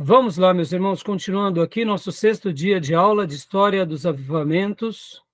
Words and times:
Vamos 0.00 0.36
lá, 0.36 0.54
meus 0.54 0.70
irmãos, 0.70 1.02
continuando 1.02 1.60
aqui, 1.60 1.84
nosso 1.84 2.12
sexto 2.12 2.52
dia 2.52 2.80
de 2.80 2.94
aula 2.94 3.26
de 3.26 3.34
História 3.34 3.84
dos 3.84 4.06
Avivamentos, 4.06 5.24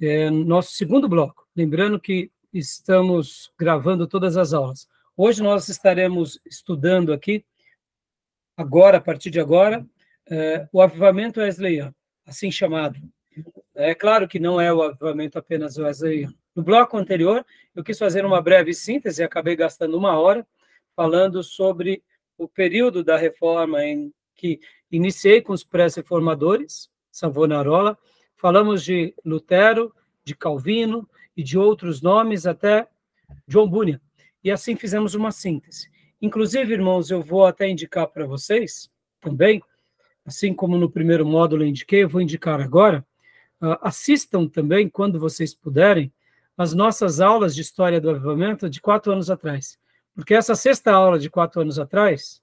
é, 0.00 0.30
nosso 0.30 0.74
segundo 0.74 1.08
bloco. 1.08 1.44
Lembrando 1.56 1.98
que 1.98 2.30
estamos 2.52 3.52
gravando 3.58 4.06
todas 4.06 4.36
as 4.36 4.52
aulas. 4.52 4.88
Hoje 5.16 5.42
nós 5.42 5.68
estaremos 5.68 6.40
estudando 6.46 7.12
aqui, 7.12 7.44
agora, 8.56 8.98
a 8.98 9.00
partir 9.00 9.28
de 9.28 9.40
agora, 9.40 9.84
é, 10.30 10.68
o 10.72 10.80
avivamento 10.80 11.40
wesleyano, 11.40 11.92
assim 12.24 12.48
chamado. 12.48 13.00
É 13.74 13.92
claro 13.92 14.28
que 14.28 14.38
não 14.38 14.60
é 14.60 14.72
o 14.72 14.84
avivamento 14.84 15.36
apenas 15.36 15.78
wesleyano. 15.78 16.32
No 16.54 16.62
bloco 16.62 16.96
anterior, 16.96 17.44
eu 17.74 17.82
quis 17.82 17.98
fazer 17.98 18.24
uma 18.24 18.40
breve 18.40 18.72
síntese, 18.72 19.24
acabei 19.24 19.56
gastando 19.56 19.98
uma 19.98 20.16
hora 20.16 20.46
falando 20.94 21.42
sobre 21.42 22.04
o 22.38 22.48
período 22.48 23.02
da 23.02 23.16
reforma 23.16 23.84
em 23.84 24.12
que 24.34 24.60
iniciei 24.90 25.40
com 25.40 25.52
os 25.52 25.64
pré-reformadores, 25.64 26.90
Savonarola, 27.10 27.98
falamos 28.36 28.84
de 28.84 29.14
Lutero, 29.24 29.94
de 30.24 30.34
Calvino 30.34 31.08
e 31.36 31.42
de 31.42 31.58
outros 31.58 32.02
nomes 32.02 32.46
até 32.46 32.86
John 33.48 33.68
Bunyan. 33.68 34.00
E 34.44 34.50
assim 34.50 34.76
fizemos 34.76 35.14
uma 35.14 35.32
síntese. 35.32 35.90
Inclusive, 36.20 36.72
irmãos, 36.72 37.10
eu 37.10 37.22
vou 37.22 37.46
até 37.46 37.68
indicar 37.68 38.06
para 38.08 38.26
vocês 38.26 38.92
também, 39.20 39.62
assim 40.24 40.54
como 40.54 40.76
no 40.76 40.90
primeiro 40.90 41.26
módulo 41.26 41.62
eu 41.62 41.68
indiquei, 41.68 42.04
eu 42.04 42.08
vou 42.08 42.20
indicar 42.20 42.60
agora, 42.60 43.04
uh, 43.60 43.76
assistam 43.82 44.46
também, 44.46 44.88
quando 44.88 45.18
vocês 45.18 45.54
puderem, 45.54 46.12
as 46.56 46.72
nossas 46.72 47.20
aulas 47.20 47.54
de 47.54 47.60
História 47.60 48.00
do 48.00 48.10
Avivamento 48.10 48.68
de 48.70 48.80
quatro 48.80 49.12
anos 49.12 49.30
atrás. 49.30 49.78
Porque 50.16 50.34
essa 50.34 50.54
sexta 50.54 50.92
aula 50.92 51.18
de 51.18 51.28
quatro 51.28 51.60
anos 51.60 51.78
atrás, 51.78 52.42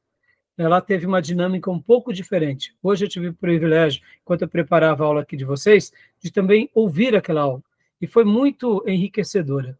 ela 0.55 0.79
teve 0.79 1.07
uma 1.07 1.19
dinâmica 1.19 1.71
um 1.71 1.81
pouco 1.81 2.13
diferente. 2.13 2.75
Hoje 2.83 3.03
eu 3.03 3.09
tive 3.09 3.29
o 3.29 3.33
privilégio, 3.33 4.03
enquanto 4.21 4.43
eu 4.43 4.47
preparava 4.47 5.03
a 5.03 5.07
aula 5.07 5.21
aqui 5.21 5.35
de 5.35 5.43
vocês, 5.43 5.91
de 6.21 6.31
também 6.31 6.69
ouvir 6.75 7.15
aquela 7.15 7.41
aula. 7.41 7.63
E 7.99 8.05
foi 8.05 8.23
muito 8.23 8.83
enriquecedora. 8.87 9.77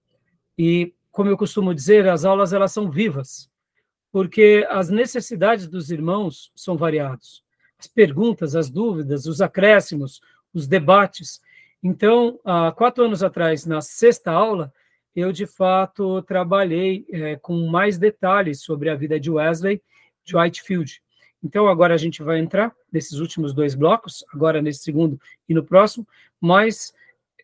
E, 0.57 0.91
como 1.11 1.29
eu 1.29 1.37
costumo 1.37 1.73
dizer, 1.73 2.07
as 2.09 2.25
aulas 2.25 2.51
elas 2.51 2.71
são 2.71 2.89
vivas, 2.89 3.47
porque 4.11 4.65
as 4.71 4.89
necessidades 4.89 5.67
dos 5.67 5.91
irmãos 5.91 6.51
são 6.55 6.75
variadas. 6.75 7.43
As 7.77 7.85
perguntas, 7.85 8.55
as 8.55 8.71
dúvidas, 8.71 9.27
os 9.27 9.39
acréscimos, 9.39 10.19
os 10.51 10.65
debates. 10.65 11.41
Então, 11.83 12.39
há 12.43 12.71
quatro 12.71 13.03
anos 13.03 13.21
atrás, 13.21 13.67
na 13.67 13.81
sexta 13.81 14.31
aula, 14.31 14.73
eu 15.15 15.31
de 15.31 15.45
fato 15.45 16.21
trabalhei 16.23 17.05
é, 17.11 17.35
com 17.35 17.67
mais 17.67 17.97
detalhes 17.97 18.61
sobre 18.61 18.89
a 18.89 18.95
vida 18.95 19.19
de 19.19 19.29
Wesley, 19.29 19.81
de 20.23 20.35
Whitefield. 20.35 21.01
Então, 21.43 21.67
agora 21.67 21.93
a 21.93 21.97
gente 21.97 22.23
vai 22.23 22.39
entrar 22.39 22.73
nesses 22.91 23.19
últimos 23.19 23.53
dois 23.53 23.75
blocos, 23.75 24.23
agora 24.33 24.61
nesse 24.61 24.79
segundo 24.79 25.19
e 25.47 25.53
no 25.53 25.63
próximo, 25.63 26.07
mas, 26.39 26.93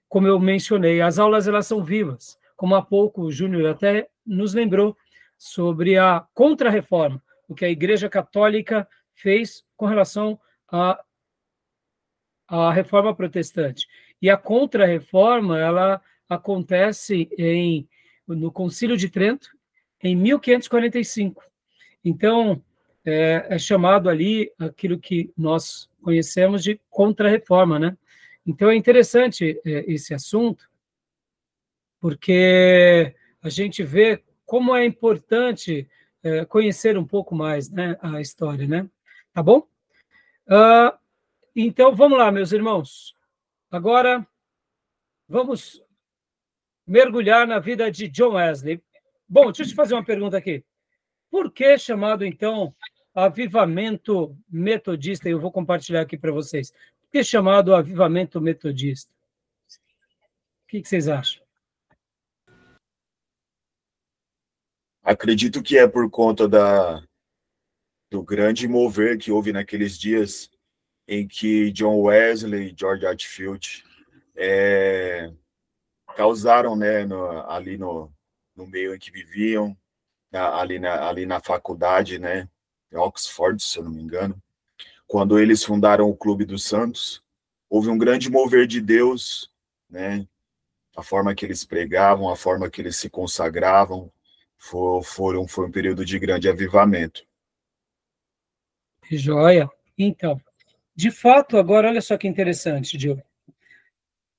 como 0.07 0.25
eu 0.25 0.39
mencionei, 0.39 1.01
as 1.01 1.19
aulas 1.19 1.47
elas 1.47 1.67
são 1.67 1.83
vivas. 1.83 2.39
Como 2.55 2.75
há 2.75 2.81
pouco 2.81 3.23
o 3.23 3.31
Júnior 3.31 3.69
até 3.69 4.07
nos 4.25 4.53
lembrou 4.53 4.95
sobre 5.37 5.97
a 5.97 6.25
contra-reforma, 6.33 7.21
o 7.47 7.55
que 7.55 7.65
a 7.65 7.69
Igreja 7.69 8.09
Católica 8.09 8.87
fez 9.13 9.65
com 9.75 9.85
relação 9.85 10.39
à, 10.71 11.01
à 12.47 12.71
reforma 12.71 13.13
protestante. 13.13 13.87
E 14.21 14.29
a 14.29 14.37
contra-reforma, 14.37 15.59
ela 15.59 16.01
acontece 16.29 17.27
em, 17.37 17.89
no 18.27 18.51
Concílio 18.51 18.95
de 18.95 19.09
Trento, 19.09 19.49
em 20.01 20.15
1545. 20.15 21.43
Então, 22.05 22.63
é, 23.03 23.47
é 23.49 23.59
chamado 23.59 24.09
ali 24.09 24.53
aquilo 24.59 24.99
que 24.99 25.33
nós 25.35 25.89
conhecemos 26.01 26.63
de 26.63 26.79
contra-reforma, 26.89 27.79
né? 27.79 27.97
Então, 28.45 28.69
é 28.69 28.75
interessante 28.75 29.59
é, 29.65 29.91
esse 29.91 30.13
assunto, 30.13 30.69
porque 31.99 33.13
a 33.41 33.49
gente 33.49 33.83
vê 33.83 34.23
como 34.45 34.75
é 34.75 34.85
importante 34.85 35.89
é, 36.23 36.45
conhecer 36.45 36.97
um 36.97 37.05
pouco 37.05 37.35
mais 37.35 37.69
né, 37.69 37.97
a 38.01 38.21
história, 38.21 38.67
né? 38.67 38.89
Tá 39.33 39.43
bom? 39.43 39.67
Uh, 40.47 40.97
então, 41.55 41.95
vamos 41.95 42.17
lá, 42.17 42.31
meus 42.31 42.51
irmãos. 42.51 43.13
Agora, 43.69 44.25
vamos 45.27 45.83
mergulhar 46.89 47.45
na 47.45 47.59
vida 47.59 47.91
de 47.91 48.07
John 48.07 48.33
Wesley. 48.33 48.81
Bom, 49.27 49.45
deixa 49.45 49.61
eu 49.61 49.67
te 49.67 49.75
fazer 49.75 49.93
uma 49.93 50.03
pergunta 50.03 50.35
aqui. 50.35 50.65
Por 51.29 51.51
que 51.51 51.77
chamado, 51.77 52.25
então, 52.25 52.75
avivamento 53.13 54.35
metodista? 54.49 55.29
Eu 55.29 55.39
vou 55.39 55.51
compartilhar 55.51 56.01
aqui 56.01 56.17
para 56.17 56.31
vocês. 56.31 56.71
Por 56.71 57.11
que 57.11 57.23
chamado 57.23 57.75
avivamento 57.75 58.41
metodista? 58.41 59.13
O 60.63 60.67
que, 60.69 60.81
que 60.81 60.89
vocês 60.89 61.07
acham? 61.07 61.43
Acredito 65.03 65.61
que 65.61 65.77
é 65.77 65.87
por 65.87 66.09
conta 66.09 66.47
da, 66.47 67.03
do 68.09 68.23
grande 68.23 68.67
mover 68.67 69.19
que 69.19 69.31
houve 69.31 69.53
naqueles 69.53 69.97
dias 69.97 70.49
em 71.07 71.27
que 71.27 71.71
John 71.71 72.01
Wesley 72.01 72.73
George 72.75 73.05
Hatfield 73.05 73.83
é, 74.35 75.31
causaram, 76.19 76.75
né, 76.75 77.05
no, 77.05 77.49
ali 77.49 77.77
no, 77.77 78.11
no 78.53 78.67
meio 78.67 78.93
em 78.93 78.99
que 78.99 79.09
viviam, 79.09 79.73
ali 80.33 80.77
na, 80.77 81.07
ali 81.07 81.25
na 81.25 81.39
faculdade, 81.39 82.19
né, 82.19 82.49
Oxford, 82.93 83.63
se 83.63 83.79
eu 83.79 83.85
não 83.85 83.91
me 83.91 84.01
engano, 84.01 84.35
quando 85.07 85.39
eles 85.39 85.63
fundaram 85.63 86.09
o 86.09 86.17
Clube 86.17 86.43
dos 86.43 86.65
Santos, 86.65 87.23
houve 87.69 87.87
um 87.87 87.97
grande 87.97 88.29
mover 88.29 88.67
de 88.67 88.81
Deus, 88.81 89.49
né, 89.89 90.27
a 90.93 91.01
forma 91.01 91.33
que 91.33 91.45
eles 91.45 91.63
pregavam, 91.63 92.29
a 92.29 92.35
forma 92.35 92.69
que 92.69 92.81
eles 92.81 92.97
se 92.97 93.09
consagravam, 93.09 94.11
foi, 94.57 95.01
foram, 95.03 95.47
foi 95.47 95.67
um 95.67 95.71
período 95.71 96.03
de 96.03 96.19
grande 96.19 96.49
avivamento. 96.49 97.25
Joia. 99.09 99.69
Então, 99.97 100.41
de 100.93 101.11
fato, 101.11 101.55
agora 101.55 101.87
olha 101.87 102.01
só 102.01 102.17
que 102.17 102.27
interessante, 102.27 102.97
Diogo. 102.97 103.23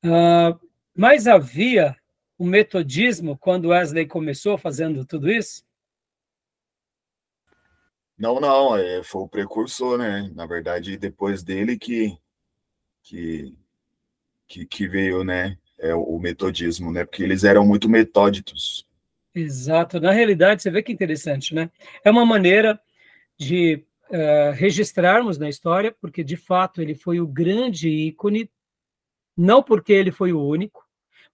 Uh, 0.05 0.70
mas 0.97 1.27
havia 1.27 1.97
o 2.39 2.45
metodismo 2.45 3.37
quando 3.37 3.69
Wesley 3.69 4.07
começou 4.07 4.57
fazendo 4.57 5.05
tudo 5.05 5.31
isso? 5.31 5.63
Não, 8.19 8.39
não, 8.39 8.77
é, 8.77 9.03
foi 9.03 9.23
o 9.23 9.29
precursor, 9.29 9.99
né? 9.99 10.31
Na 10.35 10.47
verdade, 10.47 10.97
depois 10.97 11.43
dele 11.43 11.79
que 11.79 12.19
que, 13.03 13.55
que, 14.47 14.67
que 14.67 14.89
veio, 14.89 15.25
né? 15.25 15.57
É, 15.79 15.95
o 15.95 16.19
metodismo, 16.19 16.93
né? 16.93 17.05
Porque 17.05 17.23
eles 17.23 17.45
eram 17.45 17.67
muito 17.67 17.89
metódicos. 17.89 18.87
Exato. 19.35 19.99
Na 19.99 20.11
realidade, 20.11 20.63
você 20.63 20.71
vê 20.71 20.83
que 20.83 20.93
interessante, 20.93 21.55
né? 21.55 21.71
É 22.05 22.11
uma 22.11 22.27
maneira 22.27 22.79
de 23.39 23.83
uh, 24.11 24.53
registrarmos 24.53 25.39
na 25.39 25.49
história, 25.49 25.95
porque 26.01 26.23
de 26.23 26.37
fato 26.37 26.83
ele 26.83 26.95
foi 26.95 27.21
o 27.21 27.27
grande 27.27 27.89
ícone, 27.89 28.51
não 29.41 29.63
porque 29.63 29.93
ele 29.93 30.11
foi 30.11 30.35
o 30.35 30.43
único, 30.43 30.87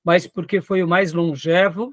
mas 0.05 0.29
porque 0.29 0.61
foi 0.61 0.81
o 0.81 0.87
mais 0.87 1.13
longevo 1.13 1.93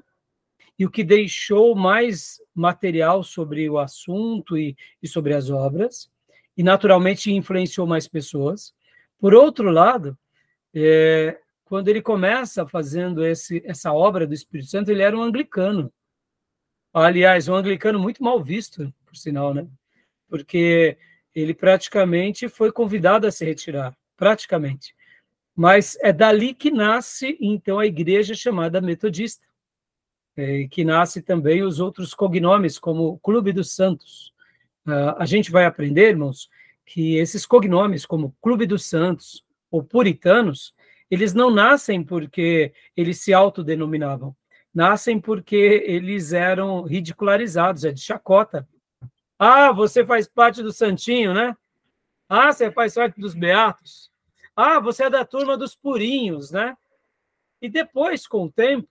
e 0.78 0.86
o 0.86 0.90
que 0.90 1.02
deixou 1.02 1.74
mais 1.74 2.40
material 2.54 3.24
sobre 3.24 3.68
o 3.68 3.78
assunto 3.78 4.56
e, 4.56 4.76
e 5.02 5.08
sobre 5.08 5.34
as 5.34 5.50
obras, 5.50 6.08
e 6.56 6.62
naturalmente 6.62 7.32
influenciou 7.32 7.84
mais 7.84 8.06
pessoas. 8.06 8.72
Por 9.18 9.34
outro 9.34 9.70
lado, 9.70 10.16
é, 10.72 11.36
quando 11.64 11.88
ele 11.88 12.00
começa 12.00 12.64
fazendo 12.64 13.24
esse, 13.24 13.60
essa 13.66 13.92
obra 13.92 14.24
do 14.24 14.34
Espírito 14.34 14.70
Santo, 14.70 14.92
ele 14.92 15.02
era 15.02 15.16
um 15.16 15.22
anglicano. 15.22 15.92
Aliás, 16.92 17.48
um 17.48 17.56
anglicano 17.56 17.98
muito 17.98 18.22
mal 18.22 18.40
visto, 18.40 18.92
por 19.04 19.16
sinal, 19.16 19.52
né? 19.52 19.66
Porque 20.28 20.96
ele 21.34 21.54
praticamente 21.54 22.48
foi 22.48 22.70
convidado 22.70 23.26
a 23.26 23.32
se 23.32 23.44
retirar, 23.44 23.96
praticamente. 24.16 24.94
Mas 25.54 25.96
é 26.00 26.12
dali 26.12 26.52
que 26.52 26.70
nasce, 26.70 27.38
então, 27.40 27.78
a 27.78 27.86
igreja 27.86 28.34
chamada 28.34 28.80
metodista, 28.80 29.46
é, 30.36 30.66
que 30.68 30.84
nasce 30.84 31.22
também 31.22 31.62
os 31.62 31.78
outros 31.78 32.12
cognomes, 32.12 32.78
como 32.78 33.18
Clube 33.20 33.52
dos 33.52 33.70
Santos. 33.70 34.32
Uh, 34.86 35.14
a 35.16 35.24
gente 35.24 35.50
vai 35.52 35.64
aprender, 35.64 36.10
irmãos, 36.10 36.50
que 36.84 37.16
esses 37.16 37.46
cognomes, 37.46 38.04
como 38.04 38.34
Clube 38.42 38.66
dos 38.66 38.84
Santos 38.84 39.44
ou 39.70 39.82
Puritanos, 39.82 40.74
eles 41.10 41.32
não 41.32 41.50
nascem 41.50 42.02
porque 42.02 42.72
eles 42.96 43.20
se 43.20 43.32
autodenominavam, 43.32 44.36
nascem 44.74 45.20
porque 45.20 45.84
eles 45.86 46.32
eram 46.32 46.82
ridicularizados, 46.82 47.84
é 47.84 47.92
de 47.92 48.00
chacota. 48.00 48.68
Ah, 49.38 49.72
você 49.72 50.04
faz 50.04 50.26
parte 50.26 50.62
do 50.62 50.72
Santinho, 50.72 51.32
né? 51.32 51.56
Ah, 52.28 52.52
você 52.52 52.70
faz 52.70 52.94
parte 52.94 53.20
dos 53.20 53.34
Beatos. 53.34 54.10
Ah, 54.56 54.80
você 54.80 55.04
é 55.04 55.10
da 55.10 55.24
turma 55.24 55.56
dos 55.56 55.74
purinhos, 55.74 56.50
né? 56.50 56.76
E 57.60 57.68
depois, 57.68 58.26
com 58.26 58.44
o 58.44 58.52
tempo, 58.52 58.88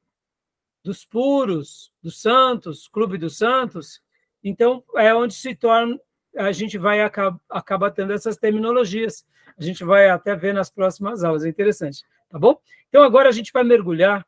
dos 0.83 1.06
puros, 1.06 1.94
dos 2.01 2.21
santos, 2.21 2.88
clube 2.88 3.18
dos 3.18 3.38
santos, 3.38 4.01
então 4.44 4.83
é 4.95 5.13
onde 5.15 5.33
se 5.33 5.56
torna 5.56 5.98
a 6.36 6.51
gente 6.51 6.77
vai 6.77 7.01
acabar, 7.01 7.39
acaba 7.50 7.92
tendo 7.92 8.12
essas 8.12 8.38
terminologias. 8.38 9.25
A 9.57 9.63
gente 9.63 9.83
vai 9.83 10.10
até 10.10 10.36
ver 10.36 10.54
nas 10.54 10.69
próximas 10.69 11.24
aulas, 11.24 11.45
é 11.45 11.50
interessante, 11.50 12.04
tá 12.30 12.39
bom? 12.39 12.60
Então 12.89 13.04
agora 13.04 13.30
a 13.30 13.31
gente 13.31 13.51
vai 13.54 13.63
mergulhar 13.63 14.25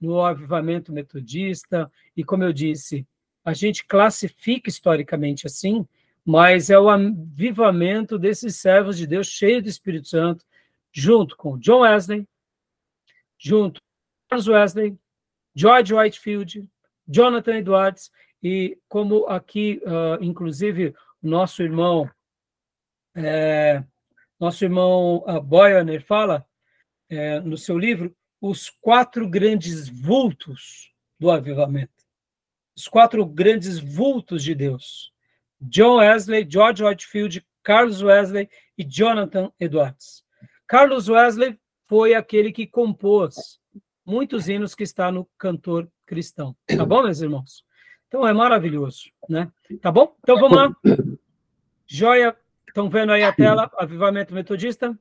no 0.00 0.24
avivamento 0.24 0.92
metodista, 0.92 1.90
e 2.16 2.24
como 2.24 2.44
eu 2.44 2.52
disse, 2.52 3.06
a 3.44 3.52
gente 3.52 3.84
classifica 3.84 4.70
historicamente 4.70 5.46
assim, 5.46 5.86
mas 6.24 6.70
é 6.70 6.78
o 6.78 6.88
avivamento 6.88 8.18
desses 8.18 8.56
servos 8.56 8.96
de 8.96 9.06
Deus 9.06 9.26
cheios 9.26 9.62
do 9.62 9.68
Espírito 9.68 10.08
Santo, 10.08 10.44
junto 10.92 11.36
com 11.36 11.58
John 11.58 11.80
Wesley, 11.80 12.26
junto 13.38 13.80
com 13.80 13.86
Charles 14.28 14.48
Wesley, 14.48 14.98
George 15.54 15.94
Whitefield, 15.94 16.68
Jonathan 17.06 17.56
Edwards, 17.56 18.10
e 18.42 18.78
como 18.88 19.26
aqui, 19.26 19.80
uh, 19.84 20.22
inclusive, 20.22 20.94
nosso 21.22 21.62
irmão, 21.62 22.10
é, 23.14 23.84
nosso 24.38 24.64
irmão 24.64 25.24
uh, 25.26 25.40
Boyaner 25.42 26.02
fala 26.02 26.46
é, 27.08 27.40
no 27.40 27.58
seu 27.58 27.78
livro, 27.78 28.14
os 28.40 28.70
quatro 28.70 29.28
grandes 29.28 29.88
vultos 29.88 30.94
do 31.18 31.30
avivamento. 31.30 31.92
Os 32.74 32.88
quatro 32.88 33.26
grandes 33.26 33.78
vultos 33.78 34.42
de 34.42 34.54
Deus. 34.54 35.12
John 35.60 35.96
Wesley, 35.96 36.46
George 36.48 36.82
Whitefield, 36.82 37.46
Carlos 37.62 38.02
Wesley 38.02 38.48
e 38.78 38.84
Jonathan 38.84 39.52
Edwards. 39.60 40.24
Carlos 40.70 41.08
Wesley 41.08 41.58
foi 41.88 42.14
aquele 42.14 42.52
que 42.52 42.64
compôs 42.64 43.60
muitos 44.06 44.48
hinos 44.48 44.72
que 44.72 44.84
está 44.84 45.10
no 45.10 45.28
cantor 45.36 45.90
cristão. 46.06 46.56
Tá 46.64 46.86
bom, 46.86 47.02
meus 47.02 47.20
irmãos? 47.20 47.66
Então 48.06 48.24
é 48.24 48.32
maravilhoso, 48.32 49.10
né? 49.28 49.52
Tá 49.82 49.90
bom? 49.90 50.16
Então 50.20 50.38
vamos 50.38 50.56
lá. 50.56 50.76
Joia, 51.88 52.36
estão 52.68 52.88
vendo 52.88 53.10
aí 53.10 53.24
a 53.24 53.32
tela, 53.32 53.68
Avivamento 53.76 54.32
Metodista? 54.32 54.96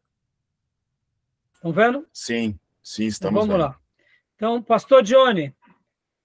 Estão 1.53 1.71
vendo? 1.71 2.07
Sim, 2.11 2.59
sim, 2.81 3.05
estamos 3.05 3.45
então, 3.45 3.47
vamos 3.47 3.63
vendo. 3.63 3.71
lá. 3.71 3.79
Então, 4.37 4.63
Pastor 4.63 5.03
Johnny, 5.03 5.55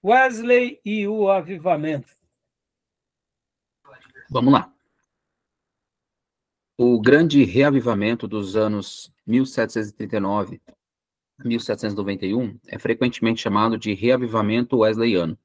Wesley 0.02 0.80
e 0.82 1.06
o 1.06 1.28
Avivamento. 1.28 2.16
Vamos 4.30 4.54
lá. 4.54 4.72
O 6.78 6.98
grande 6.98 7.44
reavivamento 7.44 8.26
dos 8.26 8.56
anos 8.56 9.13
1739 9.26 10.60
a 11.38 11.48
1791 11.48 12.58
é 12.68 12.78
frequentemente 12.78 13.42
chamado 13.42 13.76
de 13.76 13.92
reavivamento 13.92 14.78
wesleyano. 14.78 15.36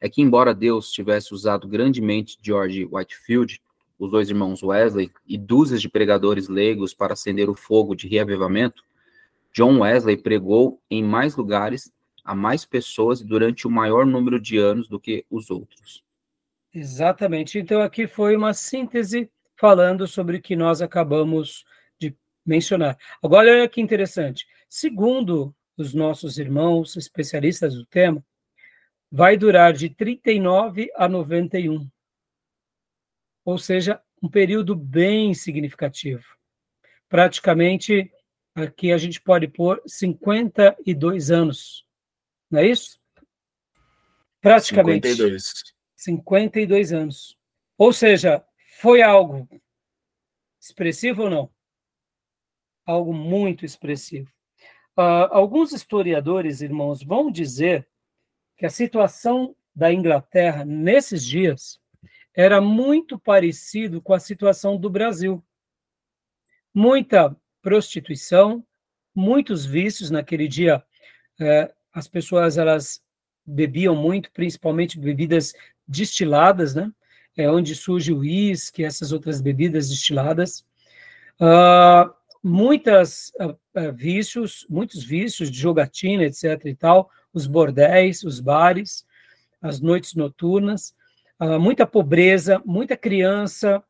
É 0.00 0.08
que, 0.08 0.22
embora 0.22 0.54
Deus 0.54 0.92
tivesse 0.92 1.32
usado 1.32 1.66
grandemente 1.66 2.38
George 2.42 2.86
Whitefield, 2.90 3.60
os 3.98 4.10
dois 4.10 4.28
irmãos 4.28 4.62
Wesley 4.62 5.10
e 5.26 5.36
dúzias 5.36 5.80
de 5.80 5.88
pregadores 5.88 6.48
leigos 6.48 6.94
para 6.94 7.14
acender 7.14 7.50
o 7.50 7.54
fogo 7.54 7.94
de 7.94 8.06
reavivamento, 8.06 8.82
John 9.52 9.80
Wesley 9.80 10.16
pregou 10.16 10.80
em 10.90 11.02
mais 11.02 11.34
lugares 11.34 11.92
a 12.24 12.34
mais 12.34 12.64
pessoas 12.64 13.22
durante 13.22 13.66
o 13.66 13.70
maior 13.70 14.04
número 14.04 14.38
de 14.38 14.58
anos 14.58 14.88
do 14.88 15.00
que 15.00 15.24
os 15.30 15.50
outros. 15.50 16.04
Exatamente. 16.72 17.58
Então, 17.58 17.80
aqui 17.80 18.06
foi 18.06 18.36
uma 18.36 18.52
síntese 18.52 19.30
falando 19.56 20.06
sobre 20.06 20.36
o 20.36 20.42
que 20.42 20.54
nós 20.54 20.80
acabamos 20.82 21.64
mencionar. 22.48 22.98
Agora, 23.22 23.50
olha 23.50 23.68
que 23.68 23.80
interessante. 23.80 24.46
Segundo 24.68 25.54
os 25.76 25.92
nossos 25.92 26.38
irmãos 26.38 26.96
especialistas 26.96 27.74
do 27.74 27.84
tema, 27.86 28.24
vai 29.10 29.36
durar 29.36 29.72
de 29.72 29.90
39 29.90 30.90
a 30.96 31.08
91. 31.08 31.88
Ou 33.44 33.58
seja, 33.58 34.00
um 34.22 34.28
período 34.28 34.74
bem 34.74 35.34
significativo. 35.34 36.24
Praticamente, 37.08 38.10
aqui 38.54 38.92
a 38.92 38.98
gente 38.98 39.20
pode 39.20 39.46
pôr 39.48 39.80
52 39.86 41.30
anos. 41.30 41.86
Não 42.50 42.60
é 42.60 42.66
isso? 42.66 42.98
Praticamente. 44.40 45.08
52. 45.08 45.52
52 45.96 46.92
anos. 46.92 47.38
Ou 47.76 47.92
seja, 47.92 48.44
foi 48.80 49.02
algo 49.02 49.48
expressivo 50.60 51.22
ou 51.22 51.30
não? 51.30 51.57
Algo 52.88 53.12
muito 53.12 53.66
expressivo. 53.66 54.30
Uh, 54.96 55.28
alguns 55.30 55.72
historiadores, 55.72 56.62
irmãos, 56.62 57.02
vão 57.02 57.30
dizer 57.30 57.86
que 58.56 58.64
a 58.64 58.70
situação 58.70 59.54
da 59.76 59.92
Inglaterra 59.92 60.64
nesses 60.64 61.22
dias 61.22 61.78
era 62.34 62.62
muito 62.62 63.18
parecido 63.18 64.00
com 64.00 64.14
a 64.14 64.18
situação 64.18 64.78
do 64.78 64.88
Brasil. 64.88 65.44
Muita 66.72 67.36
prostituição, 67.60 68.64
muitos 69.14 69.66
vícios 69.66 70.10
naquele 70.10 70.48
dia. 70.48 70.82
Eh, 71.38 71.70
as 71.92 72.08
pessoas 72.08 72.56
elas 72.56 73.04
bebiam 73.44 73.94
muito, 73.94 74.30
principalmente 74.32 74.98
bebidas 74.98 75.52
destiladas, 75.86 76.74
né? 76.74 76.90
É 77.36 77.50
onde 77.50 77.74
surge 77.74 78.12
o 78.12 78.20
uísque, 78.20 78.82
essas 78.82 79.12
outras 79.12 79.40
bebidas 79.40 79.88
destiladas. 79.88 80.64
Uh, 81.40 82.17
muitas 82.42 83.32
uh, 83.40 83.50
uh, 83.50 83.92
vícios, 83.92 84.66
muitos 84.68 85.02
vícios 85.04 85.50
de 85.50 85.58
jogatina, 85.58 86.24
etc. 86.24 86.64
e 86.66 86.74
tal, 86.74 87.10
os 87.32 87.46
bordéis, 87.46 88.22
os 88.22 88.40
bares, 88.40 89.06
as 89.60 89.80
noites 89.80 90.14
noturnas, 90.14 90.96
muita 91.60 91.86
pobreza, 91.86 92.60
muita 92.64 92.96
criança 92.96 93.82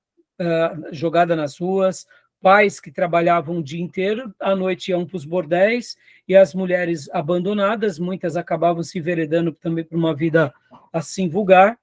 jogada 0.93 1.37
nas 1.37 1.59
ruas, 1.59 2.07
pais 2.41 2.81
que 2.81 2.91
trabalhavam 2.91 3.59
o 3.59 3.63
dia 3.63 3.81
inteiro, 3.81 4.35
à 4.41 4.55
noite 4.55 4.91
iam 4.91 5.07
para 5.07 5.17
os 5.17 5.25
bordéis, 5.25 5.97
e 6.27 6.37
as 6.37 6.55
mulheres 6.55 7.09
abandonadas, 7.11 7.99
muitas 7.99 8.37
acabavam 8.37 8.83
se 8.83 8.99
enveredando 8.99 9.53
também 9.53 9.85
para 9.85 9.97
uma 9.97 10.15
vida 10.15 10.53
assim 10.93 11.29
vulgar. 11.29 11.79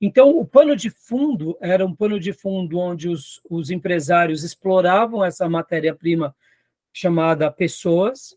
Então, 0.00 0.30
o 0.38 0.46
pano 0.46 0.74
de 0.74 0.88
fundo 0.88 1.58
era 1.60 1.84
um 1.84 1.94
pano 1.94 2.18
de 2.18 2.32
fundo 2.32 2.78
onde 2.78 3.08
os, 3.08 3.40
os 3.50 3.70
empresários 3.70 4.42
exploravam 4.42 5.22
essa 5.22 5.48
matéria-prima 5.48 6.34
chamada 6.92 7.50
pessoas, 7.50 8.36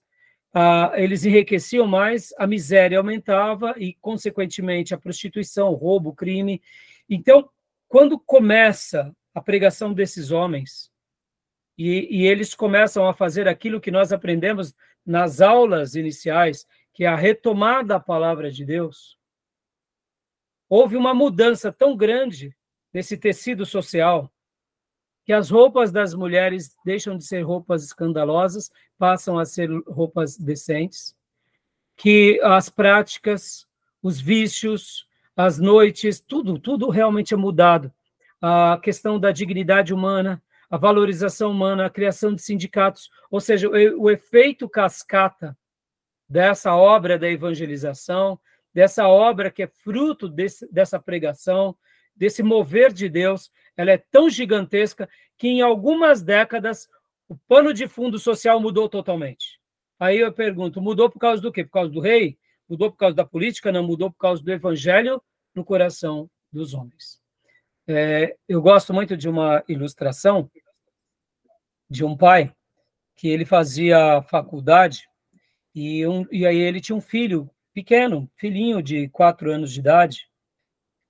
ah, 0.54 0.92
eles 0.95 1.25
enriqueciam 1.25 1.88
mais, 1.88 2.33
a 2.38 2.45
miséria 2.45 3.00
aumentava 3.00 3.74
e, 3.77 3.94
consequentemente, 3.95 4.94
a 4.94 4.98
prostituição, 4.98 5.69
o 5.69 5.75
roubo, 5.75 6.10
o 6.10 6.15
crime. 6.15 6.62
Então, 7.10 7.50
quando 7.88 8.19
começa 8.19 9.16
a 9.33 9.42
pregação 9.42 9.94
desses 9.94 10.30
homens, 10.30 10.92
e, 11.76 12.19
e 12.19 12.28
eles 12.28 12.54
começam 12.54 13.07
a 13.07 13.14
fazer 13.14 13.47
aquilo 13.47 13.81
que 13.81 13.90
nós 13.90 14.14
aprendemos 14.14 14.76
nas 15.04 15.42
aulas 15.42 15.95
iniciais, 15.95 16.68
que 16.94 17.04
é 17.04 17.07
a 17.07 17.16
retomada 17.16 17.90
da 17.90 17.99
palavra 17.99 18.52
de 18.52 18.64
Deus, 18.64 19.18
houve 20.75 20.97
uma 20.97 21.13
mudança 21.13 21.71
tão 21.71 21.95
grande 21.95 22.51
nesse 22.92 23.15
tecido 23.15 23.63
social 23.63 24.33
que 25.23 25.31
as 25.31 25.51
roupas 25.51 25.92
das 25.92 26.15
mulheres 26.15 26.75
deixam 26.83 27.15
de 27.15 27.23
ser 27.23 27.44
roupas 27.44 27.83
escandalosas, 27.83 28.71
passam 28.97 29.37
a 29.37 29.45
ser 29.45 29.69
roupas 29.85 30.35
decentes, 30.35 31.15
que 31.95 32.42
as 32.42 32.69
práticas, 32.69 33.68
os 34.01 34.19
vícios, 34.19 35.07
as 35.37 35.59
noites, 35.59 36.19
tudo, 36.19 36.57
tudo 36.57 36.89
realmente 36.89 37.35
é 37.35 37.37
mudado. 37.37 37.94
A 38.42 38.80
questão 38.81 39.19
da 39.19 39.31
dignidade 39.31 39.94
humana, 39.94 40.42
a 40.71 40.77
valorização 40.77 41.51
humana, 41.51 41.85
a 41.85 41.89
criação 41.92 42.33
de 42.33 42.42
sindicatos, 42.42 43.11
ou 43.30 43.39
seja, 43.39 43.69
o, 43.69 44.09
efeito 44.09 44.68
cascata 44.68 45.56
dessa 46.27 46.75
obra 46.75 47.19
da 47.19 47.30
evangelização, 47.30 48.39
dessa 48.73 49.07
obra 49.07 49.51
que 49.51 49.63
é 49.63 49.68
fruto 49.68 50.27
desse, 50.27 50.71
dessa 50.71 50.99
pregação, 50.99 51.75
desse 52.15 52.42
mover 52.42 52.92
de 52.92 53.07
Deus, 53.07 53.51
ela 53.77 53.92
é 53.92 53.97
tão 53.97 54.30
gigantesca 54.30 55.09
que 55.37 55.47
em 55.47 55.61
algumas 55.61 56.21
décadas 56.21 56.89
o 57.27 57.35
pano 57.47 57.73
de 57.73 57.87
fundo 57.87 58.19
social 58.19 58.59
mudou 58.59 58.89
totalmente. 58.89 59.59
Aí 59.99 60.19
eu 60.19 60.33
pergunto, 60.33 60.81
mudou 60.81 61.09
por 61.09 61.19
causa 61.19 61.42
do 61.42 61.51
quê? 61.51 61.63
Por 61.63 61.71
causa 61.71 61.92
do 61.92 61.99
rei? 61.99 62.37
Mudou 62.68 62.92
por 62.92 62.97
causa 62.97 63.15
da 63.15 63.25
política? 63.25 63.71
Não, 63.71 63.83
mudou 63.83 64.11
por 64.11 64.18
causa 64.18 64.44
do 64.44 64.51
evangelho 64.51 65.21
no 65.53 65.63
coração 65.63 66.30
dos 66.51 66.73
homens. 66.73 67.21
É, 67.87 68.35
eu 68.47 68.61
gosto 68.61 68.94
muito 68.94 69.18
de 69.18 69.27
uma 69.27 69.63
ilustração 69.68 70.49
de 71.89 72.03
um 72.03 72.15
pai 72.15 72.53
que 73.15 73.27
ele 73.27 73.45
fazia 73.45 74.21
faculdade 74.23 75.07
e, 75.75 76.06
um, 76.07 76.25
e 76.31 76.45
aí 76.45 76.57
ele 76.57 76.81
tinha 76.81 76.95
um 76.95 77.01
filho 77.01 77.49
pequeno, 77.73 78.30
filhinho 78.35 78.81
de 78.81 79.09
quatro 79.09 79.51
anos 79.51 79.71
de 79.71 79.80
idade, 79.80 80.27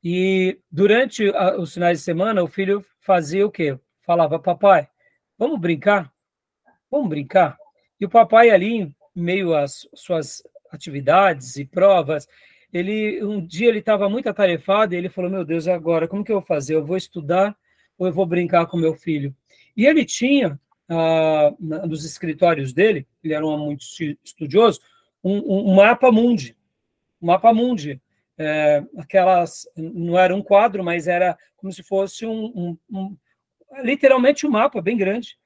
e 0.04 0.60
durante 0.72 1.30
a, 1.30 1.58
os 1.58 1.74
finais 1.74 2.00
de 2.00 2.04
semana 2.04 2.44
o 2.44 2.48
filho 2.48 2.86
fazia 3.00 3.46
o 3.46 3.52
quê? 3.52 3.78
Falava, 4.02 4.38
papai, 4.38 4.88
vamos 5.38 5.60
brincar? 5.60 6.12
Vamos 6.92 7.10
brincar? 7.10 7.58
E 8.00 8.06
o 8.06 8.10
papai 8.10 8.50
ali, 8.50 8.74
em 8.82 8.96
meio 9.16 9.56
às 9.56 9.88
suas 9.96 10.44
atividades 10.72 11.56
e 11.56 11.66
provas, 11.66 12.28
ele 12.72 13.24
um 13.24 13.46
dia 13.46 13.70
ele 13.70 13.80
estava 13.80 14.10
muito 14.10 14.28
atarefado 14.28 14.94
e 14.94 14.98
ele 14.98 15.10
falou, 15.10 15.30
meu 15.30 15.46
Deus, 15.46 15.68
agora 15.68 16.08
como 16.08 16.24
que 16.24 16.32
eu 16.32 16.38
vou 16.38 16.46
fazer? 16.46 16.76
Eu 16.76 16.86
vou 16.86 16.98
estudar 16.98 17.56
ou 17.98 18.08
eu 18.08 18.14
vou 18.14 18.26
brincar 18.26 18.66
com 18.66 18.78
meu 18.78 18.96
filho? 18.96 19.34
E 19.78 19.86
ele 19.86 20.04
tinha, 20.04 20.60
ah, 20.90 21.54
nos 21.60 22.04
escritórios 22.04 22.74
dele, 22.74 23.08
ele 23.24 23.34
era 23.34 23.46
um 23.46 23.58
muito 23.58 23.86
estudioso, 24.24 24.82
um, 25.24 25.72
um 25.72 25.76
mapa 25.76 26.12
mundi. 26.12 26.56
Um 27.22 27.28
mapa 27.28 27.54
mundi. 27.54 28.02
É, 28.38 28.84
aquelas, 28.98 29.68
não 29.76 30.18
era 30.18 30.36
um 30.36 30.42
quadro, 30.42 30.84
mas 30.84 31.08
era 31.08 31.38
como 31.56 31.72
se 31.72 31.84
fosse 31.84 32.26
um, 32.26 32.46
um, 32.56 32.78
um 32.92 33.18
literalmente 33.82 34.46
um 34.46 34.52
mapa 34.52 34.82
bem 34.82 34.98
grande. 34.98 35.38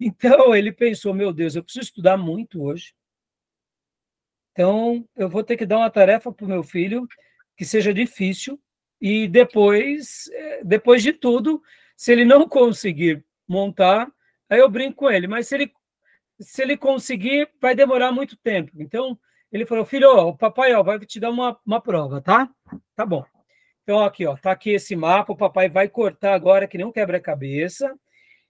Então 0.00 0.54
ele 0.54 0.72
pensou: 0.72 1.12
meu 1.12 1.32
Deus, 1.32 1.56
eu 1.56 1.64
preciso 1.64 1.86
estudar 1.86 2.16
muito 2.16 2.62
hoje. 2.62 2.94
Então 4.52 5.04
eu 5.16 5.28
vou 5.28 5.42
ter 5.42 5.56
que 5.56 5.66
dar 5.66 5.78
uma 5.78 5.90
tarefa 5.90 6.32
para 6.32 6.46
o 6.46 6.48
meu 6.48 6.62
filho 6.62 7.06
que 7.56 7.64
seja 7.64 7.92
difícil 7.92 8.60
e 9.00 9.26
depois, 9.28 10.28
é, 10.32 10.64
depois 10.64 11.02
de 11.02 11.12
tudo, 11.12 11.60
se 11.96 12.12
ele 12.12 12.24
não 12.24 12.48
conseguir 12.48 13.24
montar, 13.46 14.10
aí 14.48 14.60
eu 14.60 14.68
brinco 14.68 14.96
com 14.96 15.10
ele. 15.10 15.26
Mas 15.26 15.48
se 15.48 15.54
ele 15.54 15.72
se 16.40 16.62
ele 16.62 16.76
conseguir, 16.76 17.48
vai 17.60 17.74
demorar 17.74 18.12
muito 18.12 18.36
tempo. 18.36 18.72
Então 18.76 19.18
ele 19.50 19.66
falou: 19.66 19.84
filho, 19.84 20.08
ó, 20.08 20.28
o 20.28 20.36
papai 20.36 20.74
ó, 20.74 20.82
vai 20.82 20.98
te 21.00 21.18
dar 21.18 21.30
uma, 21.30 21.58
uma 21.64 21.80
prova, 21.80 22.20
tá? 22.20 22.48
Tá 22.94 23.04
bom. 23.04 23.24
Então, 23.82 24.04
aqui, 24.04 24.26
ó, 24.26 24.36
tá 24.36 24.50
aqui 24.50 24.70
esse 24.70 24.94
mapa, 24.94 25.32
o 25.32 25.36
papai 25.36 25.68
vai 25.68 25.88
cortar 25.88 26.34
agora 26.34 26.68
que 26.68 26.82
um 26.84 26.92
quebra-cabeça, 26.92 27.98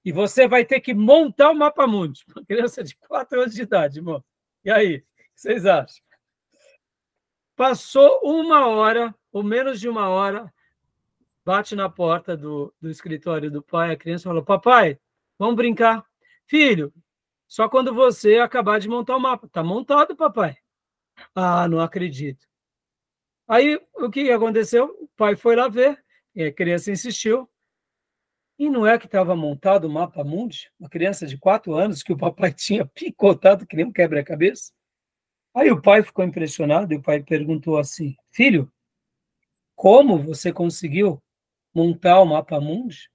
e 0.04 0.10
você 0.10 0.48
vai 0.48 0.64
ter 0.64 0.80
que 0.80 0.92
montar 0.92 1.50
o 1.50 1.54
mapa 1.54 1.86
mundi. 1.86 2.24
Uma 2.34 2.44
criança 2.44 2.82
de 2.82 2.96
4 2.96 3.42
anos 3.42 3.54
de 3.54 3.62
idade, 3.62 3.98
irmão. 4.00 4.24
E 4.64 4.70
aí, 4.70 4.96
o 4.96 5.00
que 5.00 5.04
vocês 5.36 5.64
acham? 5.64 6.02
Passou 7.54 8.20
uma 8.24 8.66
hora, 8.66 9.14
ou 9.30 9.44
menos 9.44 9.78
de 9.78 9.88
uma 9.88 10.08
hora, 10.08 10.52
bate 11.44 11.76
na 11.76 11.88
porta 11.88 12.36
do, 12.36 12.74
do 12.80 12.90
escritório 12.90 13.48
do 13.48 13.62
pai, 13.62 13.92
a 13.92 13.96
criança 13.96 14.24
falou: 14.24 14.44
Papai, 14.44 14.98
vamos 15.38 15.54
brincar. 15.54 16.04
Filho, 16.48 16.92
só 17.48 17.68
quando 17.68 17.94
você 17.94 18.38
acabar 18.38 18.78
de 18.78 18.88
montar 18.88 19.16
o 19.16 19.20
mapa. 19.20 19.48
Tá 19.48 19.64
montado, 19.64 20.14
papai. 20.14 20.56
Ah, 21.34 21.66
não 21.66 21.80
acredito. 21.80 22.46
Aí 23.48 23.80
o 23.94 24.10
que 24.10 24.30
aconteceu? 24.30 24.84
O 25.00 25.08
pai 25.16 25.34
foi 25.34 25.56
lá 25.56 25.66
ver, 25.68 25.98
a 26.36 26.52
criança 26.52 26.92
insistiu. 26.92 27.50
E 28.58 28.68
não 28.68 28.86
é 28.86 28.98
que 28.98 29.06
estava 29.06 29.34
montado 29.34 29.86
o 29.86 29.90
mapa 29.90 30.22
mundi? 30.22 30.70
Uma 30.78 30.90
criança 30.90 31.26
de 31.26 31.38
quatro 31.38 31.74
anos 31.74 32.02
que 32.02 32.12
o 32.12 32.18
papai 32.18 32.52
tinha 32.54 32.84
picotado 32.84 33.66
que 33.66 33.76
nem 33.76 33.86
um 33.86 33.92
quebra-cabeça. 33.92 34.72
Aí 35.54 35.70
o 35.70 35.80
pai 35.80 36.02
ficou 36.02 36.24
impressionado 36.24 36.92
e 36.92 36.96
o 36.96 37.02
pai 37.02 37.22
perguntou 37.22 37.78
assim: 37.78 38.14
Filho, 38.30 38.70
como 39.74 40.18
você 40.18 40.52
conseguiu 40.52 41.22
montar 41.74 42.20
o 42.20 42.26
mapa 42.26 42.60
mundi? 42.60 43.10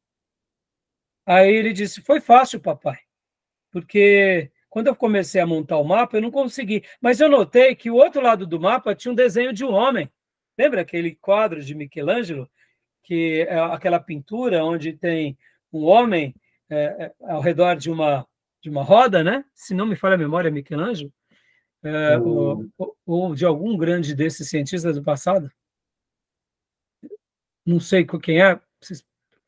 Aí 1.26 1.54
ele 1.54 1.72
disse: 1.72 2.02
Foi 2.02 2.20
fácil, 2.20 2.60
papai, 2.60 2.98
porque 3.74 4.52
quando 4.70 4.88
eu 4.88 4.96
comecei 4.96 5.42
a 5.42 5.48
montar 5.48 5.78
o 5.80 5.84
mapa, 5.84 6.16
eu 6.18 6.22
não 6.22 6.30
consegui. 6.32 6.84
Mas 7.02 7.20
eu 7.20 7.28
notei 7.28 7.76
que 7.76 7.90
o 7.90 7.96
outro 7.96 8.22
lado 8.22 8.46
do 8.46 8.60
mapa 8.60 8.96
tinha 8.96 9.12
um 9.12 9.16
desenho 9.16 9.52
de 9.52 9.66
um 9.66 9.74
homem. 9.74 10.10
Lembra 10.58 10.82
aquele 10.82 11.16
quadro 11.16 11.62
de 11.62 11.74
Michelangelo? 11.74 12.48
Que 13.04 13.48
é 13.50 13.60
aquela 13.60 14.00
pintura 14.00 14.64
onde 14.64 14.94
tem 14.94 15.36
um 15.74 15.84
homem 15.86 16.36
é, 16.70 16.78
é 16.78 17.14
ao 17.34 17.42
redor 17.42 17.76
de 17.76 17.90
uma, 17.90 18.26
de 18.62 18.70
uma 18.70 18.84
roda, 18.84 19.24
né? 19.24 19.44
Se 19.56 19.74
não 19.74 19.88
me 19.88 19.96
falha 19.96 20.16
a 20.16 20.20
memória, 20.20 20.52
Michelangelo. 20.52 21.12
É, 21.84 22.18
ou, 22.20 22.66
ou, 23.06 23.36
de 23.36 23.46
algum 23.46 23.76
grande 23.76 24.16
desses 24.16 24.48
cientistas 24.50 24.96
do 24.96 25.04
passado. 25.04 25.52
Não 27.66 27.80
sei 27.80 28.06
quem 28.06 28.42
é. 28.42 28.60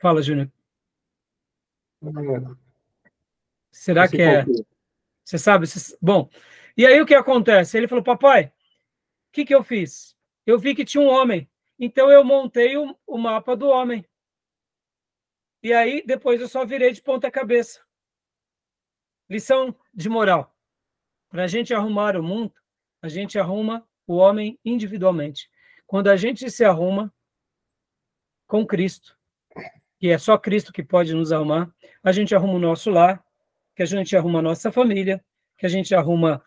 Fala, 0.01 0.22
Júnior. 0.22 0.51
Será 3.75 4.08
que 4.08 4.22
é? 4.22 4.46
Você 5.25 5.38
sabe? 5.38 5.67
Bom, 6.01 6.29
e 6.77 6.86
aí 6.86 7.01
o 7.01 7.05
que 7.05 7.13
acontece? 7.13 7.77
Ele 7.77 7.89
falou, 7.89 8.03
papai, 8.03 8.46
o 8.46 8.51
que, 9.34 9.44
que 9.44 9.53
eu 9.53 9.63
fiz? 9.63 10.15
Eu 10.46 10.58
vi 10.58 10.74
que 10.74 10.86
tinha 10.86 11.03
um 11.03 11.10
homem, 11.10 11.50
então 11.77 12.10
eu 12.10 12.24
montei 12.24 12.77
o, 12.77 12.98
o 13.05 13.17
mapa 13.17 13.53
do 13.53 13.67
homem. 13.67 14.08
E 15.62 15.74
aí 15.74 16.01
depois 16.05 16.39
eu 16.39 16.48
só 16.48 16.65
virei 16.65 16.94
de 16.94 17.01
ponta 17.01 17.29
cabeça. 17.29 17.86
Lição 19.29 19.75
de 19.94 20.08
moral. 20.08 20.55
Para 21.29 21.44
a 21.44 21.48
gente 21.48 21.74
arrumar 21.74 22.15
o 22.15 22.24
mundo, 22.24 22.53
a 23.01 23.10
gente 23.10 23.38
arruma 23.38 23.86
o 24.08 24.15
homem 24.15 24.58
individualmente. 24.63 25.50
Quando 25.86 26.08
a 26.08 26.15
gente 26.15 26.50
se 26.50 26.63
arruma 26.63 27.13
com 28.48 28.65
Cristo, 28.65 29.17
que 30.00 30.10
é 30.10 30.17
só 30.17 30.38
Cristo 30.38 30.72
que 30.72 30.82
pode 30.82 31.13
nos 31.13 31.34
arrumar, 31.34 31.70
a 32.01 32.13
gente 32.13 32.34
arruma 32.34 32.53
o 32.53 32.60
nosso 32.60 32.89
lar, 32.89 33.25
que 33.75 33.84
a 33.84 33.86
gente 33.86 34.15
arruma 34.15 34.39
a 34.39 34.41
nossa 34.41 34.72
família, 34.72 35.24
que 35.58 35.65
a 35.65 35.70
gente 35.70 35.94
arruma 35.94 36.41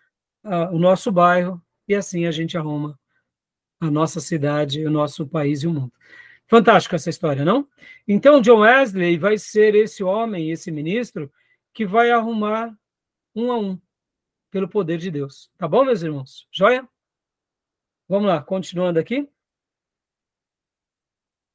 uh, 0.45 0.75
o 0.75 0.79
nosso 0.79 1.13
bairro, 1.13 1.63
e 1.87 1.95
assim 1.95 2.27
a 2.27 2.31
gente 2.31 2.57
arruma 2.57 2.99
a 3.81 3.91
nossa 3.91 4.21
cidade, 4.21 4.85
o 4.85 4.91
nosso 4.91 5.27
país 5.27 5.63
e 5.63 5.67
o 5.67 5.73
mundo. 5.73 5.93
Fantástico 6.49 6.95
essa 6.95 7.11
história, 7.11 7.45
não? 7.45 7.69
Então, 8.07 8.41
John 8.41 8.61
Wesley 8.61 9.19
vai 9.19 9.37
ser 9.37 9.75
esse 9.75 10.03
homem, 10.03 10.51
esse 10.51 10.71
ministro, 10.71 11.31
que 11.75 11.87
vai 11.87 12.11
arrumar 12.11 12.75
um 13.35 13.53
a 13.53 13.59
um, 13.59 13.81
pelo 14.51 14.69
poder 14.69 14.99
de 14.99 15.11
Deus. 15.11 15.51
Tá 15.59 15.69
bom, 15.69 15.85
meus 15.85 16.03
irmãos? 16.03 16.49
Joia? 16.51 16.89
Vamos 18.09 18.27
lá, 18.27 18.43
continuando 18.43 18.99
aqui. 18.99 19.29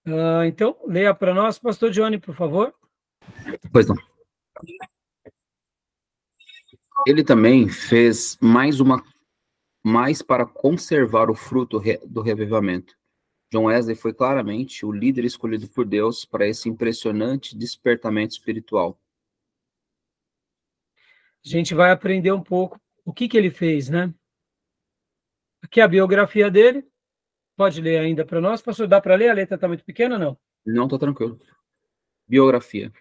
Uh, 0.05 0.43
então, 0.45 0.77
leia 0.85 1.13
para 1.13 1.33
nós, 1.33 1.57
pastor 1.57 1.89
Johnny, 1.89 2.19
por 2.19 2.35
favor. 2.35 2.73
Pois 3.71 3.87
não. 3.87 3.95
Ele 7.05 7.23
também 7.23 7.67
fez 7.67 8.37
mais 8.41 8.79
uma 8.79 9.03
mais 9.85 10.21
para 10.21 10.45
conservar 10.45 11.29
o 11.29 11.35
fruto 11.35 11.81
do 12.05 12.21
revivamento. 12.21 12.95
John 13.51 13.65
Wesley 13.65 13.95
foi 13.95 14.13
claramente 14.13 14.85
o 14.85 14.91
líder 14.91 15.25
escolhido 15.25 15.67
por 15.67 15.85
Deus 15.85 16.23
para 16.23 16.47
esse 16.47 16.69
impressionante 16.69 17.57
despertamento 17.57 18.33
espiritual. 18.33 18.97
A 21.45 21.49
gente 21.49 21.75
vai 21.75 21.91
aprender 21.91 22.31
um 22.31 22.41
pouco 22.41 22.79
o 23.03 23.11
que, 23.11 23.27
que 23.27 23.37
ele 23.37 23.51
fez, 23.51 23.89
né? 23.89 24.13
Aqui 25.61 25.81
é 25.81 25.83
a 25.83 25.87
biografia 25.87 26.49
dele. 26.49 26.87
Pode 27.57 27.81
ler 27.81 27.99
ainda 27.99 28.25
para 28.25 28.39
nós? 28.39 28.61
Pastor, 28.61 28.87
dá 28.87 29.01
para 29.01 29.15
ler? 29.15 29.29
A 29.29 29.33
letra 29.33 29.55
está 29.55 29.67
muito 29.67 29.83
pequena 29.83 30.17
não? 30.17 30.37
Não, 30.65 30.85
está 30.85 30.97
tranquilo. 30.97 31.37
Biografia. 32.25 32.91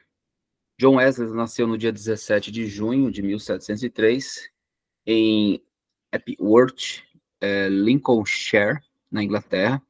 John 0.79 0.97
Wesley 0.97 1.31
nasceu 1.33 1.67
no 1.67 1.79
dia 1.79 1.93
17 1.93 2.51
de 2.51 2.67
junho 2.67 3.11
de 3.11 3.23
1703 3.23 4.51
em 5.07 5.63
Epworth, 6.13 7.03
é, 7.41 7.69
Lincolnshire, 7.69 8.81
na 9.11 9.23
Inglaterra. 9.23 9.83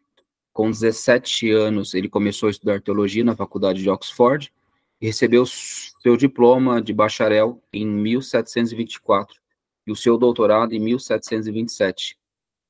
Com 0.52 0.70
17 0.70 1.50
anos, 1.50 1.94
ele 1.94 2.08
começou 2.08 2.48
a 2.48 2.50
estudar 2.50 2.82
teologia 2.82 3.24
na 3.24 3.36
faculdade 3.36 3.82
de 3.82 3.88
Oxford 3.88 4.52
e 5.00 5.06
recebeu 5.06 5.44
seu 5.46 6.16
diploma 6.16 6.80
de 6.82 6.92
bacharel 6.92 7.62
em 7.72 7.86
1724 7.86 9.40
e 9.86 9.92
o 9.92 9.96
seu 9.96 10.18
doutorado 10.18 10.74
em 10.74 10.78
1727. 10.78 12.18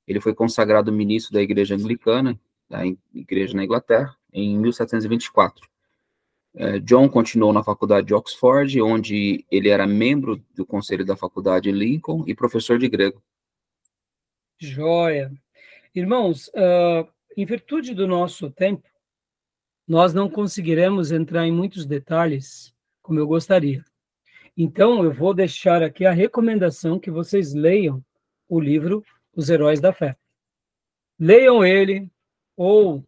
Ele 0.07 0.21
foi 0.21 0.35
consagrado 0.35 0.93
ministro 0.93 1.33
da 1.33 1.43
Igreja 1.43 1.75
Anglicana, 1.75 2.39
da 2.69 2.87
Igreja 3.13 3.55
na 3.55 3.65
Inglaterra, 3.65 4.17
em 4.33 4.59
1724. 4.59 5.72
É, 6.55 6.79
John 6.81 7.09
continuou 7.09 7.53
na 7.53 7.65
faculdade 7.65 8.07
de 8.07 8.15
Oxford, 8.15 8.81
onde 8.83 9.45
ele 9.51 9.69
era 9.69 9.87
membro 9.87 10.37
do 10.55 10.67
conselho 10.67 11.05
da 11.05 11.17
faculdade 11.17 11.73
Lincoln 11.73 12.25
e 12.27 12.35
professor 12.35 12.79
de 12.79 12.89
grego. 12.89 13.23
Joia. 14.61 15.33
Irmãos, 15.95 16.49
uh, 16.49 17.09
em 17.37 17.45
virtude 17.45 17.95
do 17.95 18.07
nosso 18.07 18.51
tempo, 18.51 18.87
nós 19.89 20.15
não 20.15 20.29
conseguiremos 20.29 21.11
entrar 21.11 21.47
em 21.47 21.53
muitos 21.53 21.87
detalhes 21.87 22.75
como 23.03 23.19
eu 23.19 23.27
gostaria. 23.27 23.85
Então, 24.57 25.03
eu 25.03 25.13
vou 25.13 25.35
deixar 25.35 25.83
aqui 25.83 26.05
a 26.05 26.13
recomendação 26.13 26.99
que 26.99 27.11
vocês 27.11 27.55
leiam 27.55 28.05
o 28.49 28.61
livro 28.61 29.03
Os 29.35 29.49
Heróis 29.49 29.81
da 29.81 29.93
Fé. 29.93 30.17
Leiam 31.19 31.65
ele, 31.65 32.11
ou 32.57 33.05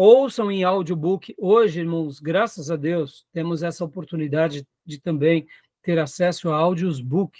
ouçam 0.00 0.50
em 0.50 0.64
audiobook. 0.64 1.34
Hoje, 1.36 1.80
irmãos, 1.80 2.20
graças 2.20 2.70
a 2.70 2.76
Deus, 2.76 3.26
temos 3.34 3.62
essa 3.62 3.84
oportunidade 3.84 4.66
de 4.86 4.98
também 4.98 5.46
ter 5.82 5.98
acesso 5.98 6.50
a 6.50 6.56
audiobook. 6.56 7.38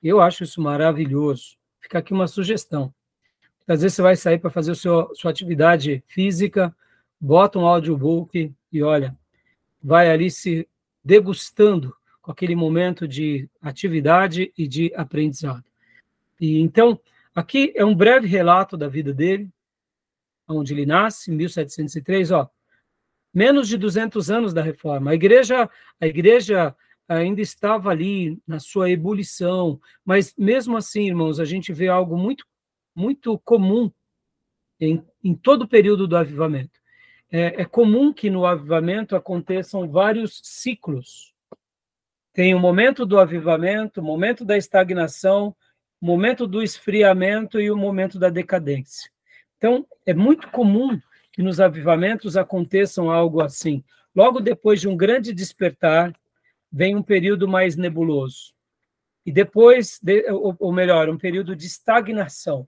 Eu 0.00 0.20
acho 0.20 0.44
isso 0.44 0.62
maravilhoso. 0.62 1.56
Fica 1.80 1.98
aqui 1.98 2.12
uma 2.12 2.28
sugestão. 2.28 2.94
Às 3.66 3.82
vezes 3.82 3.96
você 3.96 4.02
vai 4.02 4.14
sair 4.14 4.38
para 4.38 4.50
fazer 4.50 4.72
a 4.72 4.74
sua, 4.76 5.10
sua 5.14 5.32
atividade 5.32 6.02
física, 6.06 6.74
bota 7.20 7.58
um 7.58 7.66
audiobook 7.66 8.52
e 8.72 8.82
olha, 8.82 9.16
vai 9.82 10.10
ali 10.10 10.30
se 10.30 10.68
degustando 11.04 11.92
com 12.22 12.30
aquele 12.30 12.54
momento 12.54 13.08
de 13.08 13.48
atividade 13.60 14.52
e 14.56 14.68
de 14.68 14.92
aprendizado. 14.94 15.64
E 16.40 16.60
então, 16.60 17.00
aqui 17.34 17.72
é 17.74 17.84
um 17.84 17.96
breve 17.96 18.28
relato 18.28 18.76
da 18.76 18.86
vida 18.86 19.12
dele, 19.12 19.50
onde 20.50 20.74
ele 20.74 20.86
nasce, 20.86 21.30
em 21.30 21.36
1703, 21.36 22.30
ó. 22.30 22.50
menos 23.32 23.68
de 23.68 23.76
200 23.76 24.30
anos 24.30 24.52
da 24.52 24.62
reforma. 24.62 25.12
A 25.12 25.14
igreja, 25.14 25.68
a 26.00 26.06
igreja 26.06 26.74
ainda 27.08 27.40
estava 27.40 27.90
ali 27.90 28.40
na 28.46 28.60
sua 28.60 28.90
ebulição, 28.90 29.80
mas 30.04 30.34
mesmo 30.36 30.76
assim, 30.76 31.06
irmãos, 31.06 31.40
a 31.40 31.44
gente 31.44 31.72
vê 31.72 31.88
algo 31.88 32.16
muito, 32.16 32.46
muito 32.94 33.38
comum 33.40 33.90
em, 34.80 35.04
em 35.22 35.34
todo 35.34 35.62
o 35.62 35.68
período 35.68 36.06
do 36.06 36.16
avivamento. 36.16 36.80
É, 37.30 37.62
é 37.62 37.64
comum 37.64 38.12
que 38.12 38.30
no 38.30 38.44
avivamento 38.44 39.14
aconteçam 39.14 39.88
vários 39.88 40.40
ciclos. 40.42 41.34
Tem 42.32 42.54
o 42.54 42.60
momento 42.60 43.04
do 43.04 43.18
avivamento, 43.18 44.00
o 44.00 44.04
momento 44.04 44.44
da 44.44 44.56
estagnação, 44.56 45.54
o 46.00 46.06
momento 46.06 46.46
do 46.46 46.62
esfriamento 46.62 47.60
e 47.60 47.70
o 47.70 47.76
momento 47.76 48.18
da 48.18 48.28
decadência. 48.28 49.10
Então, 49.60 49.86
é 50.06 50.14
muito 50.14 50.48
comum 50.48 50.98
que 51.30 51.42
nos 51.42 51.60
avivamentos 51.60 52.34
aconteçam 52.34 53.10
algo 53.10 53.42
assim. 53.42 53.84
Logo 54.16 54.40
depois 54.40 54.80
de 54.80 54.88
um 54.88 54.96
grande 54.96 55.34
despertar, 55.34 56.18
vem 56.72 56.96
um 56.96 57.02
período 57.02 57.46
mais 57.46 57.76
nebuloso. 57.76 58.54
E 59.24 59.30
depois, 59.30 60.00
de, 60.02 60.24
ou 60.30 60.72
melhor, 60.72 61.10
um 61.10 61.18
período 61.18 61.54
de 61.54 61.66
estagnação. 61.66 62.66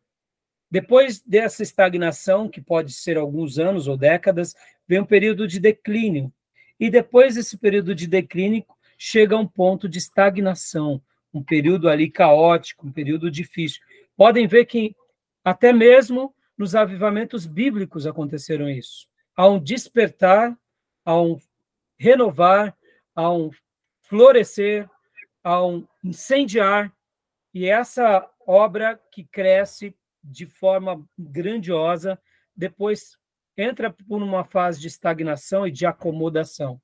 Depois 0.70 1.18
dessa 1.18 1.62
estagnação, 1.62 2.46
que 2.46 2.60
pode 2.60 2.92
ser 2.92 3.16
alguns 3.16 3.58
anos 3.58 3.88
ou 3.88 3.96
décadas, 3.96 4.54
vem 4.86 5.00
um 5.00 5.06
período 5.06 5.48
de 5.48 5.58
declínio. 5.58 6.30
E 6.78 6.90
depois 6.90 7.36
desse 7.36 7.56
período 7.56 7.94
de 7.94 8.06
declínio, 8.06 8.66
chega 8.98 9.34
um 9.34 9.46
ponto 9.46 9.88
de 9.88 9.96
estagnação, 9.96 11.00
um 11.32 11.42
período 11.42 11.88
ali 11.88 12.10
caótico, 12.10 12.86
um 12.86 12.92
período 12.92 13.30
difícil. 13.30 13.80
Podem 14.14 14.46
ver 14.46 14.66
que 14.66 14.94
até 15.42 15.72
mesmo 15.72 16.34
nos 16.62 16.76
avivamentos 16.76 17.44
bíblicos 17.44 18.06
aconteceram 18.06 18.70
isso. 18.70 19.08
Há 19.34 19.48
um 19.48 19.58
despertar, 19.58 20.56
há 21.04 21.20
um 21.20 21.36
renovar, 21.98 22.78
há 23.16 23.32
um 23.32 23.50
florescer, 24.02 24.88
há 25.42 25.66
um 25.66 25.84
incendiar, 26.04 26.92
e 27.52 27.66
essa 27.66 28.30
obra 28.46 28.96
que 29.10 29.24
cresce 29.24 29.92
de 30.22 30.46
forma 30.46 31.04
grandiosa, 31.18 32.16
depois 32.54 33.18
entra 33.56 33.90
por 33.90 34.22
uma 34.22 34.44
fase 34.44 34.80
de 34.80 34.86
estagnação 34.86 35.66
e 35.66 35.70
de 35.72 35.84
acomodação. 35.84 36.80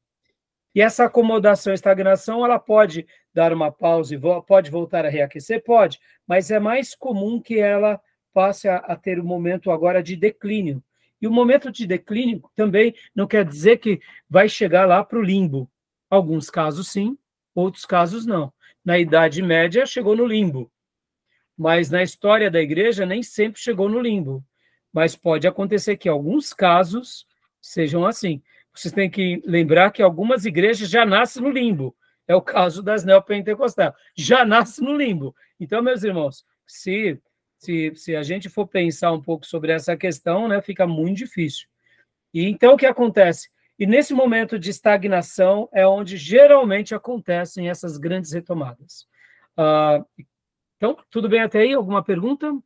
E 0.75 0.83
essa 0.83 1.05
acomodação 1.05 1.73
e 1.73 1.75
estagnação, 1.75 2.45
ela 2.45 2.59
pode 2.59 3.07
dar 3.33 3.53
uma 3.53 3.71
pausa 3.71 4.13
e 4.13 4.21
pode 4.45 4.73
voltar 4.73 5.07
a 5.07 5.09
reaquecer? 5.09 5.63
Pode, 5.63 6.01
mas 6.27 6.51
é 6.51 6.59
mais 6.59 6.97
comum 6.97 7.41
que 7.41 7.61
ela 7.61 8.01
passe 8.39 8.69
a, 8.69 8.77
a 8.77 8.95
ter 8.95 9.19
um 9.19 9.25
momento 9.25 9.69
agora 9.69 10.01
de 10.01 10.15
declínio. 10.15 10.81
E 11.21 11.27
o 11.27 11.33
momento 11.33 11.73
de 11.73 11.85
declínio 11.85 12.41
também 12.55 12.95
não 13.13 13.27
quer 13.27 13.45
dizer 13.45 13.79
que 13.79 14.01
vai 14.31 14.49
chegar 14.49 14.87
lá 14.87 15.03
para 15.03 15.19
o 15.19 15.23
limbo. 15.23 15.69
Alguns 16.09 16.49
casos 16.49 16.87
sim, 16.87 17.19
outros 17.53 17.85
casos 17.85 18.25
não. 18.25 18.53
Na 18.85 18.97
Idade 18.97 19.43
Média 19.43 19.85
chegou 19.85 20.15
no 20.15 20.25
limbo, 20.25 20.71
mas 21.57 21.91
na 21.91 22.01
história 22.01 22.49
da 22.49 22.61
igreja 22.61 23.05
nem 23.05 23.25
sempre 23.25 23.61
chegou 23.61 23.89
no 23.89 23.99
limbo. 24.01 24.45
Mas 24.93 25.17
pode 25.17 25.49
acontecer 25.49 25.97
que 25.97 26.09
alguns 26.09 26.53
casos 26.55 27.27
sejam 27.61 28.07
assim. 28.07 28.41
Vocês 28.73 28.95
têm 28.95 29.11
que 29.11 29.43
lembrar 29.45 29.91
que 29.91 30.01
algumas 30.01 30.45
igrejas 30.45 30.89
já 30.89 31.05
nascem 31.05 31.43
no 31.43 31.51
limbo. 31.51 31.93
É 32.29 32.37
o 32.37 32.41
caso 32.41 32.85
das 32.85 33.05
neopentecostais. 33.05 33.93
Já 34.17 34.45
nasce 34.45 34.81
no 34.81 34.97
limbo. 34.97 35.35
Então, 35.59 35.83
meus 35.83 36.05
irmãos, 36.05 36.47
se 36.65 37.21
se, 37.59 37.93
se 37.97 38.17
a 38.17 38.23
gente 38.23 38.49
for 38.49 38.67
pensar 38.67 39.13
um 39.13 39.21
pouco 39.21 39.45
sobre 39.45 39.73
essa 39.73 39.97
questão, 39.97 40.49
né, 40.49 40.63
fica 40.63 40.87
muito 40.87 41.19
difícil. 41.19 41.69
E 42.33 42.45
então 42.47 42.75
o 42.75 42.77
que 42.77 42.87
acontece? 42.87 43.51
E 43.79 43.87
nesse 43.87 44.15
momento 44.15 44.59
de 44.59 44.71
estagnação 44.71 45.69
é 45.73 45.87
onde 45.87 46.17
geralmente 46.17 46.95
acontecem 46.95 47.69
essas 47.69 47.97
grandes 47.97 48.33
retomadas. 48.33 49.07
Uh, 49.57 50.05
então, 50.77 50.97
tudo 51.11 51.29
bem 51.29 51.41
até 51.41 51.61
aí? 51.61 51.75
Alguma 51.75 52.03
pergunta? 52.03 52.57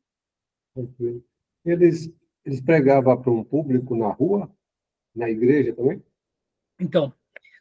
Eles, 1.64 2.12
eles 2.44 2.60
pregavam 2.60 3.20
para 3.20 3.30
um 3.30 3.44
público 3.44 3.96
na 3.96 4.08
rua, 4.08 4.50
na 5.14 5.28
igreja 5.28 5.74
também? 5.74 6.02
Então, 6.78 7.12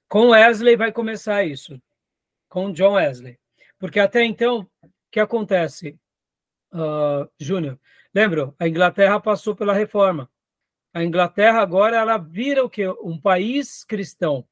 com 0.07 0.29
Wesley 0.29 0.75
vai 0.75 0.91
começar 0.91 1.43
isso, 1.43 1.81
com 2.49 2.71
John 2.71 2.93
Wesley. 2.93 3.37
Porque 3.77 3.99
até 3.99 4.23
então, 4.23 4.67
o 4.83 4.89
que 5.09 5.19
acontece? 5.19 5.97
Uh, 6.73 7.29
Júnior. 7.39 7.79
Lembra? 8.13 8.53
A 8.59 8.67
Inglaterra 8.67 9.19
passou 9.19 9.55
pela 9.55 9.73
reforma. 9.73 10.29
A 10.93 11.03
Inglaterra 11.03 11.61
agora 11.61 11.97
ela 11.97 12.17
vira 12.17 12.63
o 12.63 12.69
que 12.69 12.87
um 12.87 13.19
país 13.19 13.83
cristão. 13.83 14.45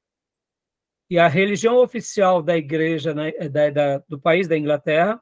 E 1.10 1.18
a 1.18 1.28
religião 1.28 1.78
oficial 1.78 2.42
da 2.42 2.56
igreja 2.56 3.14
né, 3.14 3.32
da, 3.50 3.70
da, 3.70 3.98
do 4.08 4.20
país 4.20 4.48
da 4.48 4.58
Inglaterra 4.58 5.20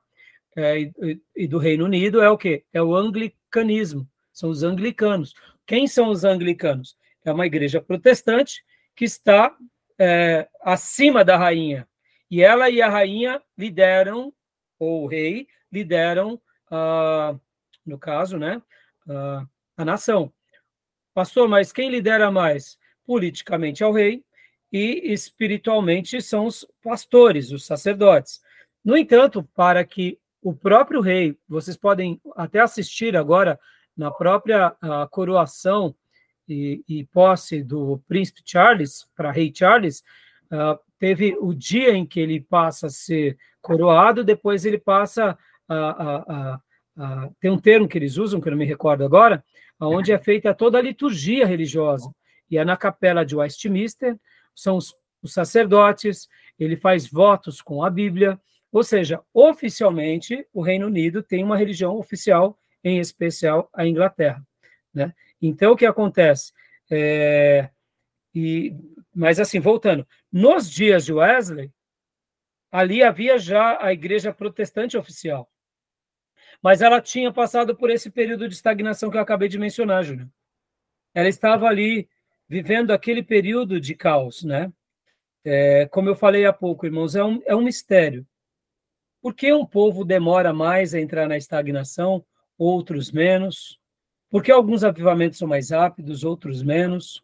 é, 0.56 0.80
e, 0.80 1.22
e, 1.36 1.48
do 1.48 1.58
Reino 1.58 1.86
Unido 1.86 2.22
é 2.22 2.30
o 2.30 2.38
que? 2.38 2.66
É 2.74 2.82
o 2.82 2.96
anglicanismo. 2.96 4.08
São 4.34 4.50
os 4.50 4.64
anglicanos. 4.64 5.34
Quem 5.66 5.88
são 5.88 6.10
os 6.10 6.24
anglicanos? 6.24 6.98
É 7.24 7.32
uma 7.32 7.46
igreja 7.46 7.82
protestante 7.82 8.64
que 8.96 9.06
está 9.06 9.56
é, 9.98 10.48
acima 10.62 11.24
da 11.24 11.38
rainha. 11.38 11.88
E 12.30 12.42
ela 12.42 12.70
e 12.70 12.82
a 12.82 12.90
rainha 12.90 13.42
lideram, 13.58 14.34
ou 14.78 15.04
o 15.04 15.08
rei, 15.08 15.48
lideram 15.72 16.40
uh, 16.72 17.40
no 17.86 17.98
caso, 17.98 18.38
né, 18.38 18.62
uh, 19.08 19.48
a 19.76 19.86
nação. 19.86 20.32
Pastor, 21.14 21.48
mas 21.48 21.72
quem 21.72 21.90
lidera 21.90 22.30
mais? 22.32 22.78
Politicamente 23.06 23.84
é 23.84 23.88
o 23.88 23.92
rei 23.92 24.24
e 24.72 25.14
espiritualmente 25.14 26.22
são 26.22 26.46
os 26.46 26.66
pastores, 26.84 27.52
os 27.52 27.66
sacerdotes. 27.66 28.42
No 28.84 28.98
entanto, 28.98 29.44
para 29.56 29.84
que 29.84 30.20
o 30.42 30.54
próprio 30.54 31.02
rei, 31.02 31.38
vocês 31.48 31.76
podem 31.76 32.22
até 32.36 32.60
assistir 32.60 33.16
agora 33.16 33.60
na 33.96 34.12
própria 34.12 34.70
uh, 34.70 35.10
coroação 35.10 35.96
e, 36.48 36.84
e, 36.88 37.04
posse 37.06 37.64
do 37.64 38.02
príncipe 38.08 38.42
Charles 38.46 39.06
para 39.16 39.32
rei 39.32 39.52
Charles, 39.54 40.04
uh, 40.52 40.80
teve 41.00 41.36
o 41.42 41.54
dia 41.54 41.94
em 41.94 42.06
que 42.06 42.20
ele 42.20 42.40
passa 42.40 42.88
a 42.88 42.92
ser 42.92 43.38
coroado, 43.62 44.24
depois 44.24 44.66
ele 44.66 44.78
passa 44.78 45.38
a, 45.68 45.76
a, 45.76 46.62
a, 46.98 47.30
tem 47.40 47.52
um 47.52 47.60
termo 47.60 47.88
que 47.88 47.98
eles 47.98 48.18
usam, 48.18 48.42
que 48.42 48.48
eu 48.48 48.52
não 48.52 48.58
me 48.58 48.66
recordo 48.66 49.04
agora, 49.04 49.44
onde 49.80 50.12
é 50.12 50.18
feita 50.18 50.54
toda 50.54 50.78
a 50.78 50.82
liturgia 50.82 51.46
religiosa. 51.46 52.12
E 52.50 52.58
é 52.58 52.66
na 52.66 52.78
capela 52.78 53.26
de 53.26 53.36
Westminster, 53.36 54.18
são 54.56 54.78
os, 54.78 54.94
os 55.22 55.34
sacerdotes, 55.34 56.28
ele 56.58 56.76
faz 56.76 57.08
votos 57.08 57.62
com 57.62 57.84
a 57.84 57.90
Bíblia, 57.90 58.40
ou 58.72 58.84
seja, 58.84 59.22
oficialmente 59.34 60.46
o 60.54 60.62
Reino 60.62 60.88
Unido 60.88 61.22
tem 61.22 61.44
uma 61.44 61.58
religião 61.58 61.96
oficial, 61.98 62.58
em 62.84 63.00
especial 63.00 63.70
a 63.74 63.86
Inglaterra. 63.86 64.42
Né? 64.94 65.14
Então, 65.42 65.74
o 65.74 65.76
que 65.76 65.86
acontece? 65.86 66.54
É, 66.90 67.70
e, 68.34 68.76
mas, 69.14 69.40
assim, 69.40 69.60
voltando, 69.60 70.08
nos 70.32 70.70
dias 70.70 71.06
de 71.06 71.14
Wesley, 71.14 71.72
ali 72.72 73.04
havia 73.04 73.38
já 73.38 73.84
a 73.84 73.94
igreja 73.94 74.34
protestante 74.34 74.98
oficial. 74.98 75.50
Mas 76.62 76.82
ela 76.82 77.02
tinha 77.02 77.32
passado 77.32 77.76
por 77.76 77.90
esse 77.90 78.10
período 78.10 78.48
de 78.48 78.56
estagnação 78.56 79.10
que 79.10 79.18
eu 79.18 79.22
acabei 79.22 79.48
de 79.48 79.60
mencionar, 79.60 80.04
Júnior. 80.04 80.28
Ela 81.14 81.30
estava 81.30 81.68
ali 81.68 82.10
vivendo 82.48 82.92
aquele 82.92 83.22
período 83.22 83.80
de 83.80 83.94
caos, 83.96 84.44
né? 84.44 84.72
É, 85.44 85.86
como 85.88 86.10
eu 86.10 86.16
falei 86.16 86.46
há 86.46 86.54
pouco, 86.54 86.86
irmãos, 86.86 87.16
é 87.16 87.24
um, 87.24 87.42
é 87.46 87.56
um 87.56 87.62
mistério. 87.62 88.26
Por 89.22 89.34
que 89.34 89.52
um 89.52 89.66
povo 89.66 90.04
demora 90.04 90.54
mais 90.54 90.94
a 90.94 91.00
entrar 91.00 91.28
na 91.28 91.38
estagnação, 91.38 92.26
outros 92.58 93.12
menos? 93.12 93.80
Por 94.30 94.44
que 94.44 94.52
alguns 94.52 94.84
avivamentos 94.84 95.40
são 95.40 95.48
mais 95.48 95.72
rápidos, 95.72 96.24
outros 96.24 96.62
menos? 96.62 97.24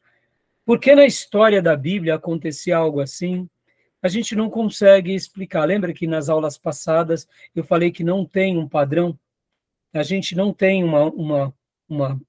Por 0.65 0.79
que 0.79 0.95
na 0.95 1.05
história 1.05 1.61
da 1.61 1.75
Bíblia 1.75 2.15
acontecia 2.15 2.77
algo 2.77 3.01
assim? 3.01 3.49
A 4.01 4.07
gente 4.07 4.35
não 4.35 4.49
consegue 4.49 5.13
explicar. 5.13 5.65
Lembra 5.65 5.93
que 5.93 6.07
nas 6.07 6.29
aulas 6.29 6.57
passadas 6.57 7.27
eu 7.55 7.63
falei 7.63 7.91
que 7.91 8.03
não 8.03 8.25
tem 8.25 8.57
um 8.57 8.67
padrão? 8.67 9.17
A 9.93 10.03
gente 10.03 10.35
não 10.35 10.53
tem 10.53 10.83
uma, 10.83 11.03
uma, 11.05 11.53
uma, 11.87 12.21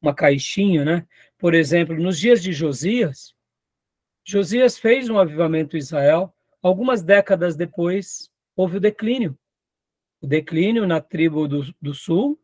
uma 0.00 0.14
caixinha, 0.14 0.84
né? 0.84 1.06
Por 1.36 1.54
exemplo, 1.54 1.96
nos 1.96 2.18
dias 2.18 2.42
de 2.42 2.52
Josias, 2.52 3.34
Josias 4.24 4.78
fez 4.78 5.08
um 5.08 5.18
avivamento 5.18 5.76
em 5.76 5.80
Israel, 5.80 6.34
algumas 6.62 7.02
décadas 7.02 7.56
depois 7.56 8.30
houve 8.54 8.76
o 8.76 8.80
declínio. 8.80 9.36
O 10.20 10.26
declínio 10.26 10.86
na 10.86 11.00
tribo 11.00 11.48
do, 11.48 11.74
do 11.80 11.94
sul, 11.94 12.38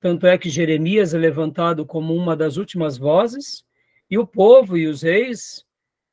tanto 0.00 0.26
é 0.26 0.36
que 0.36 0.50
Jeremias 0.50 1.14
é 1.14 1.18
levantado 1.18 1.86
como 1.86 2.14
uma 2.14 2.36
das 2.36 2.56
últimas 2.56 2.98
vozes, 2.98 3.64
e 4.10 4.18
o 4.18 4.26
povo 4.26 4.76
e 4.76 4.86
os 4.86 5.02
reis, 5.02 5.64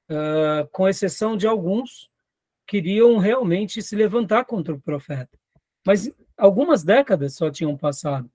uh, 0.09 0.67
com 0.71 0.87
exceção 0.87 1.35
de 1.35 1.45
alguns, 1.45 2.09
queriam 2.65 3.17
realmente 3.17 3.81
se 3.81 3.95
levantar 3.95 4.45
contra 4.45 4.73
o 4.73 4.79
profeta. 4.79 5.37
Mas 5.85 6.09
algumas 6.41 6.83
décadas 6.83 7.35
só 7.35 7.51
tinham 7.51 7.77
passado. 7.77 8.29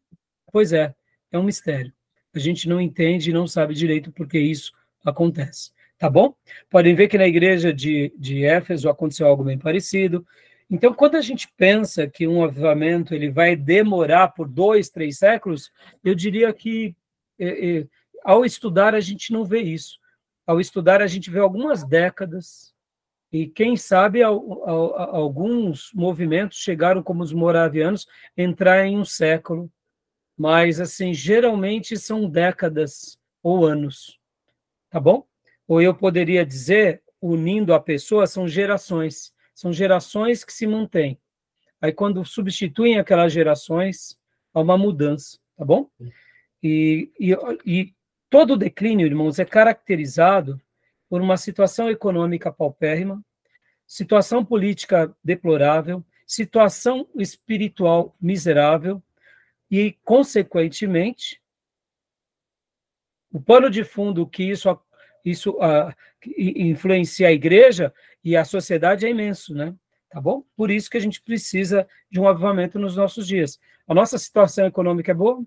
Pois 0.52 0.72
é, 0.72 0.94
é 1.32 1.38
um 1.38 1.42
mistério. 1.42 1.92
A 2.32 2.38
gente 2.38 2.68
não 2.68 2.80
entende 2.80 3.30
e 3.30 3.34
não 3.34 3.48
sabe 3.48 3.74
direito 3.74 4.12
por 4.12 4.28
que 4.28 4.38
isso 4.38 4.72
acontece. 5.04 5.72
tá 5.98 6.08
bom? 6.08 6.34
Podem 6.70 6.94
ver 6.94 7.08
que 7.08 7.18
na 7.18 7.26
igreja 7.26 7.72
de, 7.72 8.12
de 8.16 8.44
Éfeso 8.44 8.88
aconteceu 8.88 9.26
algo 9.26 9.42
bem 9.42 9.58
parecido. 9.58 10.24
Então, 10.70 10.94
quando 10.94 11.16
a 11.16 11.20
gente 11.20 11.48
pensa 11.56 12.06
que 12.06 12.28
um 12.28 12.44
avivamento 12.44 13.12
ele 13.14 13.30
vai 13.30 13.56
demorar 13.56 14.28
por 14.28 14.48
dois, 14.48 14.88
três 14.88 15.18
séculos, 15.18 15.72
eu 16.04 16.14
diria 16.14 16.52
que 16.52 16.94
é, 17.38 17.78
é, 17.78 17.86
ao 18.22 18.44
estudar 18.44 18.94
a 18.94 19.00
gente 19.00 19.32
não 19.32 19.44
vê 19.44 19.60
isso. 19.62 19.98
Ao 20.46 20.60
estudar 20.60 21.02
a 21.02 21.06
gente 21.08 21.28
vê 21.28 21.40
algumas 21.40 21.82
décadas 21.82 22.72
e 23.42 23.46
quem 23.48 23.76
sabe 23.76 24.22
alguns 24.22 25.90
movimentos 25.92 26.58
chegaram 26.58 27.02
como 27.02 27.22
os 27.22 27.32
moravianos 27.32 28.06
entrar 28.36 28.86
em 28.86 28.98
um 28.98 29.04
século, 29.04 29.70
mas 30.36 30.80
assim 30.80 31.12
geralmente 31.12 31.96
são 31.96 32.28
décadas 32.28 33.18
ou 33.42 33.64
anos, 33.64 34.18
tá 34.90 35.00
bom? 35.00 35.26
Ou 35.66 35.82
eu 35.82 35.94
poderia 35.94 36.44
dizer, 36.46 37.02
unindo 37.20 37.74
a 37.74 37.80
pessoa, 37.80 38.26
são 38.26 38.46
gerações 38.46 39.34
são 39.56 39.72
gerações 39.72 40.44
que 40.44 40.52
se 40.52 40.66
mantêm. 40.66 41.18
Aí, 41.80 41.90
quando 41.90 42.24
substituem 42.26 42.98
aquelas 42.98 43.32
gerações, 43.32 44.20
há 44.52 44.60
uma 44.60 44.76
mudança, 44.76 45.38
tá 45.56 45.64
bom? 45.64 45.88
E, 46.62 47.10
e, 47.18 47.34
e 47.64 47.94
todo 48.28 48.56
declínio, 48.56 49.06
irmãos, 49.06 49.38
é 49.38 49.46
caracterizado 49.46 50.60
por 51.08 51.20
uma 51.20 51.36
situação 51.36 51.90
econômica 51.90 52.52
paupérrima, 52.52 53.22
situação 53.86 54.44
política 54.44 55.14
deplorável, 55.22 56.04
situação 56.26 57.08
espiritual 57.14 58.16
miserável 58.20 59.02
e, 59.70 59.92
consequentemente, 60.04 61.40
o 63.32 63.40
pano 63.40 63.70
de 63.70 63.84
fundo 63.84 64.26
que 64.26 64.42
isso 64.42 64.68
isso 65.24 65.56
uh, 65.56 65.92
influencia 66.38 67.26
a 67.26 67.32
igreja 67.32 67.92
e 68.22 68.36
a 68.36 68.44
sociedade 68.44 69.04
é 69.04 69.10
imenso, 69.10 69.54
né? 69.54 69.74
Tá 70.08 70.20
bom? 70.20 70.44
Por 70.56 70.70
isso 70.70 70.88
que 70.88 70.96
a 70.96 71.00
gente 71.00 71.20
precisa 71.20 71.86
de 72.08 72.20
um 72.20 72.28
avivamento 72.28 72.78
nos 72.78 72.94
nossos 72.94 73.26
dias. 73.26 73.58
A 73.88 73.92
nossa 73.92 74.18
situação 74.18 74.66
econômica 74.66 75.10
é 75.10 75.14
boa, 75.14 75.44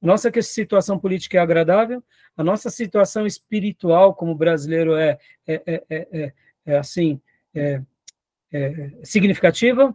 nossa 0.00 0.30
situação 0.42 0.98
política 0.98 1.38
é 1.38 1.40
agradável, 1.40 2.02
a 2.36 2.44
nossa 2.44 2.70
situação 2.70 3.26
espiritual 3.26 4.14
como 4.14 4.34
brasileiro 4.34 4.96
é, 4.96 5.18
é, 5.46 5.62
é, 5.66 5.84
é, 5.90 6.32
é 6.66 6.78
assim 6.78 7.20
é, 7.54 7.82
é 8.52 8.90
significativa. 9.02 9.94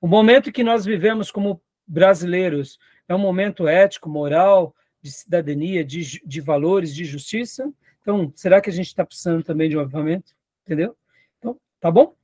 O 0.00 0.06
momento 0.06 0.52
que 0.52 0.64
nós 0.64 0.84
vivemos 0.84 1.30
como 1.30 1.60
brasileiros 1.86 2.78
é 3.06 3.14
um 3.14 3.18
momento 3.18 3.68
ético, 3.68 4.08
moral, 4.08 4.74
de 5.02 5.10
cidadania, 5.10 5.84
de, 5.84 6.20
de 6.24 6.40
valores, 6.40 6.94
de 6.94 7.04
justiça. 7.04 7.72
Então, 8.00 8.32
será 8.34 8.60
que 8.60 8.70
a 8.70 8.72
gente 8.72 8.86
está 8.86 9.04
precisando 9.04 9.42
também 9.42 9.68
de 9.68 9.76
um 9.76 9.80
avivamento? 9.80 10.32
Entendeu? 10.64 10.96
Então, 11.38 11.58
tá 11.80 11.90
bom? 11.90 12.14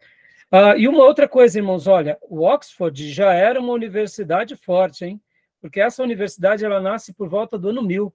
Uh, 0.53 0.79
e 0.79 0.87
uma 0.87 1.03
outra 1.03 1.29
coisa, 1.29 1.59
irmãos, 1.59 1.87
olha, 1.87 2.19
o 2.23 2.43
Oxford 2.43 3.13
já 3.13 3.33
era 3.33 3.61
uma 3.61 3.73
universidade 3.73 4.57
forte, 4.57 5.05
hein? 5.05 5.21
Porque 5.65 5.81
essa 5.81 6.03
universidade 6.03 6.63
ela 6.63 6.79
nasce 6.79 7.15
por 7.15 7.27
volta 7.27 7.57
do 7.57 7.71
ano 7.71 7.81
1000. 7.83 8.15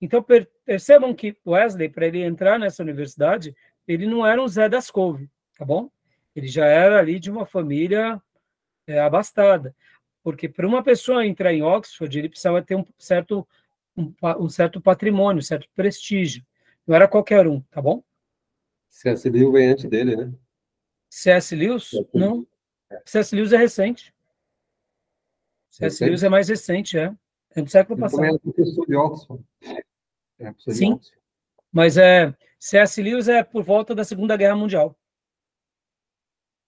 Então, 0.00 0.22
per 0.22 0.48
percebam 0.64 1.12
que 1.12 1.36
Wesley, 1.44 1.88
para 1.88 2.06
ele 2.06 2.22
entrar 2.22 2.56
nessa 2.56 2.84
universidade, 2.84 3.52
ele 3.84 4.06
não 4.06 4.24
era 4.24 4.40
um 4.40 4.46
Zé 4.46 4.68
das 4.68 4.92
Couve, 4.92 5.28
tá 5.58 5.64
bom? 5.64 5.90
Ele 6.36 6.46
já 6.46 6.66
era 6.66 7.00
ali 7.00 7.18
de 7.18 7.32
uma 7.32 7.44
família 7.44 8.22
é, 8.86 9.00
abastada. 9.00 9.74
Porque 10.22 10.48
para 10.48 10.68
uma 10.68 10.84
pessoa 10.84 11.26
entrar 11.26 11.52
em 11.52 11.64
Oxford, 11.64 12.16
ele 12.16 12.28
precisava 12.28 12.62
ter 12.62 12.76
um 12.76 12.84
certo 12.96 13.44
um, 13.96 14.14
um 14.38 14.48
certo 14.48 14.80
patrimônio, 14.80 15.40
um 15.40 15.42
certo 15.42 15.68
prestígio. 15.74 16.46
Não 16.86 16.94
era 16.94 17.08
qualquer 17.08 17.48
um, 17.48 17.60
tá 17.62 17.82
bom? 17.82 18.04
C.S. 18.88 19.28
Lewis 19.28 19.52
vem 19.52 19.70
antes 19.70 19.84
dele, 19.86 20.14
né? 20.14 20.32
C.S. 21.08 21.56
Lewis? 21.56 21.90
Não. 22.14 22.46
C.S. 23.04 23.34
Lewis 23.34 23.52
é 23.52 23.56
recente. 23.56 24.14
C.S. 25.70 26.04
Lewis 26.04 26.22
é 26.22 26.28
mais 26.28 26.48
recente, 26.48 26.98
é. 26.98 27.14
É 27.54 27.62
do 27.62 27.70
século 27.70 27.98
passado. 27.98 28.20
Também 28.20 28.34
é 28.34 28.38
professor 28.38 28.86
de 28.86 28.96
Oxford. 28.96 29.44
É, 30.38 30.54
Sim. 30.68 30.94
Oxford. 30.94 31.18
Mas 31.72 31.96
é, 31.96 32.34
C.S. 32.58 33.02
Lewis 33.02 33.28
é 33.28 33.42
por 33.42 33.62
volta 33.62 33.94
da 33.94 34.04
Segunda 34.04 34.36
Guerra 34.36 34.56
Mundial. 34.56 34.96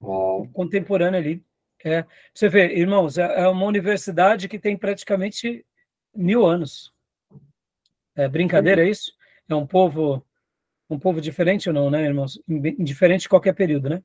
Oh. 0.00 0.48
Contemporâneo 0.52 1.18
ali. 1.18 1.44
É, 1.84 2.04
você 2.32 2.48
vê, 2.48 2.74
irmãos, 2.74 3.18
é, 3.18 3.42
é 3.42 3.48
uma 3.48 3.66
universidade 3.66 4.48
que 4.48 4.58
tem 4.58 4.76
praticamente 4.76 5.66
mil 6.14 6.46
anos. 6.46 6.92
É 8.14 8.28
brincadeira 8.28 8.84
é 8.86 8.90
isso? 8.90 9.12
É 9.48 9.54
um 9.54 9.66
povo 9.66 10.24
um 10.88 10.98
povo 10.98 11.20
diferente 11.20 11.68
ou 11.68 11.74
não, 11.74 11.90
né, 11.90 12.04
irmãos? 12.04 12.40
Indiferente 12.46 13.22
de 13.22 13.28
qualquer 13.28 13.54
período, 13.54 13.88
né? 13.88 14.02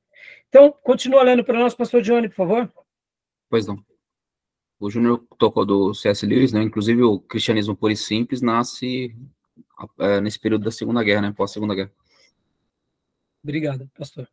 Então, 0.47 0.71
continua 0.71 1.21
lendo 1.21 1.43
para 1.43 1.60
nós, 1.60 1.75
pastor 1.75 2.01
Johnny, 2.01 2.29
por 2.29 2.36
favor. 2.36 2.71
Pois 3.49 3.67
não. 3.67 3.83
O 4.79 4.89
Júnior 4.89 5.25
tocou 5.37 5.65
do 5.65 5.93
C.S. 5.93 6.25
Lewis, 6.25 6.53
né? 6.53 6.61
Inclusive, 6.61 7.01
o 7.01 7.19
cristianismo 7.19 7.75
puro 7.75 7.91
e 7.91 7.97
simples 7.97 8.41
nasce 8.41 9.15
é, 9.97 10.21
nesse 10.21 10.39
período 10.39 10.65
da 10.65 10.71
Segunda 10.71 11.03
Guerra, 11.03 11.21
né? 11.21 11.33
Pós-Segunda 11.35 11.73
Guerra. 11.73 11.91
Obrigado, 13.43 13.89
pastor. 13.97 14.27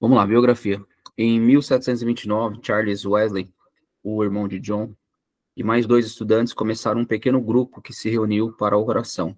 Vamos 0.00 0.16
lá, 0.16 0.26
biografia. 0.26 0.80
Em 1.16 1.40
1729, 1.40 2.60
Charles 2.62 3.04
Wesley, 3.04 3.52
o 4.02 4.22
irmão 4.22 4.46
de 4.46 4.60
John, 4.60 4.94
e 5.56 5.64
mais 5.64 5.86
dois 5.86 6.06
estudantes 6.06 6.52
começaram 6.52 7.00
um 7.00 7.04
pequeno 7.04 7.40
grupo 7.40 7.82
que 7.82 7.92
se 7.92 8.08
reuniu 8.08 8.52
para 8.52 8.76
a 8.76 8.78
oração, 8.78 9.36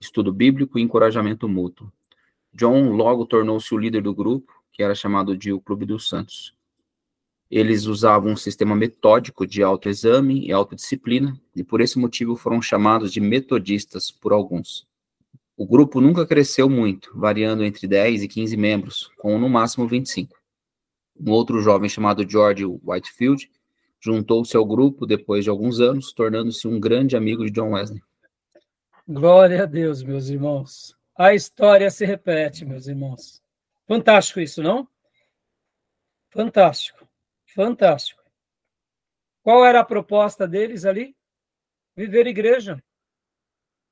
estudo 0.00 0.32
bíblico 0.32 0.78
e 0.78 0.82
encorajamento 0.82 1.46
mútuo. 1.46 1.92
John 2.54 2.92
logo 2.92 3.26
tornou-se 3.26 3.74
o 3.74 3.78
líder 3.78 4.02
do 4.02 4.14
grupo, 4.14 4.52
que 4.72 4.82
era 4.82 4.94
chamado 4.94 5.36
de 5.36 5.52
o 5.52 5.60
Clube 5.60 5.84
dos 5.84 6.08
Santos. 6.08 6.56
Eles 7.52 7.84
usavam 7.84 8.32
um 8.32 8.36
sistema 8.36 8.74
metódico 8.74 9.46
de 9.46 9.62
autoexame 9.62 10.46
e 10.46 10.50
autodisciplina, 10.50 11.38
e 11.54 11.62
por 11.62 11.82
esse 11.82 11.98
motivo 11.98 12.34
foram 12.34 12.62
chamados 12.62 13.12
de 13.12 13.20
metodistas 13.20 14.10
por 14.10 14.32
alguns. 14.32 14.88
O 15.54 15.66
grupo 15.66 16.00
nunca 16.00 16.26
cresceu 16.26 16.66
muito, 16.66 17.12
variando 17.14 17.62
entre 17.62 17.86
10 17.86 18.22
e 18.22 18.28
15 18.28 18.56
membros, 18.56 19.10
com 19.18 19.38
no 19.38 19.50
máximo 19.50 19.86
25. 19.86 20.34
Um 21.20 21.30
outro 21.30 21.60
jovem 21.60 21.90
chamado 21.90 22.26
George 22.26 22.64
Whitefield 22.64 23.50
juntou-se 24.00 24.56
ao 24.56 24.64
grupo 24.64 25.04
depois 25.04 25.44
de 25.44 25.50
alguns 25.50 25.78
anos, 25.78 26.10
tornando-se 26.10 26.66
um 26.66 26.80
grande 26.80 27.18
amigo 27.18 27.44
de 27.44 27.50
John 27.50 27.72
Wesley. 27.72 28.02
Glória 29.06 29.64
a 29.64 29.66
Deus, 29.66 30.02
meus 30.02 30.30
irmãos. 30.30 30.96
A 31.14 31.34
história 31.34 31.90
se 31.90 32.06
repete, 32.06 32.64
meus 32.64 32.86
irmãos. 32.86 33.42
Fantástico 33.86 34.40
isso, 34.40 34.62
não? 34.62 34.88
Fantástico. 36.30 37.01
Fantástico. 37.54 38.22
Qual 39.42 39.64
era 39.64 39.80
a 39.80 39.84
proposta 39.84 40.46
deles 40.48 40.84
ali? 40.84 41.16
Viver 41.94 42.26
igreja. 42.26 42.82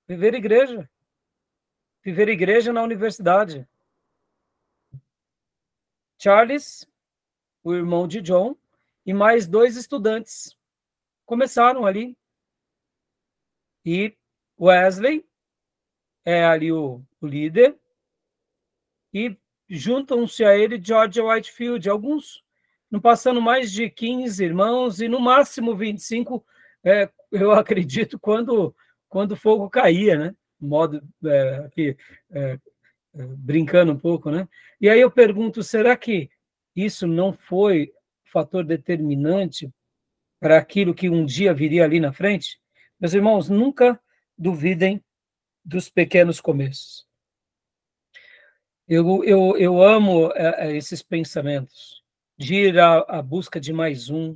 Viver 0.09 0.35
igreja. 0.35 0.91
Viver 2.03 2.29
igreja 2.29 2.73
na 2.73 2.83
universidade. 2.83 3.69
Charles, 6.19 6.87
o 7.63 7.75
irmão 7.75 8.07
de 8.09 8.21
John, 8.21 8.57
e 9.05 9.13
mais 9.13 9.47
dois 9.47 9.77
estudantes 9.77 10.57
começaram 11.27 11.85
ali. 11.85 12.17
E 13.85 14.17
Wesley 14.59 15.27
é 16.25 16.45
ali 16.45 16.71
o, 16.71 17.03
o 17.21 17.27
líder, 17.27 17.79
e 19.13 19.37
juntam-se 19.69 20.45
a 20.45 20.57
ele 20.57 20.83
George 20.83 21.21
Whitefield, 21.21 21.89
alguns, 21.89 22.45
não 22.91 23.01
passando 23.01 23.41
mais 23.41 23.71
de 23.71 23.89
15 23.89 24.43
irmãos, 24.45 25.01
e 25.01 25.09
no 25.09 25.21
máximo 25.21 25.77
25, 25.77 26.45
é, 26.85 27.09
eu 27.31 27.53
acredito, 27.53 28.19
quando, 28.19 28.75
quando 29.09 29.33
o 29.33 29.37
fogo 29.37 29.71
caía, 29.71 30.19
né? 30.19 30.35
Modo 30.61 31.03
é, 31.25 31.55
aqui, 31.67 31.97
é, 32.31 32.59
é, 33.15 33.27
brincando 33.37 33.93
um 33.93 33.99
pouco, 33.99 34.31
né? 34.31 34.49
E 34.81 34.89
aí 34.89 35.01
eu 35.01 35.11
pergunto, 35.11 35.63
será 35.63 35.97
que 35.97 36.31
isso 36.75 37.07
não 37.07 37.33
foi 37.33 37.93
fator 38.25 38.65
determinante 38.65 39.71
para 40.39 40.59
aquilo 40.59 40.95
que 40.95 41.09
um 41.09 41.25
dia 41.25 41.55
viria 41.55 41.85
ali 41.85 42.01
na 42.01 42.13
frente? 42.13 42.59
Meus 42.99 43.15
irmãos, 43.15 43.49
nunca 43.49 44.01
duvidem 44.37 45.03
dos 45.65 45.89
pequenos 45.89 46.41
começos. 46.41 47.07
Eu, 48.89 49.25
eu, 49.25 49.57
eu 49.57 49.83
amo 49.83 50.33
é, 50.33 50.69
é, 50.69 50.77
esses 50.77 51.03
pensamentos, 51.03 52.00
de 52.41 52.55
ir 52.55 52.79
à, 52.81 53.01
à 53.01 53.21
busca 53.21 53.61
de 53.61 53.71
mais 53.71 54.09
um, 54.09 54.35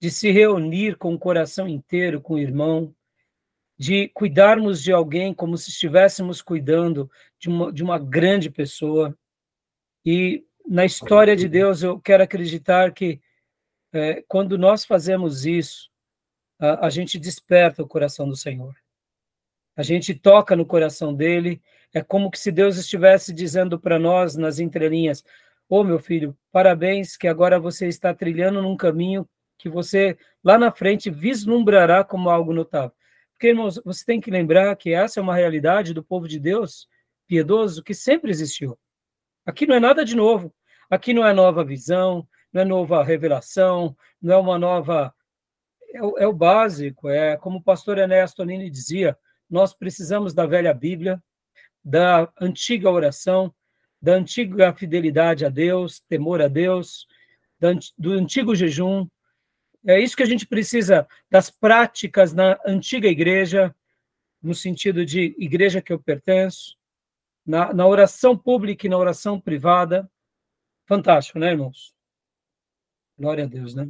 de 0.00 0.10
se 0.10 0.30
reunir 0.30 0.96
com 0.96 1.12
o 1.12 1.18
coração 1.18 1.68
inteiro 1.68 2.18
com 2.18 2.34
o 2.34 2.38
irmão, 2.38 2.94
de 3.76 4.08
cuidarmos 4.08 4.82
de 4.82 4.90
alguém 4.90 5.34
como 5.34 5.58
se 5.58 5.68
estivéssemos 5.68 6.40
cuidando 6.40 7.10
de 7.38 7.50
uma, 7.50 7.70
de 7.70 7.82
uma 7.82 7.98
grande 7.98 8.48
pessoa. 8.48 9.14
E 10.02 10.46
na 10.66 10.86
história 10.86 11.36
de 11.36 11.46
Deus, 11.46 11.82
eu 11.82 12.00
quero 12.00 12.22
acreditar 12.22 12.90
que 12.94 13.20
é, 13.92 14.24
quando 14.26 14.56
nós 14.56 14.86
fazemos 14.86 15.44
isso, 15.44 15.90
a, 16.58 16.86
a 16.86 16.90
gente 16.90 17.18
desperta 17.18 17.82
o 17.82 17.86
coração 17.86 18.26
do 18.26 18.34
Senhor. 18.34 18.74
A 19.76 19.82
gente 19.82 20.14
toca 20.14 20.56
no 20.56 20.64
coração 20.64 21.14
dele, 21.14 21.60
É 21.92 22.02
como 22.02 22.30
que 22.30 22.38
se 22.38 22.50
Deus 22.50 22.78
estivesse 22.78 23.30
dizendo 23.32 23.78
para 23.78 23.98
nós 23.98 24.36
nas 24.36 24.58
entrelinhas: 24.58 25.22
Ô 25.76 25.82
meu 25.82 25.98
filho, 25.98 26.38
parabéns, 26.52 27.16
que 27.16 27.26
agora 27.26 27.58
você 27.58 27.88
está 27.88 28.14
trilhando 28.14 28.62
num 28.62 28.76
caminho 28.76 29.28
que 29.58 29.68
você 29.68 30.16
lá 30.44 30.56
na 30.56 30.70
frente 30.70 31.10
vislumbrará 31.10 32.04
como 32.04 32.30
algo 32.30 32.52
notável. 32.52 32.92
Porque, 33.32 33.48
irmãos, 33.48 33.82
você 33.84 34.04
tem 34.04 34.20
que 34.20 34.30
lembrar 34.30 34.76
que 34.76 34.92
essa 34.92 35.18
é 35.18 35.20
uma 35.20 35.34
realidade 35.34 35.92
do 35.92 36.00
povo 36.00 36.28
de 36.28 36.38
Deus 36.38 36.86
piedoso 37.26 37.82
que 37.82 37.92
sempre 37.92 38.30
existiu. 38.30 38.78
Aqui 39.44 39.66
não 39.66 39.74
é 39.74 39.80
nada 39.80 40.04
de 40.04 40.14
novo. 40.14 40.54
Aqui 40.88 41.12
não 41.12 41.26
é 41.26 41.32
nova 41.32 41.64
visão, 41.64 42.24
não 42.52 42.62
é 42.62 42.64
nova 42.64 43.02
revelação, 43.02 43.96
não 44.22 44.34
é 44.34 44.38
uma 44.38 44.56
nova. 44.56 45.12
É 45.92 46.00
o, 46.00 46.18
é 46.18 46.26
o 46.28 46.32
básico, 46.32 47.08
é 47.08 47.36
como 47.36 47.58
o 47.58 47.62
pastor 47.64 47.98
Ernesto 47.98 48.44
Nini 48.44 48.70
dizia: 48.70 49.18
nós 49.50 49.74
precisamos 49.74 50.32
da 50.32 50.46
velha 50.46 50.72
Bíblia, 50.72 51.20
da 51.84 52.32
antiga 52.40 52.88
oração, 52.88 53.52
da 54.04 54.12
antiga 54.12 54.70
fidelidade 54.74 55.46
a 55.46 55.48
Deus, 55.48 55.98
temor 55.98 56.42
a 56.42 56.46
Deus, 56.46 57.08
do 57.96 58.12
antigo 58.12 58.54
jejum. 58.54 59.08
É 59.86 59.98
isso 59.98 60.14
que 60.14 60.22
a 60.22 60.26
gente 60.26 60.46
precisa 60.46 61.08
das 61.30 61.50
práticas 61.50 62.34
na 62.34 62.60
antiga 62.66 63.08
igreja, 63.08 63.74
no 64.42 64.54
sentido 64.54 65.06
de 65.06 65.34
igreja 65.38 65.80
que 65.80 65.90
eu 65.90 65.98
pertenço, 65.98 66.76
na, 67.46 67.72
na 67.72 67.86
oração 67.86 68.36
pública 68.36 68.86
e 68.86 68.90
na 68.90 68.98
oração 68.98 69.40
privada. 69.40 70.10
Fantástico, 70.86 71.38
né, 71.38 71.52
irmãos? 71.52 71.94
Glória 73.18 73.44
a 73.44 73.46
Deus, 73.46 73.74
né? 73.74 73.88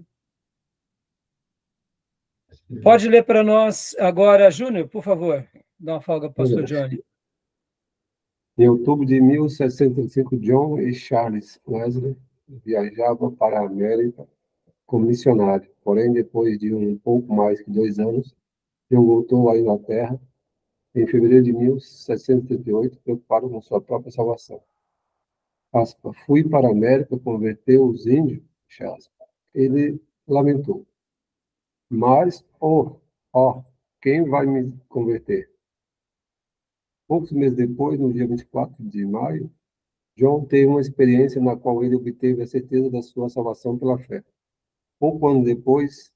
Pode 2.85 3.09
ler 3.09 3.25
para 3.25 3.43
nós 3.43 3.97
agora, 3.99 4.49
Júnior, 4.49 4.89
por 4.89 5.03
favor. 5.03 5.45
Dá 5.77 5.95
uma 5.95 6.01
folga 6.01 6.31
para 6.31 6.45
o 6.45 6.47
pastor 6.47 6.63
Johnny. 6.63 7.03
Em 8.57 8.69
outubro 8.69 9.05
de 9.05 9.21
1705, 9.21 10.37
John 10.39 10.79
e 10.79 10.95
Charles 10.95 11.61
Wesley 11.67 12.17
viajavam 12.65 13.35
para 13.35 13.61
a 13.61 13.67
América 13.67 14.29
como 14.87 15.07
missionário. 15.07 15.69
Porém, 15.83 16.13
depois 16.13 16.59
de 16.59 16.73
um 16.73 16.97
pouco 16.99 17.35
mais 17.35 17.61
que 17.61 17.71
dois 17.71 17.99
anos, 17.99 18.35
John 18.91 19.05
voltou 19.05 19.51
à 19.51 19.59
Inglaterra 19.59 20.21
em 20.95 21.07
fevereiro 21.07 21.45
de 21.45 21.53
1738, 21.53 23.01
preocupado 23.01 23.51
com 23.51 23.61
sua 23.61 23.81
própria 23.81 24.13
salvação. 24.13 24.63
Aspa, 25.73 26.13
fui 26.25 26.49
para 26.49 26.69
a 26.69 26.71
América 26.71 27.19
converter 27.19 27.81
os 27.81 28.07
índios. 28.07 28.41
Ele 29.53 30.01
lamentou. 30.29 30.87
Mas, 31.91 32.45
oh, 32.61 32.97
oh, 33.33 33.63
quem 34.01 34.23
vai 34.29 34.47
me 34.47 34.73
converter? 34.89 35.51
Poucos 37.07 37.33
meses 37.33 37.57
depois, 37.57 37.99
no 37.99 38.13
dia 38.13 38.27
24 38.27 38.75
de 38.79 39.05
maio, 39.05 39.51
John 40.17 40.45
teve 40.45 40.67
uma 40.67 40.81
experiência 40.81 41.41
na 41.41 41.57
qual 41.57 41.85
ele 41.85 41.97
obteve 41.97 42.43
a 42.43 42.47
certeza 42.47 42.91
da 42.91 43.03
sua 43.03 43.29
salvação 43.29 43.77
pela 43.77 43.99
fé. 43.99 44.23
Pouco 44.99 45.29
ano 45.29 45.45
depois, 45.45 46.13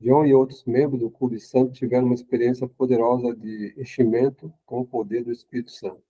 John 0.00 0.26
e 0.26 0.34
outros 0.34 0.64
membros 0.64 1.00
do 1.00 1.10
Clube 1.10 1.38
Santo 1.40 1.72
tiveram 1.72 2.06
uma 2.06 2.14
experiência 2.14 2.68
poderosa 2.68 3.34
de 3.34 3.74
enchimento 3.78 4.52
com 4.66 4.80
o 4.80 4.86
poder 4.86 5.24
do 5.24 5.32
Espírito 5.32 5.70
Santo. 5.70 6.02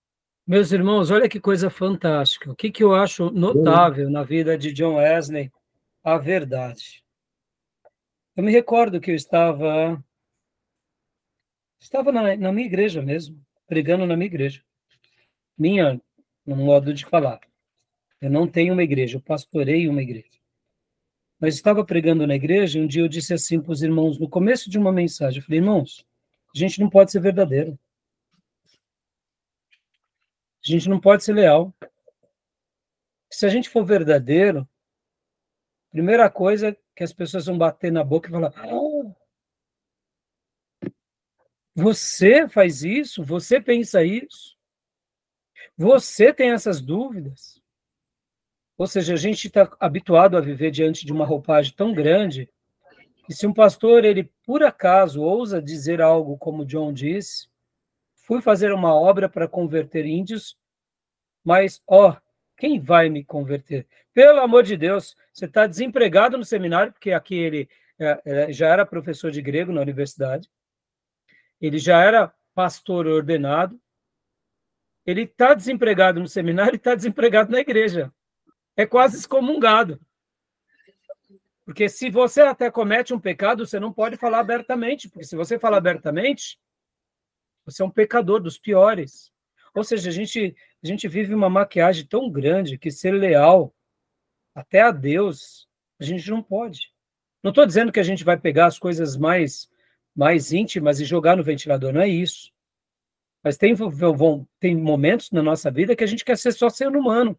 Meus 0.47 0.73
irmãos, 0.73 1.11
olha 1.11 1.29
que 1.29 1.41
coisa 1.41 1.69
fantástica. 1.69 2.51
O 2.51 2.57
que, 2.57 2.71
que 2.71 2.83
eu 2.83 2.95
acho 2.95 3.31
notável 3.31 4.09
na 4.09 4.23
vida 4.23 4.57
de 4.57 4.73
John 4.73 4.97
Wesley? 4.97 5.51
A 6.03 6.19
verdade. 6.19 7.05
Eu 8.37 8.45
me 8.45 8.53
recordo 8.53 9.01
que 9.01 9.11
eu 9.11 9.15
estava 9.15 10.03
estava 11.81 12.11
na, 12.11 12.37
na 12.37 12.53
minha 12.53 12.67
igreja 12.67 13.03
mesmo, 13.03 13.41
pregando 13.67 14.07
na 14.07 14.17
minha 14.17 14.27
igreja. 14.27 14.63
Minha, 15.57 16.01
no 16.45 16.57
modo 16.57 16.93
de 16.95 17.05
falar. 17.05 17.41
Eu 18.21 18.31
não 18.31 18.47
tenho 18.47 18.73
uma 18.73 18.83
igreja, 18.83 19.17
eu 19.17 19.23
pastorei 19.23 19.89
uma 19.89 20.03
igreja. 20.03 20.39
Mas 21.39 21.55
estava 21.55 21.85
pregando 21.85 22.27
na 22.27 22.35
igreja 22.35 22.79
e 22.79 22.83
um 22.83 22.87
dia 22.87 23.03
eu 23.03 23.09
disse 23.09 23.35
assim 23.35 23.61
para 23.61 23.73
os 23.73 23.83
irmãos, 23.83 24.19
no 24.19 24.29
começo 24.29 24.71
de 24.71 24.79
uma 24.79 24.93
mensagem, 24.93 25.39
eu 25.39 25.45
falei, 25.45 25.61
irmãos, 25.61 26.07
a 26.55 26.59
gente 26.59 26.81
não 26.81 26.89
pode 26.89 27.13
ser 27.13 27.21
verdadeiro. 27.21 27.79
A 30.67 30.71
gente 30.71 30.89
não 30.89 30.99
pode 30.99 31.23
ser 31.23 31.35
leal. 31.35 31.75
Se 33.31 33.45
a 33.45 33.49
gente 33.49 33.69
for 33.69 33.85
verdadeiro, 33.85 34.67
primeira 35.91 36.29
coisa 36.31 36.77
que 36.95 37.05
as 37.05 37.13
pessoas 37.13 37.47
vão 37.47 37.59
bater 37.59 37.93
na 37.93 38.03
boca 38.03 38.29
e 38.29 38.33
falar: 38.33 38.53
ah, 38.57 39.15
você 41.77 42.49
faz 42.49 42.83
isso? 42.83 43.23
Você 43.23 43.61
pensa 43.61 44.03
isso? 44.03 44.57
Você 45.77 46.33
tem 46.33 46.53
essas 46.53 46.81
dúvidas? 46.81 47.61
Ou 48.79 48.87
seja, 48.87 49.13
a 49.13 49.17
gente 49.17 49.47
está 49.47 49.71
habituado 49.79 50.39
a 50.39 50.41
viver 50.41 50.71
diante 50.71 51.05
de 51.05 51.13
uma 51.13 51.27
roupagem 51.27 51.75
tão 51.77 51.93
grande 51.93 52.49
que 53.27 53.35
se 53.35 53.47
um 53.47 53.53
pastor, 53.53 54.07
ele 54.07 54.33
por 54.47 54.63
acaso 54.63 55.23
ousa 55.23 55.61
dizer 55.61 56.01
algo 56.01 56.39
como 56.39 56.65
John 56.65 56.95
disse, 56.95 57.49
fui 58.15 58.41
fazer 58.41 58.73
uma 58.73 58.95
obra 58.95 59.29
para 59.29 59.47
converter 59.47 60.07
índios, 60.07 60.59
mas, 61.45 61.83
ó, 61.87 62.17
quem 62.57 62.81
vai 62.81 63.11
me 63.11 63.23
converter? 63.23 63.87
Pelo 64.15 64.41
amor 64.41 64.63
de 64.63 64.79
Deus, 64.79 65.15
você 65.31 65.45
está 65.45 65.67
desempregado 65.67 66.39
no 66.39 66.45
seminário, 66.45 66.93
porque 66.93 67.13
aqui 67.13 67.35
ele 67.35 67.69
é, 67.99 68.23
é, 68.25 68.53
já 68.53 68.69
era 68.69 68.87
professor 68.87 69.31
de 69.31 69.43
grego 69.43 69.73
na 69.73 69.83
universidade, 69.83 70.49
ele 71.61 71.79
já 71.79 72.01
era 72.01 72.33
pastor 72.55 73.07
ordenado, 73.07 73.81
ele 75.05 75.23
está 75.23 75.55
desempregado 75.55 76.19
no 76.19 76.29
seminário 76.29 76.75
e 76.75 76.77
está 76.77 76.95
desempregado 76.95 77.53
na 77.53 77.61
igreja. 77.61 78.13
É 78.77 78.85
quase 78.85 79.17
excomungado. 79.17 80.01
Porque 81.65 81.89
se 81.89 82.11
você 82.11 82.43
até 82.43 82.71
comete 82.71 83.13
um 83.15 83.21
pecado, 83.21 83.67
você 83.67 83.81
não 83.81 83.93
pode 83.93 84.17
falar 84.17 84.41
abertamente, 84.41 85.09
porque 85.09 85.25
se 85.25 85.37
você 85.37 85.59
falar 85.59 85.79
abertamente, 85.79 86.61
você 87.65 87.83
é 87.83 87.85
um 87.85 87.91
pecador 87.91 88.41
dos 88.41 88.57
piores. 88.57 89.33
Ou 89.75 89.83
seja, 89.83 90.09
a 90.09 90.13
gente, 90.13 90.57
a 90.83 90.87
gente 90.87 91.09
vive 91.09 91.35
uma 91.35 91.51
maquiagem 91.51 92.07
tão 92.07 92.31
grande 92.31 92.79
que 92.79 92.91
ser 92.91 93.11
leal 93.11 93.75
até 94.55 94.81
a 94.81 94.91
Deus, 94.91 95.69
a 96.01 96.05
gente 96.05 96.31
não 96.31 96.43
pode. 96.43 96.93
Não 97.43 97.51
estou 97.51 97.67
dizendo 97.67 97.93
que 97.93 98.01
a 98.01 98.05
gente 98.05 98.25
vai 98.25 98.37
pegar 98.37 98.67
as 98.67 98.79
coisas 98.79 99.17
mais 99.17 99.71
mais 100.17 100.53
íntimas 100.53 100.99
e 100.99 101.05
jogar 101.05 101.37
no 101.37 101.45
ventilador, 101.45 101.93
não 101.93 102.01
é 102.01 102.09
isso. 102.09 102.51
Mas 103.45 103.57
tem, 103.57 103.75
tem 104.59 104.75
momentos 104.75 105.31
na 105.31 105.43
nossa 105.43 105.71
vida 105.71 105.95
que 105.95 106.03
a 106.03 106.07
gente 106.07 106.25
quer 106.25 106.39
ser 106.39 106.53
só 106.53 106.69
ser 106.69 106.89
humano, 106.89 107.39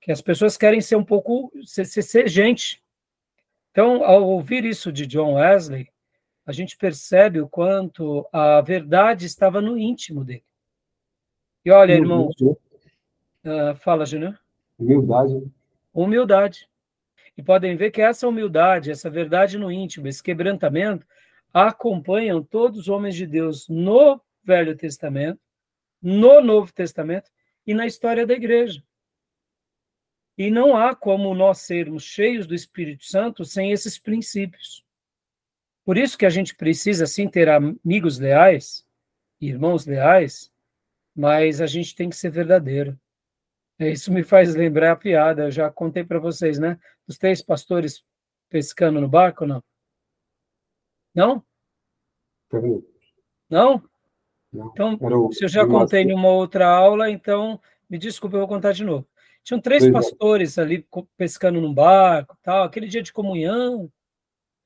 que 0.00 0.10
as 0.10 0.20
pessoas 0.20 0.56
querem 0.56 0.80
ser 0.80 0.96
um 0.96 1.04
pouco, 1.04 1.52
ser, 1.64 1.84
ser, 1.84 2.02
ser 2.02 2.28
gente. 2.28 2.82
Então, 3.70 4.02
ao 4.02 4.24
ouvir 4.24 4.64
isso 4.64 4.92
de 4.92 5.06
John 5.06 5.34
Wesley, 5.34 5.88
a 6.46 6.52
gente 6.52 6.76
percebe 6.76 7.40
o 7.40 7.48
quanto 7.48 8.26
a 8.32 8.60
verdade 8.60 9.26
estava 9.26 9.60
no 9.60 9.78
íntimo 9.78 10.24
dele. 10.24 10.44
E 11.64 11.70
olha, 11.70 11.92
irmão, 11.92 12.28
uh, 12.40 13.74
fala, 13.76 14.04
Júnior. 14.04 14.38
Humildade. 14.78 15.50
Humildade. 15.92 16.68
E 17.36 17.42
podem 17.42 17.76
ver 17.76 17.90
que 17.90 18.02
essa 18.02 18.28
humildade, 18.28 18.90
essa 18.90 19.08
verdade 19.08 19.58
no 19.58 19.70
íntimo, 19.72 20.06
esse 20.06 20.22
quebrantamento, 20.22 21.06
acompanham 21.54 22.42
todos 22.42 22.80
os 22.80 22.88
homens 22.88 23.14
de 23.14 23.24
Deus 23.24 23.68
no 23.68 24.20
Velho 24.42 24.76
Testamento, 24.76 25.40
no 26.02 26.40
Novo 26.40 26.72
Testamento 26.72 27.30
e 27.64 27.72
na 27.72 27.86
história 27.86 28.26
da 28.26 28.34
igreja. 28.34 28.82
E 30.36 30.50
não 30.50 30.76
há 30.76 30.96
como 30.96 31.32
nós 31.32 31.58
sermos 31.58 32.02
cheios 32.02 32.48
do 32.48 32.56
Espírito 32.56 33.04
Santo 33.04 33.44
sem 33.44 33.70
esses 33.70 33.96
princípios. 33.96 34.84
Por 35.84 35.96
isso 35.96 36.18
que 36.18 36.26
a 36.26 36.30
gente 36.30 36.56
precisa, 36.56 37.06
sim, 37.06 37.28
ter 37.28 37.48
amigos 37.48 38.18
leais, 38.18 38.84
irmãos 39.40 39.86
leais, 39.86 40.50
mas 41.14 41.60
a 41.60 41.68
gente 41.68 41.94
tem 41.94 42.10
que 42.10 42.16
ser 42.16 42.30
verdadeiro. 42.30 42.98
Isso 43.78 44.12
me 44.12 44.24
faz 44.24 44.56
lembrar 44.56 44.92
a 44.92 44.96
piada, 44.96 45.44
eu 45.44 45.50
já 45.52 45.70
contei 45.70 46.02
para 46.02 46.18
vocês, 46.18 46.58
né? 46.58 46.80
Os 47.06 47.16
três 47.16 47.40
pastores 47.40 48.04
pescando 48.48 49.00
no 49.00 49.08
barco, 49.08 49.46
não? 49.46 49.62
Não? 51.14 51.42
Não? 53.48 53.82
Não. 54.52 54.70
Então, 54.72 55.32
se 55.32 55.44
eu 55.44 55.48
já 55.48 55.66
contei 55.66 56.02
em 56.02 56.12
uma 56.12 56.28
outra 56.28 56.66
aula, 56.68 57.10
então 57.10 57.60
me 57.88 57.98
desculpe, 57.98 58.36
eu 58.36 58.40
vou 58.40 58.48
contar 58.48 58.72
de 58.72 58.84
novo. 58.84 59.06
Tinham 59.42 59.60
três 59.60 59.90
pastores 59.90 60.58
ali 60.58 60.86
pescando 61.16 61.60
num 61.60 61.72
barco, 61.72 62.36
tal, 62.42 62.64
aquele 62.64 62.88
dia 62.88 63.02
de 63.02 63.12
comunhão. 63.12 63.92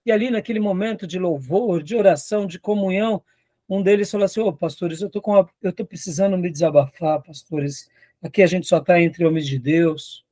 E 0.06 0.12
ali 0.12 0.30
naquele 0.30 0.60
momento 0.60 1.06
de 1.06 1.18
louvor, 1.18 1.82
de 1.82 1.96
oração, 1.96 2.46
de 2.46 2.58
comunhão, 2.60 3.22
um 3.68 3.82
deles 3.82 4.10
falou 4.10 4.24
assim: 4.24 4.40
"Ô, 4.40 4.46
oh, 4.46 4.52
pastores, 4.52 5.02
eu 5.02 5.10
tô 5.10 5.20
com 5.20 5.32
uma, 5.32 5.48
eu 5.60 5.72
tô 5.72 5.84
precisando 5.84 6.38
me 6.38 6.50
desabafar, 6.50 7.22
pastores. 7.22 7.90
Aqui 8.22 8.42
a 8.42 8.46
gente 8.46 8.66
só 8.66 8.78
está 8.78 9.00
entre 9.00 9.26
homens 9.26 9.46
de 9.46 9.58
Deus. 9.58 10.24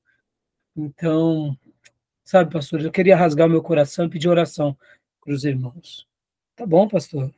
Então, 0.77 1.57
sabe, 2.25 2.53
pastores, 2.53 2.87
eu 2.87 2.93
queria 2.93 3.17
rasgar 3.17 3.49
meu 3.49 3.63
coração 3.63 4.07
e 4.07 4.11
pedir 4.11 4.29
oração 4.29 4.77
para 5.27 5.35
os 5.35 5.45
irmãos. 5.45 6.07
Tá 6.55 6.65
bom, 6.65 6.87
pastor. 6.87 7.35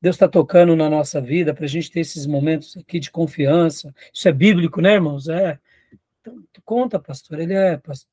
Deus 0.00 0.16
está 0.16 0.28
tocando 0.28 0.76
na 0.76 0.90
nossa 0.90 1.20
vida 1.20 1.54
para 1.54 1.64
a 1.64 1.68
gente 1.68 1.90
ter 1.90 2.00
esses 2.00 2.26
momentos 2.26 2.76
aqui 2.76 3.00
de 3.00 3.10
confiança. 3.10 3.94
Isso 4.12 4.28
é 4.28 4.32
bíblico, 4.32 4.80
né, 4.82 4.94
irmãos? 4.94 5.28
É. 5.28 5.58
Então, 6.20 6.44
conta, 6.64 6.98
pastor. 6.98 7.40
Ele 7.40 7.54
é. 7.54 7.78
Pastor. 7.78 8.10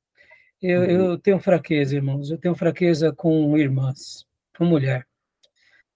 Eu, 0.62 0.84
eu 0.86 1.06
uhum. 1.06 1.17
tenho 1.17 1.39
fraqueza, 1.39 1.95
irmãos. 1.95 2.32
Eu 2.32 2.38
tenho 2.38 2.56
fraqueza 2.56 3.12
com 3.12 3.58
irmãs, 3.58 4.25
com 4.58 4.63
mulher. 4.63 5.06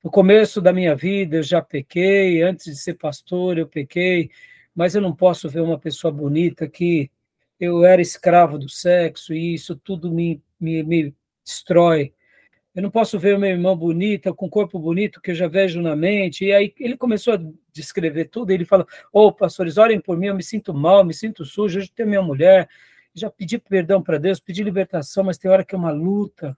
No 0.03 0.11
começo 0.11 0.59
da 0.59 0.73
minha 0.73 0.93
vida 0.95 1.37
eu 1.37 1.43
já 1.43 1.61
pequei, 1.61 2.41
antes 2.41 2.65
de 2.65 2.75
ser 2.75 2.95
pastor 2.95 3.57
eu 3.57 3.65
pequei, 3.65 4.29
mas 4.75 4.95
eu 4.95 5.01
não 5.01 5.15
posso 5.15 5.49
ver 5.49 5.61
uma 5.61 5.79
pessoa 5.79 6.11
bonita 6.11 6.67
que 6.67 7.09
eu 7.57 7.85
era 7.85 8.01
escravo 8.01 8.59
do 8.59 8.67
sexo 8.67 9.33
e 9.33 9.53
isso 9.53 9.77
tudo 9.77 10.11
me, 10.11 10.41
me, 10.59 10.83
me 10.83 11.15
destrói. 11.45 12.13
Eu 12.75 12.81
não 12.81 12.89
posso 12.89 13.19
ver 13.19 13.35
uma 13.35 13.47
irmã 13.47 13.77
bonita, 13.77 14.33
com 14.33 14.49
corpo 14.49 14.79
bonito, 14.79 15.21
que 15.21 15.31
eu 15.31 15.35
já 15.35 15.47
vejo 15.47 15.79
na 15.79 15.95
mente. 15.95 16.45
E 16.45 16.51
aí 16.51 16.73
ele 16.79 16.97
começou 16.97 17.35
a 17.35 17.39
descrever 17.71 18.25
tudo. 18.25 18.51
Ele 18.51 18.65
fala: 18.65 18.85
Ô, 19.11 19.27
oh, 19.27 19.31
pastores, 19.31 19.77
orem 19.77 20.01
por 20.01 20.17
mim, 20.17 20.27
eu 20.27 20.35
me 20.35 20.43
sinto 20.43 20.73
mal, 20.73 21.03
me 21.05 21.13
sinto 21.13 21.45
sujo. 21.45 21.79
Hoje 21.79 21.91
tenho 21.93 22.09
minha 22.09 22.21
mulher. 22.21 22.67
Já 23.13 23.29
pedi 23.29 23.59
perdão 23.59 24.01
para 24.01 24.17
Deus, 24.17 24.39
pedi 24.39 24.63
libertação, 24.63 25.23
mas 25.23 25.37
tem 25.37 25.51
hora 25.51 25.63
que 25.63 25.75
é 25.75 25.77
uma 25.77 25.91
luta. 25.91 26.57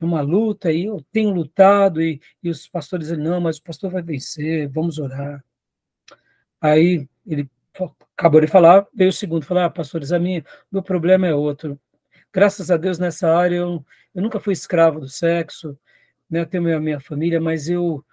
É 0.00 0.04
uma 0.04 0.20
luta, 0.20 0.70
e 0.70 0.84
eu 0.84 1.04
tenho 1.10 1.30
lutado. 1.30 2.02
E, 2.02 2.20
e 2.42 2.50
os 2.50 2.68
pastores 2.68 3.08
dizem: 3.08 3.24
Não, 3.24 3.40
mas 3.40 3.56
o 3.56 3.62
pastor 3.62 3.90
vai 3.90 4.02
vencer, 4.02 4.68
vamos 4.68 4.98
orar. 4.98 5.42
Aí 6.60 7.08
ele 7.26 7.48
acabou 8.16 8.40
de 8.40 8.46
falar, 8.48 8.86
veio 8.94 9.10
o 9.10 9.12
segundo, 9.12 9.46
falar: 9.46 9.66
ah, 9.66 9.70
pastores, 9.70 10.12
a 10.12 10.18
minha, 10.18 10.44
meu 10.70 10.82
problema 10.82 11.26
é 11.26 11.34
outro 11.34 11.80
graças 12.32 12.70
a 12.70 12.76
Deus 12.76 12.98
nessa 12.98 13.34
área 13.34 13.56
eu, 13.56 13.84
eu 14.14 14.22
nunca 14.22 14.40
fui 14.40 14.52
escravo 14.52 15.00
do 15.00 15.08
sexo, 15.08 15.78
né? 16.30 16.40
Eu 16.40 16.46
tenho 16.46 16.62
minha, 16.62 16.80
minha 16.80 17.00
família, 17.00 17.40
mas 17.40 17.68
eu, 17.68 18.04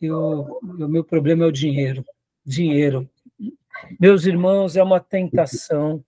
eu, 0.00 0.58
o 0.62 0.88
meu 0.88 1.04
problema 1.04 1.44
é 1.44 1.46
o 1.46 1.52
dinheiro, 1.52 2.04
dinheiro. 2.44 3.08
Meus 3.98 4.24
irmãos, 4.24 4.76
é 4.76 4.82
uma 4.82 5.00
tentação. 5.00 6.02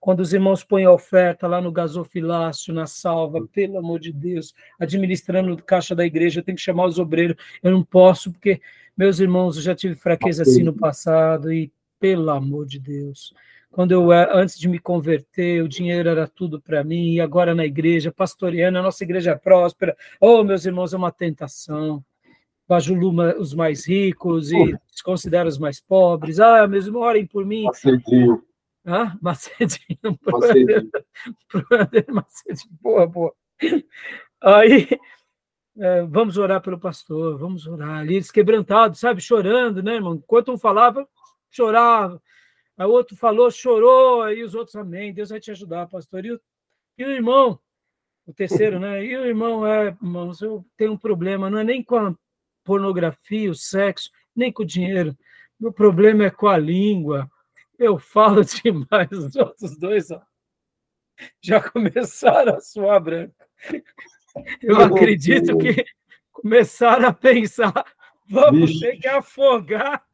Quando 0.00 0.20
os 0.20 0.34
irmãos 0.34 0.62
põem 0.62 0.84
a 0.84 0.92
oferta 0.92 1.46
lá 1.46 1.60
no 1.60 1.72
gasofilácio, 1.72 2.74
na 2.74 2.86
salva, 2.86 3.46
pelo 3.46 3.78
amor 3.78 3.98
de 3.98 4.12
Deus, 4.12 4.54
administrando 4.78 5.56
caixa 5.62 5.94
da 5.94 6.04
igreja, 6.04 6.40
eu 6.40 6.44
tenho 6.44 6.56
que 6.56 6.62
chamar 6.62 6.86
os 6.86 6.98
obreiros. 6.98 7.36
Eu 7.62 7.70
não 7.70 7.82
posso, 7.82 8.30
porque, 8.30 8.60
meus 8.96 9.18
irmãos, 9.18 9.56
eu 9.56 9.62
já 9.62 9.74
tive 9.74 9.94
fraqueza 9.94 10.42
assim 10.42 10.62
no 10.62 10.74
passado 10.74 11.50
e, 11.50 11.72
pelo 11.98 12.30
amor 12.30 12.66
de 12.66 12.78
Deus, 12.78 13.32
quando 13.74 13.90
eu 13.90 14.12
antes 14.12 14.56
de 14.56 14.68
me 14.68 14.78
converter, 14.78 15.60
o 15.60 15.68
dinheiro 15.68 16.08
era 16.08 16.28
tudo 16.28 16.60
para 16.60 16.84
mim, 16.84 17.14
e 17.14 17.20
agora 17.20 17.56
na 17.56 17.66
igreja, 17.66 18.12
pastoreando, 18.12 18.78
a 18.78 18.82
nossa 18.82 19.02
igreja 19.02 19.32
é 19.32 19.34
próspera. 19.34 19.96
Oh, 20.20 20.44
meus 20.44 20.64
irmãos, 20.64 20.94
é 20.94 20.96
uma 20.96 21.10
tentação. 21.10 22.02
Bajuluma 22.68 23.34
os 23.36 23.52
mais 23.52 23.84
ricos 23.84 24.52
e 24.52 24.78
desconsidera 24.92 25.48
os 25.48 25.58
mais 25.58 25.80
pobres. 25.80 26.38
Ah, 26.38 26.68
meus 26.68 26.86
irmãos, 26.86 27.02
orem 27.02 27.26
por 27.26 27.44
mim. 27.44 27.64
Macedinho. 27.64 28.42
Ah, 28.86 29.16
Macedinho. 29.20 29.98
Macedinho. 30.24 30.90
Macedinho. 32.12 32.78
Boa, 32.80 33.06
boa. 33.08 33.34
Aí, 34.40 34.88
é, 35.76 36.02
vamos 36.02 36.38
orar 36.38 36.62
pelo 36.62 36.78
pastor, 36.78 37.36
vamos 37.36 37.66
orar. 37.66 37.98
Ali, 37.98 38.14
eles 38.14 38.30
quebrantados, 38.30 39.00
sabe, 39.00 39.20
chorando, 39.20 39.82
né, 39.82 39.96
irmão? 39.96 40.14
Enquanto 40.14 40.52
um 40.52 40.58
falava, 40.58 41.08
chorava. 41.50 42.22
Aí 42.76 42.86
o 42.86 42.90
outro 42.90 43.16
falou, 43.16 43.50
chorou, 43.50 44.22
aí 44.22 44.42
os 44.42 44.54
outros, 44.54 44.74
amém, 44.74 45.12
Deus 45.12 45.30
vai 45.30 45.38
te 45.38 45.50
ajudar, 45.50 45.88
pastor. 45.88 46.24
E 46.24 46.32
o, 46.32 46.40
e 46.98 47.04
o 47.04 47.10
irmão, 47.10 47.58
o 48.26 48.32
terceiro, 48.32 48.80
né? 48.80 49.04
E 49.04 49.16
o 49.16 49.24
irmão, 49.24 49.66
é, 49.66 49.88
irmãos, 49.88 50.40
eu 50.42 50.64
tenho 50.76 50.92
um 50.92 50.98
problema, 50.98 51.48
não 51.48 51.58
é 51.58 51.64
nem 51.64 51.82
com 51.82 51.96
a 51.96 52.14
pornografia, 52.64 53.50
o 53.50 53.54
sexo, 53.54 54.10
nem 54.34 54.52
com 54.52 54.62
o 54.62 54.66
dinheiro. 54.66 55.16
Meu 55.58 55.72
problema 55.72 56.24
é 56.24 56.30
com 56.30 56.48
a 56.48 56.58
língua. 56.58 57.30
Eu 57.78 57.98
falo 57.98 58.42
demais, 58.44 59.12
os 59.12 59.36
outros 59.36 59.76
dois 59.78 60.10
ó, 60.10 60.20
já 61.40 61.60
começaram 61.60 62.56
a 62.56 62.60
suar 62.60 63.00
branco. 63.00 63.34
Eu 64.60 64.80
acredito 64.80 65.56
que 65.58 65.84
começaram 66.32 67.08
a 67.08 67.12
pensar, 67.12 67.84
vamos 68.28 68.70
Vixe. 68.70 68.80
ter 68.80 68.96
que 68.96 69.08
afogar 69.08 70.04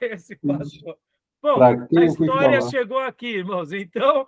esse 0.00 0.36
pastor. 0.36 0.98
Bom, 1.42 1.62
a 1.62 2.04
história 2.04 2.60
chegou 2.62 2.98
aqui, 2.98 3.28
irmãos. 3.36 3.72
Então, 3.72 4.26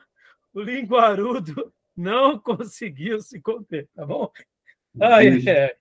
o 0.55 0.61
linguarudo 0.61 1.73
não 1.97 2.39
conseguiu 2.41 3.21
se 3.21 3.41
conter, 3.41 3.89
tá 3.95 4.07
bom? 4.07 4.31
Ai, 5.01 5.47
é. 5.47 5.77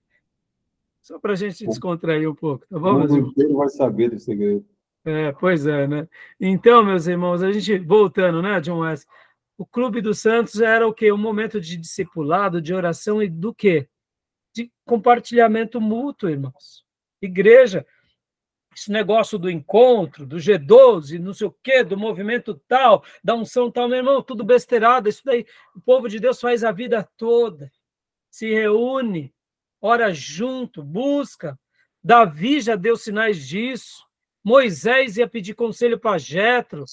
Só 1.02 1.20
para 1.20 1.34
a 1.34 1.36
gente 1.36 1.65
descontrair 1.65 2.30
um 2.30 2.36
pouco, 2.36 2.65
tá 2.67 2.78
bom, 2.78 3.00
meus 3.00 3.12
irmãos? 3.12 3.32
inteiro 3.32 3.58
vai 3.58 3.70
saber 3.70 4.10
do 4.12 4.20
segredo. 4.20 4.65
É, 5.04 5.32
pois 5.32 5.65
é, 5.65 5.88
né? 5.88 6.08
Então, 6.39 6.84
meus 6.84 7.08
irmãos, 7.08 7.41
a 7.41 7.52
gente, 7.52 7.80
voltando, 7.80 8.41
né, 8.41 8.62
John 8.62 8.80
West, 8.80 9.08
o 9.58 9.65
Clube 9.65 10.00
dos 10.00 10.20
Santos 10.20 10.62
era 10.62 10.88
o 10.88 10.94
quê? 10.94 11.12
Um 11.12 11.17
momento 11.17 11.60
de 11.60 11.76
discipulado, 11.76 12.62
de 12.62 12.74
oração 12.74 13.22
e 13.22 13.28
do 13.28 13.54
quê? 13.54 13.88
De 14.54 14.72
compartilhamento 14.86 15.82
mútuo, 15.82 16.30
irmãos. 16.30 16.86
Igreja, 17.22 17.86
esse 18.74 18.92
negócio 18.92 19.38
do 19.38 19.50
encontro, 19.50 20.26
do 20.26 20.38
G12, 20.38 21.20
não 21.20 21.34
sei 21.34 21.48
o 21.48 21.56
quê, 21.62 21.84
do 21.84 21.98
movimento 21.98 22.54
tal, 22.68 23.04
da 23.24 23.36
unção 23.36 23.70
tal, 23.70 23.88
meu 23.88 23.98
irmão, 23.98 24.22
tudo 24.22 24.44
besteirado, 24.44 25.10
isso 25.10 25.22
daí 25.26 25.46
o 25.76 25.82
povo 25.82 26.08
de 26.08 26.20
Deus 26.20 26.40
faz 26.40 26.64
a 26.64 26.72
vida 26.72 27.08
toda, 27.18 27.72
se 28.30 28.50
reúne, 28.54 29.34
ora 29.82 30.14
junto, 30.14 30.82
busca. 30.82 31.60
Davi 32.04 32.62
já 32.62 32.76
deu 32.76 32.96
sinais 32.96 33.46
disso. 33.48 34.08
Moisés 34.44 35.18
ia 35.18 35.28
pedir 35.28 35.54
conselho 35.54 36.00
para 36.00 36.18
Jetro. 36.18 36.86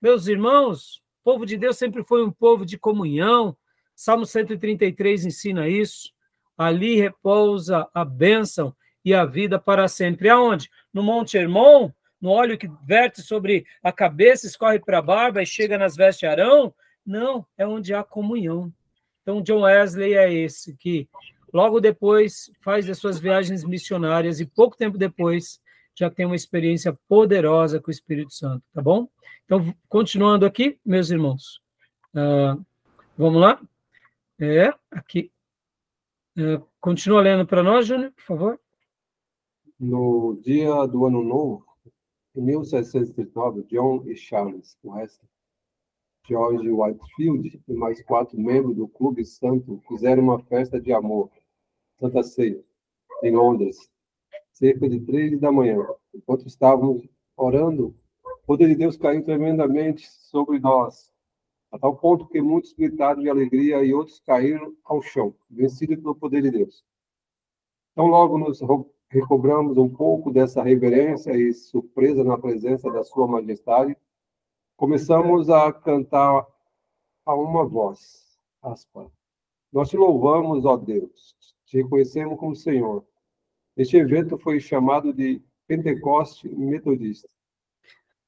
Meus 0.00 0.26
irmãos, 0.26 0.96
o 1.20 1.24
povo 1.24 1.46
de 1.46 1.56
Deus 1.56 1.76
sempre 1.76 2.02
foi 2.02 2.24
um 2.24 2.32
povo 2.32 2.64
de 2.64 2.78
comunhão. 2.78 3.56
Salmo 3.94 4.26
133 4.26 5.26
ensina 5.26 5.68
isso. 5.68 6.12
Ali 6.56 6.96
repousa 6.96 7.88
a 7.94 8.04
bênção 8.04 8.74
e 9.04 9.14
a 9.14 9.24
vida 9.24 9.58
para 9.58 9.88
sempre. 9.88 10.28
Aonde? 10.28 10.70
No 10.92 11.02
Monte 11.02 11.36
Hermon, 11.36 11.90
no 12.20 12.30
óleo 12.30 12.58
que 12.58 12.70
verte 12.84 13.22
sobre 13.22 13.66
a 13.82 13.92
cabeça, 13.92 14.46
escorre 14.46 14.78
para 14.78 14.98
a 14.98 15.02
barba 15.02 15.42
e 15.42 15.46
chega 15.46 15.78
nas 15.78 15.96
vestes 15.96 16.20
de 16.20 16.26
Arão? 16.26 16.74
Não, 17.04 17.46
é 17.56 17.66
onde 17.66 17.94
há 17.94 18.02
comunhão. 18.02 18.72
Então, 19.22 19.42
John 19.42 19.60
Wesley 19.60 20.14
é 20.14 20.32
esse 20.32 20.76
que 20.76 21.08
logo 21.52 21.80
depois 21.80 22.50
faz 22.60 22.88
as 22.88 22.98
suas 22.98 23.18
viagens 23.18 23.64
missionárias 23.64 24.40
e 24.40 24.46
pouco 24.46 24.76
tempo 24.76 24.98
depois 24.98 25.60
já 25.94 26.10
tem 26.10 26.26
uma 26.26 26.36
experiência 26.36 26.96
poderosa 27.08 27.80
com 27.80 27.88
o 27.88 27.90
Espírito 27.90 28.32
Santo, 28.32 28.62
tá 28.72 28.80
bom? 28.80 29.08
Então, 29.44 29.74
continuando 29.88 30.46
aqui, 30.46 30.78
meus 30.84 31.10
irmãos, 31.10 31.60
uh, 32.14 32.64
vamos 33.16 33.40
lá? 33.40 33.60
É, 34.38 34.72
aqui. 34.90 35.32
Uh, 36.38 36.64
continua 36.80 37.20
lendo 37.20 37.46
para 37.46 37.62
nós, 37.62 37.86
Júnior, 37.86 38.12
por 38.12 38.22
favor. 38.22 38.60
No 39.80 40.34
dia 40.42 40.86
do 40.86 41.06
Ano 41.06 41.22
Novo, 41.22 41.64
em 42.34 42.42
1739, 42.42 43.62
John 43.68 44.02
e 44.06 44.16
Charles 44.16 44.76
Wesley, 44.84 45.30
George 46.26 46.68
Whitefield 46.68 47.62
e 47.68 47.72
mais 47.74 48.02
quatro 48.02 48.36
membros 48.40 48.74
do 48.74 48.88
Clube 48.88 49.24
Santo 49.24 49.80
fizeram 49.86 50.24
uma 50.24 50.40
festa 50.40 50.80
de 50.80 50.92
amor, 50.92 51.30
Santa 52.00 52.24
Ceia, 52.24 52.60
em 53.22 53.30
Londres, 53.30 53.88
cerca 54.50 54.88
de 54.88 54.98
três 54.98 55.38
da 55.38 55.52
manhã. 55.52 55.78
Enquanto 56.12 56.48
estávamos 56.48 57.08
orando, 57.36 57.94
o 58.24 58.46
poder 58.48 58.66
de 58.66 58.74
Deus 58.74 58.96
caiu 58.96 59.24
tremendamente 59.24 60.08
sobre 60.10 60.58
nós, 60.58 61.12
a 61.70 61.78
tal 61.78 61.94
ponto 61.94 62.26
que 62.26 62.42
muitos 62.42 62.72
gritaram 62.72 63.22
de 63.22 63.30
alegria 63.30 63.84
e 63.84 63.94
outros 63.94 64.18
caíram 64.18 64.74
ao 64.84 65.00
chão, 65.00 65.36
vencidos 65.48 65.98
pelo 65.98 66.16
poder 66.16 66.42
de 66.42 66.50
Deus. 66.50 66.84
Então, 67.92 68.08
logo 68.08 68.36
nos 68.38 68.60
recobramos 69.10 69.76
um 69.78 69.88
pouco 69.88 70.30
dessa 70.30 70.62
reverência 70.62 71.32
e 71.32 71.52
surpresa 71.52 72.22
na 72.22 72.36
presença 72.36 72.90
da 72.90 73.02
Sua 73.02 73.26
Majestade, 73.26 73.96
começamos 74.76 75.48
a 75.48 75.72
cantar 75.72 76.46
a 77.24 77.34
uma 77.34 77.64
voz. 77.64 78.38
Aspa. 78.62 79.10
Nós 79.72 79.88
te 79.88 79.96
louvamos, 79.96 80.64
ó 80.64 80.76
Deus, 80.76 81.34
te 81.64 81.78
reconhecemos 81.78 82.38
como 82.38 82.54
Senhor. 82.54 83.04
Este 83.76 83.96
evento 83.96 84.38
foi 84.38 84.60
chamado 84.60 85.12
de 85.12 85.42
Pentecoste 85.66 86.48
Metodista. 86.48 87.28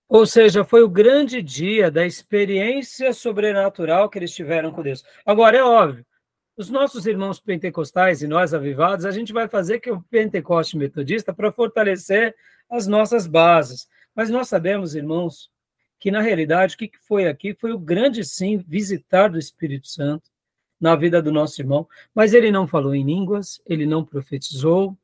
Ou 0.09 0.27
seja, 0.27 0.65
foi 0.65 0.83
o 0.83 0.89
grande 0.89 1.41
dia 1.41 1.91
da 1.91 2.05
experiência 2.05 3.13
sobrenatural 3.13 4.11
que 4.11 4.19
eles 4.19 4.35
tiveram 4.35 4.73
com 4.73 4.83
Deus. 4.83 5.05
Agora, 5.25 5.57
é 5.57 5.63
óbvio, 5.63 6.05
os 6.61 6.69
nossos 6.69 7.07
irmãos 7.07 7.41
pentecostais 7.41 8.21
e 8.21 8.29
nós 8.29 8.53
avivados, 8.53 9.07
a 9.07 9.11
gente 9.11 9.33
vai 9.33 9.49
fazer 9.49 9.81
que 9.81 9.91
o 9.91 10.03
Pentecoste 10.03 10.77
Metodista 10.77 11.33
para 11.33 11.51
fortalecer 11.51 12.37
as 12.69 12.87
nossas 12.87 13.27
bases. 13.27 13.89
Mas 14.15 14.29
nós 14.29 14.47
sabemos, 14.47 14.95
irmãos, 14.95 15.51
que 15.99 16.11
na 16.11 16.21
realidade 16.21 16.75
o 16.75 16.79
que 16.79 16.91
foi 17.09 17.27
aqui 17.27 17.57
foi 17.59 17.73
o 17.73 17.79
grande 17.79 18.23
sim 18.25 18.59
visitar 18.59 19.29
do 19.29 19.39
Espírito 19.39 19.89
Santo 19.89 20.31
na 20.79 20.95
vida 20.95 21.23
do 21.23 21.33
nosso 21.33 21.59
irmão, 21.63 21.89
mas 22.15 22.35
ele 22.35 22.51
não 22.51 22.67
falou 22.67 22.95
em 22.95 23.05
línguas, 23.05 23.63
ele 23.67 23.87
não 23.87 24.05
profetizou, 24.05 24.95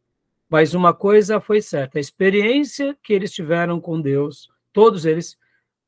Mas 0.51 0.75
uma 0.75 0.93
coisa 0.93 1.41
foi 1.41 1.63
certa: 1.63 1.99
a 1.99 2.01
experiência 2.01 2.95
que 3.03 3.15
eles 3.15 3.33
tiveram 3.33 3.81
com 3.81 3.99
Deus, 3.99 4.51
todos 4.75 5.07
eles, 5.07 5.39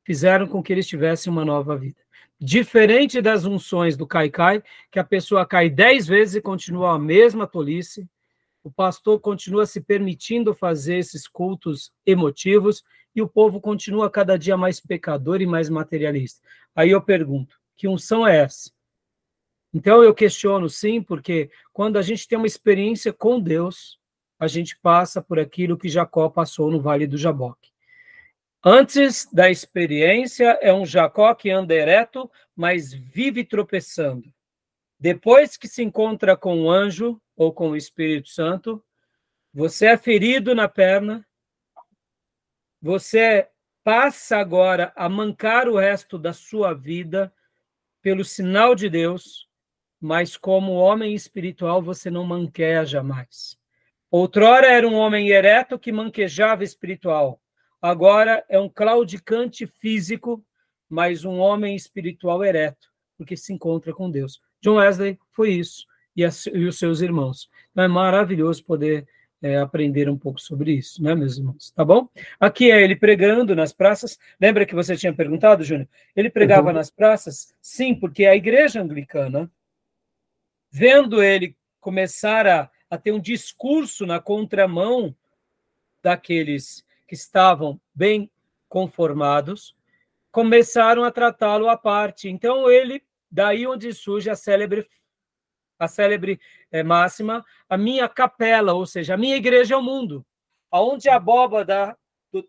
fizeram 0.03 0.47
com 0.47 0.63
que 0.63 0.73
eles 0.73 0.87
tivessem 0.87 1.31
uma 1.31 1.45
nova 1.45 1.77
vida. 1.77 2.01
Diferente 2.41 3.21
das 3.21 3.45
unções 3.45 3.97
do 3.97 4.07
cai-cai, 4.07 4.63
que 4.91 4.99
a 4.99 5.05
pessoa 5.05 5.45
cai 5.45 5.69
dez 5.69 6.07
vezes 6.07 6.37
e 6.37 6.41
continua 6.41 6.93
a 6.93 6.99
mesma 6.99 7.47
tolice, 7.47 8.09
o 8.63 8.71
pastor 8.71 9.19
continua 9.19 9.67
se 9.67 9.81
permitindo 9.81 10.55
fazer 10.55 10.99
esses 10.99 11.27
cultos 11.27 11.93
emotivos 12.07 12.85
e 13.15 13.23
o 13.23 13.29
povo 13.29 13.61
continua 13.61 14.11
cada 14.11 14.39
dia 14.39 14.57
mais 14.57 14.79
pecador 14.79 15.41
e 15.41 15.47
mais 15.47 15.69
materialista. 15.69 16.41
Aí 16.77 16.91
eu 16.91 17.03
pergunto: 17.03 17.59
que 17.77 17.89
unção 17.89 18.27
é 18.27 18.39
essa? 18.39 18.71
Então 19.75 20.03
eu 20.03 20.15
questiono 20.15 20.69
sim, 20.69 21.03
porque 21.03 21.51
quando 21.73 21.97
a 21.97 22.03
gente 22.03 22.27
tem 22.29 22.39
uma 22.39 22.47
experiência 22.47 23.13
com 23.13 23.41
Deus, 23.41 23.99
a 24.39 24.47
gente 24.47 24.79
passa 24.79 25.21
por 25.21 25.39
aquilo 25.39 25.77
que 25.77 25.89
Jacó 25.89 26.29
passou 26.29 26.71
no 26.71 26.81
Vale 26.81 27.07
do 27.07 27.19
Jaboque. 27.19 27.71
Antes 28.65 29.29
da 29.33 29.49
experiência, 29.49 30.59
é 30.61 30.73
um 30.73 30.85
Jacó 30.85 31.33
que 31.35 31.51
anda 31.51 31.75
ereto, 31.75 32.31
mas 32.57 32.93
vive 32.93 33.45
tropeçando. 33.45 34.33
Depois 34.99 35.57
que 35.57 35.69
se 35.69 35.83
encontra 35.83 36.37
com 36.37 36.63
o 36.63 36.71
anjo 36.71 37.21
ou 37.37 37.53
com 37.53 37.71
o 37.71 37.77
Espírito 37.77 38.29
Santo, 38.29 38.85
você 39.55 39.87
é 39.87 39.97
ferido 39.97 40.55
na 40.57 40.69
perna, 40.69 41.25
você 42.83 43.49
passa 43.85 44.37
agora 44.37 44.93
a 44.97 45.09
mancar 45.09 45.69
o 45.69 45.79
resto 45.79 46.19
da 46.19 46.33
sua 46.33 46.75
vida 46.75 47.33
pelo 48.03 48.25
sinal 48.25 48.75
de 48.75 48.91
Deus, 48.91 49.49
mas 50.01 50.37
como 50.37 50.73
homem 50.73 51.15
espiritual 51.15 51.81
você 51.81 52.11
não 52.11 52.25
manqueia 52.25 52.85
jamais. 52.85 53.57
Outrora 54.11 54.67
era 54.67 54.87
um 54.87 54.95
homem 54.95 55.29
ereto 55.29 55.79
que 55.79 55.93
manquejava 55.93 56.65
espiritual. 56.65 57.41
Agora 57.81 58.45
é 58.49 58.59
um 58.59 58.69
claudicante 58.69 59.67
físico, 59.67 60.45
mas 60.89 61.25
um 61.25 61.39
homem 61.39 61.77
espiritual 61.77 62.45
ereto, 62.45 62.89
porque 63.17 63.37
se 63.37 63.53
encontra 63.53 63.93
com 63.93 64.11
Deus. 64.11 64.41
John 64.61 64.77
Wesley 64.77 65.19
foi 65.31 65.53
isso, 65.53 65.87
e, 66.17 66.23
e 66.23 66.65
os 66.65 66.79
seus 66.79 67.01
irmãos. 67.01 67.49
Então 67.71 67.85
é 67.85 67.89
maravilhoso 67.89 68.65
poder 68.65 69.07
é, 69.41 69.57
aprender 69.59 70.09
um 70.09 70.19
pouco 70.19 70.41
sobre 70.41 70.73
isso, 70.73 71.03
né, 71.03 71.15
meus 71.15 71.39
irmãos? 71.39 71.71
Tá 71.71 71.85
bom? 71.85 72.09
Aqui 72.41 72.71
é 72.71 72.83
ele 72.83 72.97
pregando 72.97 73.55
nas 73.55 73.73
praças. 73.73 74.19
Lembra 74.41 74.67
que 74.67 74.75
você 74.75 74.97
tinha 74.97 75.13
perguntado, 75.13 75.63
Júnior? 75.63 75.89
Ele 76.17 76.29
pregava 76.29 76.69
uhum. 76.69 76.75
nas 76.75 76.91
praças? 76.91 77.55
Sim, 77.63 77.95
porque 77.95 78.27
a 78.27 78.35
igreja 78.35 78.83
anglicana, 78.83 79.51
vendo 80.71 81.23
ele 81.23 81.57
começar 81.81 82.47
a, 82.47 82.71
a 82.91 82.99
ter 82.99 83.13
um 83.13 83.21
discurso 83.21 84.05
na 84.05 84.21
contramão 84.21 85.15
daqueles 86.03 86.85
que 87.09 87.15
estavam 87.15 87.81
bem 87.95 88.31
conformados, 88.69 89.75
começaram 90.31 91.03
a 91.03 91.11
tratá-lo 91.11 91.69
à 91.69 91.77
parte. 91.77 92.29
Então 92.29 92.71
ele, 92.71 93.03
daí 93.31 93.67
onde 93.67 93.93
surge 93.93 94.29
a 94.31 94.37
célebre 94.37 94.87
a 95.79 95.87
célebre 95.87 96.41
é, 96.73 96.83
máxima, 96.83 97.45
a 97.69 97.79
minha 97.79 98.09
capela, 98.09 98.75
ou 98.75 98.85
seja, 98.85 99.15
a 99.15 99.17
minha 99.17 99.37
igreja 99.37 99.75
é 99.75 99.79
o 99.79 99.83
mundo. 99.83 100.27
Aonde 100.73 101.09
a 101.09 101.21
boba 101.21 101.65
da, 101.65 101.97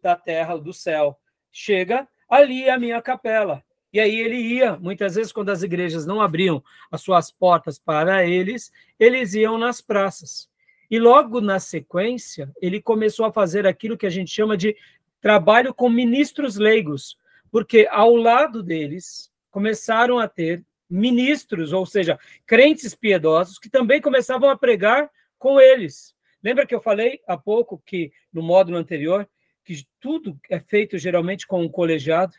da 0.02 0.16
terra, 0.16 0.58
do 0.58 0.74
céu, 0.74 1.16
chega, 1.52 2.08
ali 2.28 2.64
é 2.64 2.72
a 2.72 2.80
minha 2.80 3.00
capela. 3.04 3.64
E 3.94 4.00
aí 4.00 4.20
ele 4.20 4.36
ia, 4.36 4.78
muitas 4.78 5.14
vezes, 5.14 5.32
quando 5.32 5.50
as 5.50 5.62
igrejas 5.62 6.08
não 6.08 6.20
abriam 6.20 6.64
as 6.92 7.02
suas 7.02 7.30
portas 7.30 7.78
para 7.78 8.26
eles, 8.26 8.72
eles 9.00 9.36
iam 9.36 9.60
nas 9.60 9.80
praças. 9.80 10.49
E 10.90 11.00
logo 11.00 11.40
na 11.40 11.60
sequência, 11.60 12.52
ele 12.62 12.82
começou 12.82 13.26
a 13.26 13.32
fazer 13.32 13.68
aquilo 13.68 13.98
que 13.98 14.06
a 14.06 14.10
gente 14.10 14.32
chama 14.32 14.58
de 14.58 14.76
trabalho 15.22 15.74
com 15.74 15.90
ministros 15.90 16.56
leigos, 16.56 17.18
porque 17.52 17.88
ao 17.92 18.16
lado 18.16 18.64
deles 18.64 19.32
começaram 19.52 20.18
a 20.18 20.28
ter 20.28 20.64
ministros, 20.90 21.72
ou 21.72 21.86
seja, 21.86 22.18
crentes 22.46 22.96
piedosos, 22.96 23.60
que 23.60 23.70
também 23.70 24.02
começavam 24.02 24.50
a 24.50 24.58
pregar 24.58 25.10
com 25.38 25.60
eles. 25.60 26.16
Lembra 26.44 26.66
que 26.66 26.74
eu 26.74 26.82
falei 26.82 27.22
há 27.28 27.38
pouco 27.38 27.82
que 27.86 28.12
no 28.34 28.42
módulo 28.42 28.78
anterior 28.78 29.30
que 29.64 29.86
tudo 30.00 30.40
é 30.50 30.60
feito 30.60 30.98
geralmente 30.98 31.46
com 31.46 31.62
um 31.62 31.70
colegiado? 31.70 32.34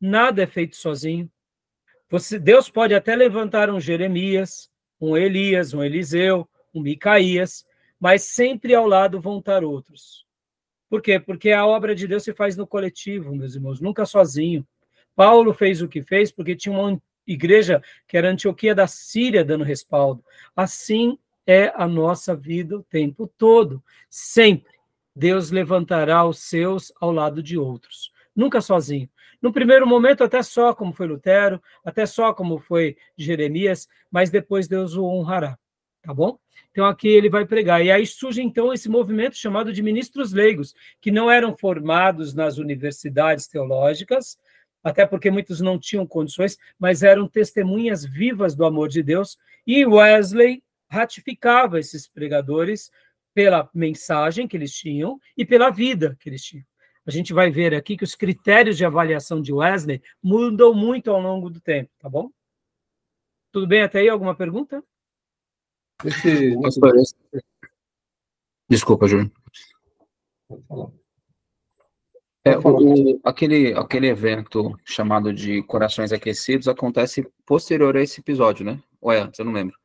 Nada 0.00 0.42
é 0.42 0.46
feito 0.46 0.74
sozinho. 0.74 1.30
Você, 2.10 2.38
Deus 2.38 2.68
pode 2.68 2.94
até 2.94 3.14
levantar 3.14 3.70
um 3.70 3.78
Jeremias, 3.78 4.70
um 5.00 5.16
Elias, 5.16 5.72
um 5.72 5.82
Eliseu, 5.82 6.48
um 6.74 6.80
Micaías, 6.80 7.66
mas 7.98 8.22
sempre 8.22 8.74
ao 8.74 8.86
lado 8.86 9.20
vão 9.20 9.38
estar 9.38 9.62
outros. 9.64 10.26
Por 10.88 11.00
quê? 11.00 11.18
Porque 11.18 11.50
a 11.50 11.64
obra 11.66 11.94
de 11.94 12.06
Deus 12.06 12.22
se 12.22 12.34
faz 12.34 12.56
no 12.56 12.66
coletivo, 12.66 13.34
meus 13.34 13.54
irmãos, 13.54 13.80
nunca 13.80 14.04
sozinho. 14.04 14.66
Paulo 15.14 15.52
fez 15.52 15.80
o 15.80 15.88
que 15.88 16.02
fez 16.02 16.30
porque 16.30 16.56
tinha 16.56 16.76
uma 16.76 17.00
igreja 17.26 17.82
que 18.06 18.16
era 18.16 18.30
Antioquia 18.30 18.74
da 18.74 18.86
Síria 18.86 19.44
dando 19.44 19.64
respaldo. 19.64 20.24
Assim 20.54 21.18
é 21.46 21.72
a 21.74 21.86
nossa 21.86 22.34
vida 22.34 22.76
o 22.76 22.82
tempo 22.82 23.26
todo. 23.38 23.82
Sempre 24.10 24.72
Deus 25.14 25.50
levantará 25.50 26.24
os 26.26 26.38
seus 26.38 26.92
ao 27.00 27.12
lado 27.12 27.42
de 27.42 27.58
outros, 27.58 28.10
nunca 28.34 28.60
sozinho. 28.60 29.08
No 29.40 29.52
primeiro 29.52 29.86
momento, 29.86 30.22
até 30.22 30.42
só 30.42 30.72
como 30.72 30.92
foi 30.92 31.06
Lutero, 31.06 31.60
até 31.84 32.06
só 32.06 32.32
como 32.32 32.58
foi 32.58 32.96
Jeremias, 33.16 33.88
mas 34.10 34.30
depois 34.30 34.68
Deus 34.68 34.94
o 34.94 35.04
honrará. 35.04 35.58
Tá 36.00 36.14
bom? 36.14 36.38
Então 36.72 36.86
aqui 36.86 37.06
ele 37.06 37.28
vai 37.28 37.44
pregar. 37.44 37.84
E 37.84 37.92
aí 37.92 38.06
surge 38.06 38.42
então 38.42 38.72
esse 38.72 38.88
movimento 38.88 39.36
chamado 39.36 39.72
de 39.72 39.82
ministros 39.82 40.32
leigos, 40.32 40.74
que 41.00 41.10
não 41.10 41.30
eram 41.30 41.56
formados 41.56 42.34
nas 42.34 42.56
universidades 42.56 43.46
teológicas, 43.46 44.38
até 44.82 45.06
porque 45.06 45.30
muitos 45.30 45.60
não 45.60 45.78
tinham 45.78 46.06
condições, 46.06 46.58
mas 46.78 47.02
eram 47.02 47.28
testemunhas 47.28 48.04
vivas 48.04 48.56
do 48.56 48.64
amor 48.64 48.88
de 48.88 49.02
Deus. 49.02 49.38
E 49.66 49.86
Wesley 49.86 50.62
ratificava 50.88 51.78
esses 51.78 52.08
pregadores 52.08 52.90
pela 53.34 53.70
mensagem 53.72 54.48
que 54.48 54.56
eles 54.56 54.72
tinham 54.72 55.20
e 55.36 55.44
pela 55.44 55.70
vida 55.70 56.16
que 56.18 56.28
eles 56.28 56.42
tinham. 56.42 56.64
A 57.04 57.10
gente 57.10 57.32
vai 57.32 57.50
ver 57.50 57.74
aqui 57.74 57.96
que 57.96 58.04
os 58.04 58.14
critérios 58.14 58.76
de 58.76 58.84
avaliação 58.84 59.42
de 59.42 59.52
Wesley 59.52 60.02
mudam 60.22 60.72
muito 60.72 61.10
ao 61.10 61.20
longo 61.20 61.50
do 61.50 61.60
tempo, 61.60 61.90
tá 61.98 62.08
bom? 62.08 62.30
Tudo 63.50 63.66
bem 63.66 63.82
até 63.82 64.00
aí? 64.00 64.08
Alguma 64.08 64.34
pergunta? 64.34 64.82
Esse... 66.04 66.56
Desculpa, 68.68 69.06
Júlio. 69.06 69.30
É, 72.44 72.58
o, 72.58 73.20
aquele, 73.22 73.72
aquele 73.74 74.08
evento 74.08 74.76
chamado 74.84 75.32
de 75.32 75.62
Corações 75.62 76.12
Aquecidos 76.12 76.66
acontece 76.66 77.26
posterior 77.46 77.96
a 77.96 78.02
esse 78.02 78.20
episódio, 78.20 78.64
né? 78.64 78.82
Ou 79.00 79.12
é 79.12 79.20
antes? 79.20 79.38
Eu 79.38 79.44
não 79.44 79.52
lembro. 79.52 79.76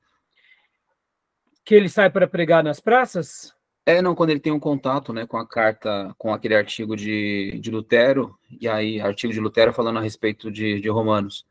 Que 1.63 1.76
ele 1.76 1.89
sai 1.89 2.09
para 2.09 2.28
pregar 2.28 2.63
nas 2.63 2.80
praças? 2.80 3.53
É, 3.86 4.01
não, 4.01 4.15
quando 4.15 4.32
ele 4.32 4.39
tem 4.39 4.51
um 4.51 4.59
contato, 4.59 5.13
né, 5.13 5.26
com 5.26 5.38
a 5.38 5.47
carta, 5.47 6.13
com 6.18 6.34
aquele 6.34 6.55
artigo 6.55 6.95
de, 6.95 7.57
de 7.61 7.72
Lutero, 7.72 8.38
e 8.59 8.68
aí, 8.68 8.99
artigo 8.99 9.32
de 9.32 9.39
Lutero 9.39 9.72
falando 9.72 9.99
a 9.99 10.01
respeito 10.01 10.51
de, 10.51 10.82
de 10.82 10.89
Romanos. 10.89 11.45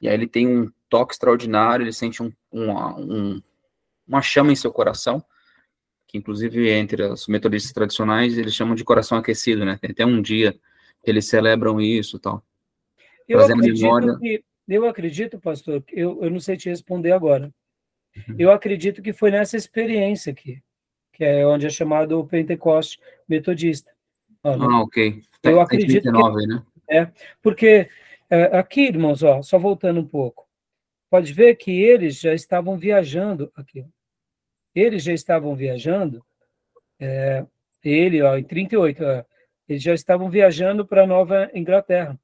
E 0.00 0.08
aí 0.08 0.14
ele 0.14 0.28
tem 0.28 0.46
um 0.46 0.70
toque 0.88 1.14
extraordinário, 1.14 1.82
ele 1.82 1.92
sente 1.92 2.22
um, 2.22 2.32
um, 2.52 2.72
um 2.98 3.42
uma 4.06 4.22
chama 4.22 4.52
em 4.52 4.56
seu 4.56 4.72
coração, 4.72 5.24
que 6.06 6.18
inclusive 6.18 6.70
entre 6.70 7.02
os 7.04 7.26
metodistas 7.26 7.72
tradicionais 7.72 8.36
eles 8.36 8.54
chamam 8.54 8.74
de 8.74 8.84
coração 8.84 9.18
aquecido, 9.18 9.64
né? 9.64 9.78
Tem 9.80 9.90
até 9.90 10.04
um 10.04 10.20
dia 10.20 10.52
que 11.02 11.10
eles 11.10 11.26
celebram 11.26 11.80
isso 11.80 12.18
tal. 12.18 12.44
Eu 13.28 13.40
acredito 13.40 13.80
memória... 13.80 14.18
que, 14.18 14.44
eu 14.68 14.86
acredito, 14.86 15.38
pastor, 15.38 15.82
eu, 15.90 16.22
eu 16.22 16.30
não 16.30 16.40
sei 16.40 16.56
te 16.56 16.68
responder 16.68 17.12
agora. 17.12 17.52
Uhum. 18.28 18.36
Eu 18.38 18.50
acredito 18.50 19.02
que 19.02 19.12
foi 19.12 19.30
nessa 19.30 19.56
experiência 19.56 20.32
aqui, 20.32 20.62
que 21.12 21.24
é 21.24 21.46
onde 21.46 21.66
é 21.66 21.70
chamado 21.70 22.18
o 22.18 22.26
Pentecoste 22.26 23.00
metodista. 23.28 23.90
Olha, 24.44 24.64
ah, 24.64 24.82
ok. 24.82 25.22
Tá, 25.40 25.50
eu 25.50 25.60
acredito 25.60 26.02
39, 26.02 26.40
que, 26.40 26.46
né? 26.46 26.62
É, 26.90 27.10
porque 27.40 27.88
é, 28.28 28.44
aqui, 28.56 28.82
irmãos, 28.82 29.22
ó, 29.22 29.40
só 29.42 29.58
voltando 29.58 30.00
um 30.00 30.06
pouco, 30.06 30.41
pode 31.12 31.32
ver 31.32 31.56
que 31.56 31.70
eles 31.70 32.18
já 32.18 32.32
estavam 32.34 32.76
viajando 32.76 33.52
aqui 33.54 33.84
eles 34.74 35.02
já 35.02 35.12
estavam 35.12 35.54
viajando, 35.54 36.24
é, 36.98 37.44
ele, 37.84 38.22
ó, 38.22 38.36
em 38.36 38.44
38, 38.44 39.04
ó, 39.04 39.24
eles 39.68 39.82
já 39.82 39.94
estavam 39.94 40.30
viajando 40.30 40.86
para 40.86 41.06
Nova 41.06 41.50
Inglaterra. 41.54 42.18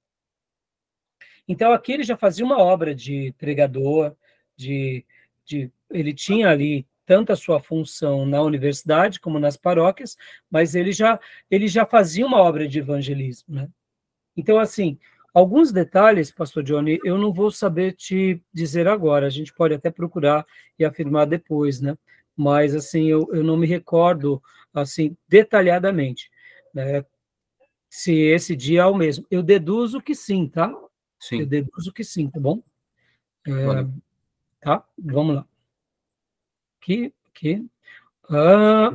Então, 1.46 1.72
aqui 1.72 1.92
ele 1.92 2.02
já 2.04 2.16
fazia 2.16 2.44
uma 2.44 2.58
obra 2.58 2.94
de 2.94 3.34
pregador, 3.38 4.14
de, 4.56 5.04
de, 5.44 5.70
ele 5.90 6.12
tinha 6.12 6.48
ali 6.48 6.86
tanto 7.06 7.32
a 7.32 7.36
sua 7.36 7.58
função 7.58 8.26
na 8.26 8.42
universidade 8.42 9.18
como 9.18 9.38
nas 9.38 9.56
paróquias, 9.56 10.16
mas 10.50 10.74
ele 10.74 10.92
já, 10.92 11.18
ele 11.50 11.66
já 11.66 11.86
fazia 11.86 12.26
uma 12.26 12.38
obra 12.38 12.68
de 12.68 12.78
evangelismo. 12.78 13.54
Né? 13.54 13.68
Então, 14.36 14.58
assim, 14.58 14.98
alguns 15.38 15.72
detalhes, 15.72 16.30
pastor 16.30 16.62
Johnny, 16.62 16.98
eu 17.04 17.16
não 17.18 17.32
vou 17.32 17.50
saber 17.50 17.92
te 17.92 18.42
dizer 18.52 18.88
agora, 18.88 19.26
a 19.26 19.30
gente 19.30 19.52
pode 19.52 19.74
até 19.74 19.90
procurar 19.90 20.46
e 20.78 20.84
afirmar 20.84 21.26
depois, 21.26 21.80
né? 21.80 21.96
mas 22.38 22.72
assim 22.72 23.06
eu, 23.06 23.28
eu 23.34 23.42
não 23.42 23.56
me 23.56 23.66
recordo 23.66 24.40
assim 24.72 25.16
detalhadamente, 25.26 26.30
né? 26.72 27.04
Se 27.90 28.14
esse 28.14 28.54
dia 28.54 28.82
é 28.82 28.86
o 28.86 28.94
mesmo. 28.94 29.26
Eu 29.28 29.42
deduzo 29.42 30.00
que 30.00 30.14
sim, 30.14 30.46
tá? 30.46 30.72
Sim. 31.18 31.40
Eu 31.40 31.46
deduzo 31.46 31.92
que 31.92 32.04
sim, 32.04 32.30
tá 32.30 32.38
bom? 32.38 32.62
É, 33.44 33.50
tá? 34.60 34.86
Vamos 34.96 35.36
lá. 35.36 35.46
Aqui, 36.80 37.12
aqui. 37.30 37.66
Ah, 38.30 38.92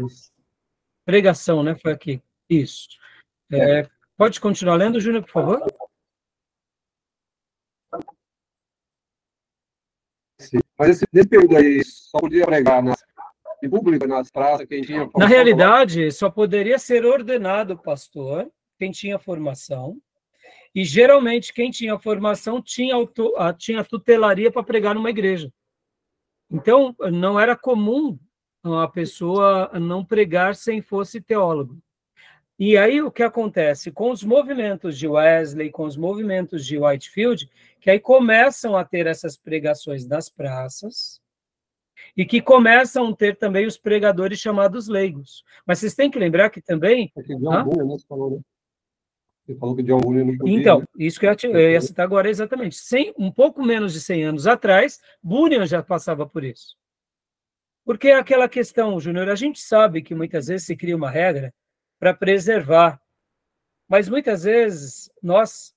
pregação, 1.04 1.64
né? 1.64 1.76
Foi 1.76 1.92
aqui. 1.92 2.22
Isso. 2.50 2.88
É, 3.52 3.90
pode 4.16 4.40
continuar 4.40 4.76
lendo, 4.76 5.02
Júnior, 5.02 5.24
por 5.24 5.32
favor? 5.32 5.74
Sim. 10.40 10.60
Mas 10.84 10.98
esse, 10.98 11.06
nesse 11.14 11.30
período 11.30 11.56
aí, 11.56 11.82
só 11.82 12.20
podia 12.20 12.46
pregar 12.46 12.84
nas, 12.84 13.02
em 13.64 13.70
público, 13.70 14.06
nas 14.06 14.30
praças, 14.30 14.68
quem 14.68 14.82
tinha... 14.82 15.10
Na 15.16 15.26
realidade, 15.26 16.12
só 16.12 16.30
poderia 16.30 16.78
ser 16.78 17.06
ordenado 17.06 17.78
pastor 17.78 18.52
quem 18.78 18.92
tinha 18.92 19.18
formação, 19.18 19.98
e 20.76 20.84
geralmente 20.84 21.54
quem 21.54 21.72
tinha 21.72 21.98
formação 21.98 22.62
tinha, 22.62 22.96
auto, 22.96 23.32
tinha 23.58 23.82
tutelaria 23.86 24.52
para 24.52 24.62
pregar 24.62 24.94
numa 24.94 25.10
igreja. 25.10 25.50
Então, 26.52 26.94
não 27.14 27.40
era 27.40 27.56
comum 27.56 28.20
a 28.62 28.86
pessoa 28.90 29.72
não 29.80 30.04
pregar 30.04 30.54
sem 30.54 30.82
fosse 30.82 31.22
teólogo. 31.22 31.80
E 32.58 32.78
aí 32.78 33.02
o 33.02 33.12
que 33.12 33.24
acontece 33.24 33.92
com 33.92 34.12
os 34.12 34.24
movimentos 34.24 34.98
de 34.98 35.08
Wesley, 35.08 35.72
com 35.72 35.86
os 35.86 35.98
movimentos 35.98 36.66
de 36.66 36.78
Whitefield, 36.78 37.50
que 37.80 37.90
aí 37.90 38.00
começam 38.00 38.78
a 38.78 38.86
ter 38.86 39.08
essas 39.08 39.36
pregações 39.36 40.08
nas 40.08 40.30
praças 40.30 41.20
e 42.16 42.26
que 42.26 42.42
começam 42.42 43.10
a 43.10 43.16
ter 43.16 43.38
também 43.38 43.66
os 43.66 43.78
pregadores 43.78 44.40
chamados 44.40 44.88
leigos. 44.88 45.44
Mas 45.66 45.80
vocês 45.80 45.96
têm 45.96 46.12
que 46.12 46.20
lembrar 46.20 46.50
que 46.50 46.62
também. 46.62 47.12
É 47.16 47.24
que 47.24 47.36
John 47.36 47.64
Bunyan, 47.64 47.86
né, 47.86 47.98
você 47.98 48.06
falou, 48.08 48.32
né? 48.32 48.40
Você 49.46 49.56
falou 49.56 49.76
que 49.76 49.84
John 49.84 49.98
Bunyan 49.98 50.26
não 50.26 50.38
podia, 50.38 50.60
Então, 50.60 50.80
né? 50.80 50.86
isso 51.00 51.20
que 51.20 51.26
eu 51.26 51.32
ia, 51.32 51.38
eu 51.52 51.72
ia 51.72 51.82
citar 51.82 52.06
agora 52.06 52.30
exatamente. 52.30 52.76
Sem, 52.76 53.14
um 53.18 53.32
pouco 53.32 53.64
menos 53.64 53.94
de 53.94 54.00
100 54.00 54.24
anos 54.26 54.48
atrás, 54.48 55.02
Bunyan 55.22 55.66
já 55.66 55.82
passava 55.82 56.26
por 56.26 56.44
isso. 56.44 56.78
Porque 57.84 58.10
é 58.10 58.16
aquela 58.16 58.48
questão, 58.48 58.98
Júnior, 59.00 59.28
a 59.28 59.36
gente 59.36 59.60
sabe 59.60 60.02
que 60.02 60.16
muitas 60.16 60.48
vezes 60.48 60.66
se 60.66 60.78
cria 60.78 60.96
uma 60.96 61.10
regra 61.10 61.54
para 62.04 62.14
preservar, 62.14 63.02
mas 63.88 64.10
muitas 64.10 64.44
vezes 64.44 65.10
nós 65.24 65.74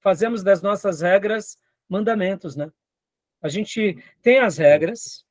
fazemos 0.00 0.42
das 0.42 0.60
nossas 0.60 1.00
regras 1.00 1.58
mandamentos, 1.88 2.54
né? 2.54 2.70
A 3.40 3.48
gente 3.48 3.96
tem 4.20 4.38
as 4.38 4.58
regras, 4.58 5.24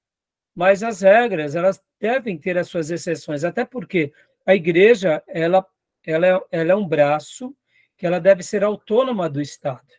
mas 0.56 0.82
as 0.82 1.02
regras 1.02 1.56
elas 1.56 1.80
devem 2.00 2.40
ter 2.40 2.58
as 2.58 2.68
suas 2.68 2.90
exceções, 2.90 3.44
até 3.44 3.64
porque 3.64 4.12
a 4.48 4.56
igreja 4.56 5.22
ela 5.28 5.64
ela 6.04 6.26
é, 6.26 6.42
ela 6.50 6.72
é 6.72 6.76
um 6.76 6.88
braço 6.88 7.56
que 7.96 8.08
ela 8.08 8.20
deve 8.20 8.42
ser 8.42 8.64
autônoma 8.64 9.30
do 9.30 9.40
Estado. 9.40 9.94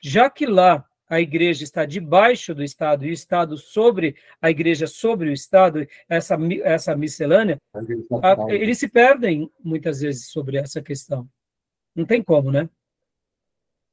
Já 0.00 0.28
que 0.28 0.44
lá 0.44 0.84
a 1.08 1.20
igreja 1.20 1.64
está 1.64 1.84
debaixo 1.84 2.54
do 2.54 2.62
Estado 2.62 3.06
e 3.06 3.10
o 3.10 3.12
Estado 3.12 3.56
sobre 3.56 4.16
a 4.40 4.50
igreja 4.50 4.86
sobre 4.86 5.30
o 5.30 5.32
Estado, 5.32 5.86
essa, 6.08 6.36
essa 6.62 6.96
miscelânea, 6.96 7.58
a, 7.72 8.52
eles 8.52 8.78
se 8.78 8.88
perdem 8.88 9.50
muitas 9.62 10.00
vezes 10.00 10.28
sobre 10.30 10.58
essa 10.58 10.82
questão. 10.82 11.28
Não 11.94 12.04
tem 12.04 12.22
como, 12.22 12.52
né? 12.52 12.68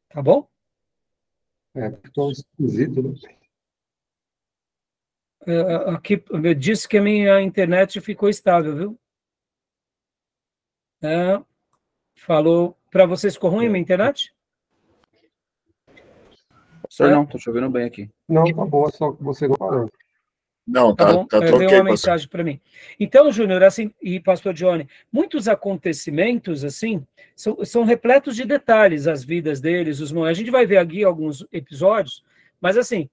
Tá 0.09 0.22
bom? 0.22 0.47
É, 1.74 1.89
tão 2.13 2.32
esquisito, 2.32 3.01
né? 3.01 3.13
É, 5.47 5.61
aqui, 5.91 6.24
eu 6.30 6.53
disse 6.55 6.88
que 6.88 6.97
a 6.97 7.01
minha 7.01 7.39
internet 7.41 8.01
ficou 8.01 8.30
estável, 8.30 8.76
viu? 8.76 8.99
É, 11.01 11.43
falou 12.16 12.76
para 12.89 13.05
vocês 13.05 13.36
ficou 13.36 13.51
ruim 13.51 13.68
a 13.68 13.70
minha 13.70 13.82
internet? 13.82 14.35
Senhor, 16.96 17.10
É? 17.10 17.14
não, 17.14 17.26
tô 17.26 17.38
te 17.38 17.50
ouvindo 17.50 17.70
bem 17.70 17.84
aqui. 17.84 18.10
Não, 18.28 18.46
tá 18.46 18.66
boa, 18.66 18.89
só 18.89 19.12
que 19.12 19.22
você 19.22 19.48
não 19.50 19.56
parou. 19.58 19.91
Não, 20.66 20.96
Tá 20.96 21.06
tá, 21.06 21.14
bom? 21.14 21.26
tá, 21.28 21.38
É, 21.38 21.39
tá 21.41 21.56
uma 21.58 21.60
pastor. 21.60 21.84
mensagem 21.84 22.28
para 22.30 22.43
mim. 22.43 22.60
Então, 23.00 23.32
Júnior, 23.32 23.62
assim, 23.64 23.93
e 24.02 24.20
pastor 24.20 24.54
Johnny, 24.54 24.88
muitos 25.12 25.48
acontecimentos, 25.48 26.64
assim, 26.64 27.06
são, 27.36 27.64
são 27.66 27.84
repletos 27.84 28.36
de 28.36 28.46
detalhes 28.46 29.08
as 29.08 29.24
vidas 29.24 29.60
deles, 29.60 30.00
os 30.00 30.12
momentos. 30.12 30.38
A 30.38 30.39
gente 30.41 30.52
vai 30.52 30.66
ver 30.66 30.78
aqui 30.78 31.04
alguns 31.04 31.46
episódios, 31.52 32.24
mas 32.60 32.78
assim, 32.78 33.10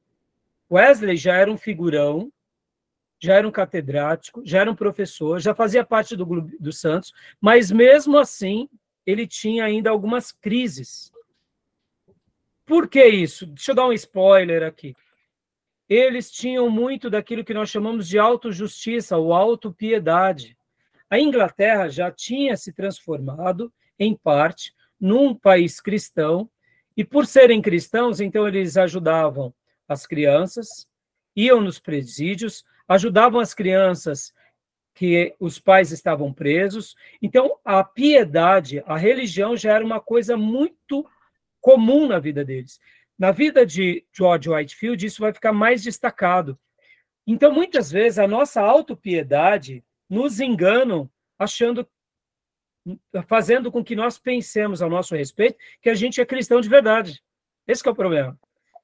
Wesley 0.70 1.16
já 1.16 1.34
era 1.36 1.50
um 1.50 1.58
figurão, 1.58 2.32
já 3.20 3.34
era 3.34 3.46
um 3.46 3.52
catedrático, 3.52 4.42
já 4.44 4.60
era 4.60 4.70
um 4.70 4.74
professor, 4.76 5.38
já 5.38 5.54
fazia 5.54 5.84
parte 5.84 6.16
do 6.16 6.24
grupo 6.24 6.50
dos 6.58 6.80
Santos, 6.80 7.12
mas 7.40 7.70
mesmo 7.70 8.16
assim, 8.16 8.68
ele 9.04 9.26
tinha 9.26 9.64
ainda 9.64 9.90
algumas 9.90 10.32
crises. 10.32 11.11
Por 12.72 12.88
que 12.88 13.04
isso? 13.04 13.44
Deixa 13.44 13.72
eu 13.72 13.74
dar 13.74 13.86
um 13.86 13.92
spoiler 13.92 14.62
aqui 14.62 14.96
eles 15.94 16.30
tinham 16.30 16.70
muito 16.70 17.10
daquilo 17.10 17.44
que 17.44 17.52
nós 17.52 17.68
chamamos 17.68 18.08
de 18.08 18.18
autojustiça 18.18 19.18
ou 19.18 19.34
autopiedade. 19.34 20.56
A 21.10 21.18
Inglaterra 21.18 21.90
já 21.90 22.10
tinha 22.10 22.56
se 22.56 22.72
transformado, 22.72 23.70
em 23.98 24.16
parte, 24.16 24.72
num 24.98 25.34
país 25.34 25.80
cristão, 25.82 26.48
e 26.96 27.04
por 27.04 27.26
serem 27.26 27.60
cristãos, 27.60 28.20
então 28.20 28.48
eles 28.48 28.78
ajudavam 28.78 29.52
as 29.86 30.06
crianças, 30.06 30.88
iam 31.36 31.60
nos 31.60 31.78
presídios, 31.78 32.64
ajudavam 32.88 33.38
as 33.38 33.52
crianças 33.52 34.32
que 34.94 35.34
os 35.38 35.58
pais 35.58 35.90
estavam 35.90 36.32
presos. 36.32 36.94
Então, 37.20 37.58
a 37.62 37.84
piedade, 37.84 38.82
a 38.86 38.96
religião 38.96 39.56
já 39.56 39.74
era 39.74 39.84
uma 39.84 40.00
coisa 40.00 40.38
muito 40.38 41.06
comum 41.62 42.06
na 42.06 42.18
vida 42.18 42.44
deles. 42.44 42.78
Na 43.18 43.30
vida 43.30 43.64
de 43.64 44.04
George 44.12 44.50
Whitefield, 44.50 45.06
isso 45.06 45.22
vai 45.22 45.32
ficar 45.32 45.52
mais 45.52 45.82
destacado. 45.82 46.58
Então, 47.26 47.52
muitas 47.52 47.90
vezes, 47.90 48.18
a 48.18 48.26
nossa 48.26 48.60
autopiedade 48.60 49.84
nos 50.10 50.40
enganam, 50.40 51.08
achando, 51.38 51.88
fazendo 53.26 53.70
com 53.70 53.82
que 53.82 53.94
nós 53.94 54.18
pensemos 54.18 54.82
ao 54.82 54.90
nosso 54.90 55.14
respeito 55.14 55.56
que 55.80 55.88
a 55.88 55.94
gente 55.94 56.20
é 56.20 56.26
cristão 56.26 56.60
de 56.60 56.68
verdade. 56.68 57.22
Esse 57.66 57.86
é 57.86 57.90
o 57.90 57.94
problema. 57.94 58.38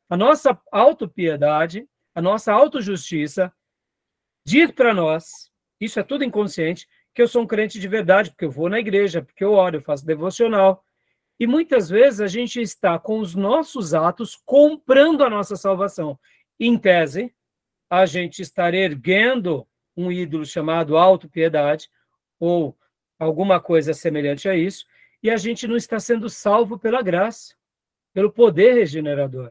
A 0.08 0.16
nossa 0.16 0.58
autopiedade, 0.70 1.86
a 2.14 2.22
nossa 2.22 2.52
autojustiça, 2.52 3.52
diz 4.46 4.70
para 4.70 4.94
nós, 4.94 5.50
isso 5.80 5.98
é 5.98 6.02
tudo 6.02 6.24
inconsciente, 6.24 6.88
que 7.12 7.20
eu 7.20 7.28
sou 7.28 7.42
um 7.42 7.46
crente 7.46 7.80
de 7.80 7.88
verdade, 7.88 8.30
porque 8.30 8.44
eu 8.44 8.50
vou 8.50 8.68
na 8.68 8.78
igreja, 8.78 9.20
porque 9.20 9.44
eu 9.44 9.52
oro, 9.52 9.78
eu 9.78 9.82
faço 9.82 10.06
devocional, 10.06 10.84
e 11.38 11.46
muitas 11.46 11.88
vezes 11.88 12.20
a 12.20 12.26
gente 12.26 12.60
está 12.60 12.98
com 12.98 13.20
os 13.20 13.34
nossos 13.34 13.94
atos 13.94 14.36
comprando 14.44 15.22
a 15.22 15.30
nossa 15.30 15.56
salvação. 15.56 16.18
Em 16.58 16.76
tese, 16.76 17.32
a 17.88 18.04
gente 18.06 18.42
estar 18.42 18.74
erguendo 18.74 19.66
um 19.96 20.10
ídolo 20.10 20.44
chamado 20.44 20.96
autopiedade 20.96 21.88
ou 22.38 22.76
alguma 23.18 23.60
coisa 23.60 23.94
semelhante 23.94 24.48
a 24.48 24.54
isso, 24.54 24.86
e 25.22 25.30
a 25.30 25.36
gente 25.36 25.66
não 25.66 25.76
está 25.76 25.98
sendo 25.98 26.28
salvo 26.28 26.78
pela 26.78 27.02
graça, 27.02 27.54
pelo 28.12 28.32
poder 28.32 28.74
regenerador. 28.74 29.50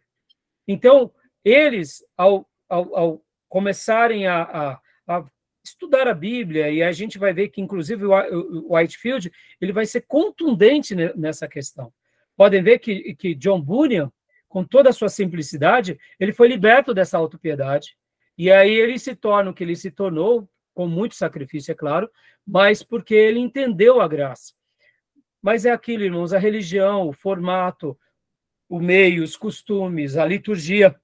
Então, 0.65 1.11
eles, 1.43 2.03
ao, 2.15 2.49
ao, 2.69 2.95
ao 2.95 3.25
começarem 3.49 4.27
a, 4.27 4.43
a, 4.43 4.81
a 5.07 5.25
estudar 5.67 6.07
a 6.07 6.13
Bíblia, 6.13 6.69
e 6.69 6.81
a 6.81 6.91
gente 6.91 7.17
vai 7.17 7.33
ver 7.33 7.49
que, 7.49 7.61
inclusive, 7.61 8.05
o 8.05 8.75
Whitefield 8.75 9.31
ele 9.59 9.71
vai 9.71 9.85
ser 9.85 10.05
contundente 10.07 10.95
nessa 10.95 11.47
questão. 11.47 11.93
Podem 12.35 12.61
ver 12.61 12.79
que, 12.79 13.15
que 13.15 13.35
John 13.35 13.61
Bunyan, 13.61 14.11
com 14.47 14.63
toda 14.63 14.89
a 14.89 14.93
sua 14.93 15.09
simplicidade, 15.09 15.99
ele 16.19 16.33
foi 16.33 16.47
liberto 16.47 16.93
dessa 16.93 17.17
autopiedade, 17.17 17.97
e 18.37 18.51
aí 18.51 18.73
ele 18.73 18.99
se 18.99 19.15
torna 19.15 19.49
o 19.51 19.53
que 19.53 19.63
ele 19.63 19.75
se 19.75 19.91
tornou, 19.91 20.47
com 20.73 20.87
muito 20.87 21.15
sacrifício, 21.15 21.71
é 21.71 21.75
claro, 21.75 22.09
mas 22.45 22.83
porque 22.83 23.15
ele 23.15 23.39
entendeu 23.39 23.99
a 23.99 24.07
graça. 24.07 24.53
Mas 25.41 25.65
é 25.65 25.71
aquilo, 25.71 26.03
irmãos, 26.03 26.33
a 26.33 26.37
religião, 26.37 27.07
o 27.07 27.13
formato, 27.13 27.97
o 28.69 28.79
meio, 28.79 29.23
os 29.23 29.35
costumes, 29.35 30.17
a 30.17 30.25
liturgia, 30.25 30.95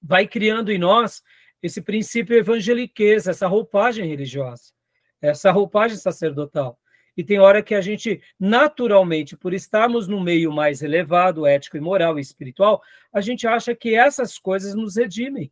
vai 0.00 0.26
criando 0.26 0.70
em 0.70 0.78
nós 0.78 1.22
esse 1.62 1.80
princípio 1.82 2.36
evangeliquez, 2.36 3.26
essa 3.26 3.46
roupagem 3.46 4.08
religiosa, 4.08 4.72
essa 5.20 5.50
roupagem 5.50 5.96
sacerdotal. 5.96 6.78
E 7.16 7.24
tem 7.24 7.38
hora 7.38 7.62
que 7.62 7.74
a 7.74 7.80
gente, 7.80 8.20
naturalmente, 8.38 9.36
por 9.36 9.54
estarmos 9.54 10.06
no 10.06 10.20
meio 10.20 10.52
mais 10.52 10.82
elevado, 10.82 11.46
ético 11.46 11.76
e 11.76 11.80
moral 11.80 12.18
e 12.18 12.20
espiritual, 12.22 12.82
a 13.10 13.22
gente 13.22 13.46
acha 13.46 13.74
que 13.74 13.94
essas 13.94 14.38
coisas 14.38 14.74
nos 14.74 14.96
redimem. 14.96 15.50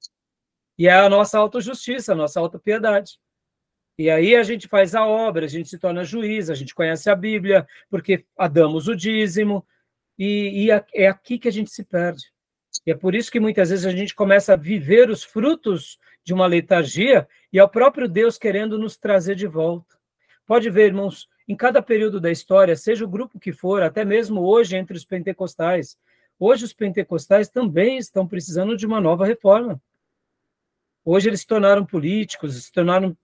E 0.78 0.86
é 0.86 0.92
a 0.92 1.08
nossa 1.08 1.38
autojustiça, 1.38 2.12
a 2.12 2.16
nossa 2.16 2.38
autopiedade. 2.38 3.18
E 3.96 4.10
aí 4.10 4.34
a 4.36 4.42
gente 4.42 4.68
faz 4.68 4.94
a 4.94 5.06
obra, 5.06 5.46
a 5.46 5.48
gente 5.48 5.68
se 5.68 5.78
torna 5.78 6.04
juiz, 6.04 6.50
a 6.50 6.54
gente 6.54 6.74
conhece 6.74 7.08
a 7.08 7.14
Bíblia, 7.14 7.66
porque 7.88 8.26
damos 8.52 8.88
o 8.88 8.94
dízimo, 8.94 9.64
e, 10.18 10.66
e 10.66 10.70
é 10.92 11.06
aqui 11.06 11.38
que 11.38 11.48
a 11.48 11.52
gente 11.52 11.70
se 11.70 11.84
perde. 11.84 12.33
E 12.86 12.90
é 12.90 12.94
por 12.94 13.14
isso 13.14 13.30
que 13.30 13.40
muitas 13.40 13.70
vezes 13.70 13.86
a 13.86 13.90
gente 13.90 14.14
começa 14.14 14.52
a 14.52 14.56
viver 14.56 15.08
os 15.10 15.22
frutos 15.22 15.98
de 16.24 16.32
uma 16.32 16.46
letargia 16.46 17.28
e 17.52 17.58
é 17.58 17.64
o 17.64 17.68
próprio 17.68 18.08
Deus 18.08 18.38
querendo 18.38 18.78
nos 18.78 18.96
trazer 18.96 19.34
de 19.34 19.46
volta. 19.46 19.96
Pode 20.46 20.68
ver, 20.70 20.86
irmãos, 20.86 21.28
em 21.46 21.56
cada 21.56 21.82
período 21.82 22.20
da 22.20 22.30
história, 22.30 22.76
seja 22.76 23.04
o 23.04 23.08
grupo 23.08 23.38
que 23.38 23.52
for, 23.52 23.82
até 23.82 24.04
mesmo 24.04 24.40
hoje 24.40 24.76
entre 24.76 24.96
os 24.96 25.04
pentecostais, 25.04 25.98
hoje 26.38 26.64
os 26.64 26.72
pentecostais 26.72 27.48
também 27.48 27.98
estão 27.98 28.26
precisando 28.26 28.76
de 28.76 28.86
uma 28.86 29.00
nova 29.00 29.26
reforma. 29.26 29.80
Hoje 31.04 31.28
eles 31.28 31.40
se 31.40 31.46
tornaram 31.46 31.84
políticos, 31.84 32.62
se 32.62 32.72
tornaram 32.72 33.16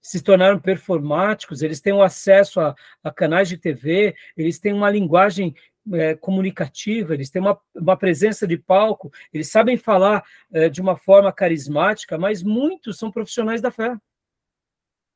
se 0.00 0.22
tornaram 0.22 0.60
performáticos, 0.60 1.62
eles 1.62 1.80
têm 1.80 1.92
o 1.92 2.00
acesso 2.00 2.60
a, 2.60 2.76
a 3.02 3.10
canais 3.10 3.48
de 3.48 3.58
TV, 3.58 4.14
eles 4.36 4.56
têm 4.60 4.72
uma 4.72 4.88
linguagem 4.88 5.52
é, 5.92 6.14
comunicativa, 6.14 7.14
eles 7.14 7.30
têm 7.30 7.40
uma, 7.40 7.58
uma, 7.74 7.96
presença 7.96 8.46
de 8.46 8.56
palco, 8.56 9.12
eles 9.32 9.50
sabem 9.50 9.76
falar 9.76 10.24
é, 10.52 10.68
de 10.68 10.80
uma 10.80 10.96
forma 10.96 11.32
carismática, 11.32 12.18
mas 12.18 12.42
muitos 12.42 12.98
são 12.98 13.10
profissionais 13.10 13.60
da 13.60 13.70
fé. 13.70 13.96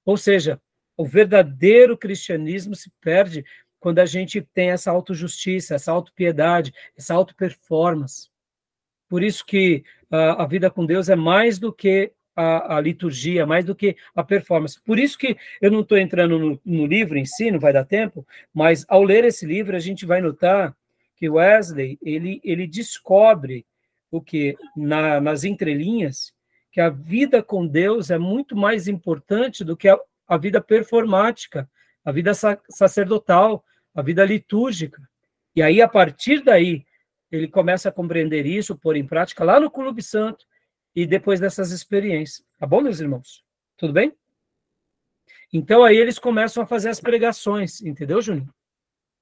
Ou 0.05 0.17
seja, 0.17 0.61
o 0.97 1.05
verdadeiro 1.05 1.97
cristianismo 1.97 2.75
se 2.75 2.91
perde 3.01 3.45
quando 3.79 3.99
a 3.99 4.07
gente 4.07 4.43
tem 4.43 4.71
essa 4.71 4.91
autojustiça, 4.91 5.75
essa 5.75 5.91
autopiedade, 5.91 6.73
essa 6.97 7.15
autoperformance. 7.15 8.31
Por 9.09 9.23
isso 9.23 9.45
que 9.45 9.83
a, 10.11 10.43
a 10.43 10.47
vida 10.47 10.71
com 10.71 10.85
Deus 10.85 11.09
é 11.09 11.17
mais 11.17 11.59
do 11.59 11.73
que 11.73 12.13
a, 12.35 12.77
a, 12.77 12.81
liturgia, 12.81 13.47
mais 13.47 13.65
do 13.65 13.75
que 13.75 13.97
a 14.15 14.23
performance. 14.23 14.81
Por 14.83 14.99
isso 14.99 15.19
que 15.19 15.37
eu 15.61 15.71
não 15.71 15.81
estou 15.81 15.99
entrando 15.99 16.39
no, 16.39 16.61
no, 16.65 16.87
livro 16.87 17.19
em 17.19 17.25
si, 17.25 17.51
não 17.51 17.59
vai 17.59 17.73
dar 17.73 17.85
tempo, 17.85 18.27
mas 18.53 18.85
ao 18.89 19.03
ler 19.03 19.25
esse 19.25 19.45
livro 19.45 19.77
a 19.77 19.81
gente 19.81 20.07
vai 20.07 20.21
notar 20.21 20.75
que 21.17 21.29
Wesley 21.29 21.99
ele, 22.03 22.41
ele 22.43 22.67
descobre 22.67 23.67
o 24.11 24.21
que 24.21 24.57
na, 24.77 25.21
nas 25.21 25.45
entrelinhas 25.45 26.33
que 26.73 26.81
a 26.81 26.89
vida 26.89 27.43
com 27.43 27.67
Deus 27.67 28.11
é 28.11 28.19
muito 28.19 28.57
mais 28.57 28.89
importante 28.89 29.65
do 29.65 29.77
que 29.77 29.89
a, 29.89 29.99
a 30.27 30.37
vida 30.37 30.61
performática, 30.61 31.69
a 32.05 32.13
vida 32.13 32.33
sacerdotal, 32.69 33.65
a 33.95 34.03
vida 34.03 34.25
litúrgica. 34.25 35.03
E 35.55 35.63
aí 35.63 35.83
a 35.83 35.89
partir 35.89 36.43
daí 36.43 36.85
ele 37.31 37.49
começa 37.49 37.89
a 37.89 37.93
compreender 37.93 38.47
isso, 38.47 38.77
pôr 38.77 38.97
em 38.97 39.07
prática 39.07 39.45
lá 39.45 39.61
no 39.61 39.71
Clube 39.71 40.03
Santo, 40.03 40.47
e 40.95 41.07
depois 41.07 41.41
dessas 41.41 41.71
experiências. 41.71 42.47
Tá 42.59 42.67
bom, 42.67 42.81
meus 42.81 43.01
irmãos? 43.01 43.45
Tudo 43.77 43.93
bem? 43.93 44.17
Então 45.53 45.83
aí 45.83 45.97
eles 45.97 46.19
começam 46.19 46.63
a 46.63 46.67
fazer 46.67 46.91
as 46.91 47.01
pregações, 47.01 47.81
entendeu, 47.83 48.23
Juninho? 48.23 48.53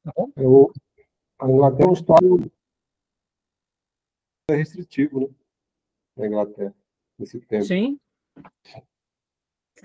Tá 0.05 0.13
bom? 0.15 0.31
Eu, 0.37 0.73
a 1.39 1.49
Inglaterra 1.49 1.87
é 1.87 1.91
um 1.91 1.95
estado 1.95 2.53
restritivo, 4.51 5.21
né? 5.21 5.29
Na 6.17 6.27
Inglaterra, 6.27 6.75
nesse 7.19 7.41
tempo. 7.41 7.65
Sim. 7.65 8.01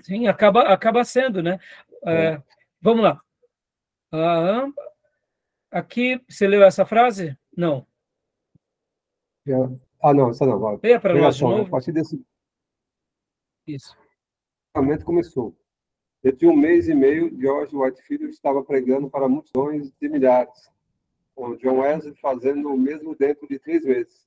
Sim, 0.02 0.26
acaba, 0.26 0.62
acaba 0.62 1.04
sendo, 1.04 1.42
né? 1.42 1.60
É. 2.06 2.34
É, 2.34 2.42
vamos 2.80 3.02
lá. 3.02 3.22
Aqui, 5.70 6.20
você 6.28 6.46
leu 6.46 6.62
essa 6.62 6.84
frase? 6.84 7.36
Não. 7.56 7.86
Já, 9.46 9.56
ah, 10.04 10.12
não, 10.12 10.28
essa 10.28 10.44
não. 10.44 10.58
Vai. 10.58 10.78
Leia 10.82 11.00
para 11.00 11.14
nós 11.14 11.40
novo. 11.40 11.62
A 11.62 11.68
partir 11.70 11.90
desse 11.90 12.22
Isso. 13.66 13.96
momento 14.76 15.02
começou. 15.02 15.56
Dentro 16.22 16.40
de 16.40 16.46
um 16.46 16.54
mês 16.54 16.88
e 16.88 16.94
meio, 16.94 17.34
George 17.40 17.74
Whitefield 17.74 18.26
estava 18.26 18.62
pregando 18.62 19.08
para 19.08 19.28
multidões 19.28 19.90
de 19.98 20.08
milhares, 20.10 20.70
com 21.34 21.56
John 21.56 21.80
Wesley 21.80 22.14
fazendo 22.16 22.70
o 22.70 22.76
mesmo 22.76 23.16
dentro 23.16 23.48
de 23.48 23.58
três 23.58 23.82
meses. 23.82 24.26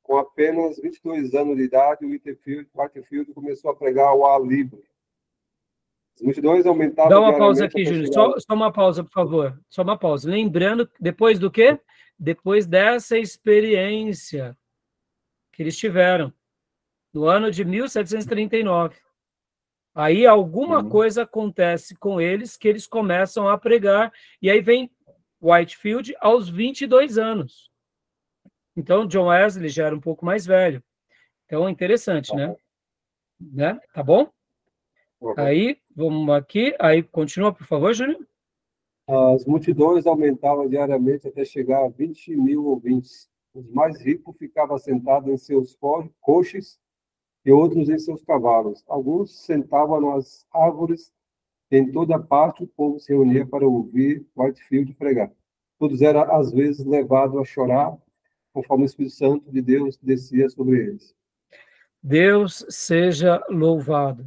Com 0.00 0.16
apenas 0.16 0.80
22 0.80 1.34
anos 1.34 1.56
de 1.56 1.64
idade, 1.64 2.06
Whitefield, 2.06 2.68
Whitefield 2.72 3.34
começou 3.34 3.72
a 3.72 3.76
pregar 3.76 4.08
ao 4.08 4.24
ar 4.24 4.40
livre. 4.40 4.80
As 6.14 6.22
multidões 6.22 6.66
aumentavam. 6.66 7.10
Dá 7.10 7.20
uma 7.20 7.36
pausa 7.36 7.64
aqui, 7.64 7.84
Júlio. 7.84 8.12
Só, 8.12 8.38
só, 8.38 8.54
uma 8.54 8.72
pausa, 8.72 9.02
por 9.02 9.12
favor. 9.12 9.60
Só 9.68 9.82
uma 9.82 9.98
pausa. 9.98 10.30
Lembrando, 10.30 10.88
depois 11.00 11.38
do 11.38 11.50
quê? 11.50 11.80
Depois 12.18 12.66
dessa 12.66 13.18
experiência 13.18 14.56
que 15.60 15.64
eles 15.64 15.76
tiveram 15.76 16.32
no 17.12 17.26
ano 17.26 17.50
de 17.50 17.66
1739. 17.66 18.96
Aí 19.94 20.24
alguma 20.24 20.82
coisa 20.88 21.24
acontece 21.24 21.94
com 21.96 22.18
eles 22.18 22.56
que 22.56 22.66
eles 22.66 22.86
começam 22.86 23.46
a 23.46 23.58
pregar, 23.58 24.10
e 24.40 24.50
aí 24.50 24.62
vem 24.62 24.90
Whitefield 25.38 26.16
aos 26.18 26.48
22 26.48 27.18
anos. 27.18 27.70
Então, 28.74 29.06
John 29.06 29.26
Wesley 29.26 29.68
já 29.68 29.84
era 29.84 29.94
um 29.94 30.00
pouco 30.00 30.24
mais 30.24 30.46
velho. 30.46 30.82
Então, 31.44 31.68
interessante, 31.68 32.34
né? 32.34 32.56
né? 33.38 33.78
Tá 33.92 34.02
bom? 34.02 34.32
Uhum. 35.20 35.34
Aí, 35.36 35.76
vamos 35.94 36.34
aqui. 36.34 36.74
Aí, 36.78 37.02
continua, 37.02 37.52
por 37.52 37.66
favor, 37.66 37.92
Júnior. 37.92 38.26
As 39.06 39.44
multidões 39.44 40.06
aumentavam 40.06 40.66
diariamente 40.66 41.28
até 41.28 41.44
chegar 41.44 41.84
a 41.84 41.88
20 41.88 42.34
mil 42.34 42.64
ouvintes. 42.64 43.29
Os 43.54 43.68
mais 43.70 44.00
ricos 44.00 44.36
ficavam 44.36 44.78
sentados 44.78 45.28
em 45.28 45.36
seus 45.36 45.76
coches 46.20 46.78
e 47.44 47.50
outros 47.50 47.88
em 47.88 47.98
seus 47.98 48.22
cavalos. 48.22 48.84
Alguns 48.86 49.44
sentavam 49.44 50.00
nas 50.00 50.46
árvores. 50.52 51.12
Em 51.70 51.90
toda 51.90 52.18
parte 52.18 52.62
o 52.62 52.66
povo 52.66 52.98
se 53.00 53.12
reunia 53.12 53.46
para 53.46 53.66
ouvir 53.66 54.26
Whitefield 54.36 54.94
pregar. 54.94 55.32
Todos 55.78 56.02
eram, 56.02 56.22
às 56.34 56.52
vezes, 56.52 56.84
levados 56.84 57.36
a 57.38 57.44
chorar, 57.44 57.96
conforme 58.52 58.84
o 58.84 58.86
Espírito 58.86 59.14
Santo 59.14 59.50
de 59.50 59.62
Deus 59.62 59.96
descia 59.96 60.48
sobre 60.50 60.78
eles. 60.78 61.14
Deus 62.02 62.64
seja 62.68 63.42
louvado. 63.48 64.26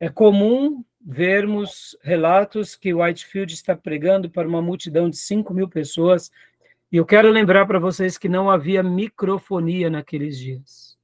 É 0.00 0.08
comum 0.08 0.84
vermos 1.00 1.96
relatos 2.02 2.74
que 2.74 2.94
Whitefield 2.94 3.52
está 3.52 3.76
pregando 3.76 4.30
para 4.30 4.48
uma 4.48 4.62
multidão 4.62 5.10
de 5.10 5.16
5 5.16 5.52
mil 5.52 5.68
pessoas 5.68 6.30
e 6.94 6.96
eu 6.96 7.04
quero 7.04 7.28
lembrar 7.28 7.66
para 7.66 7.80
vocês 7.80 8.16
que 8.16 8.28
não 8.28 8.48
havia 8.48 8.80
microfonia 8.80 9.90
naqueles 9.90 10.38
dias. 10.38 10.96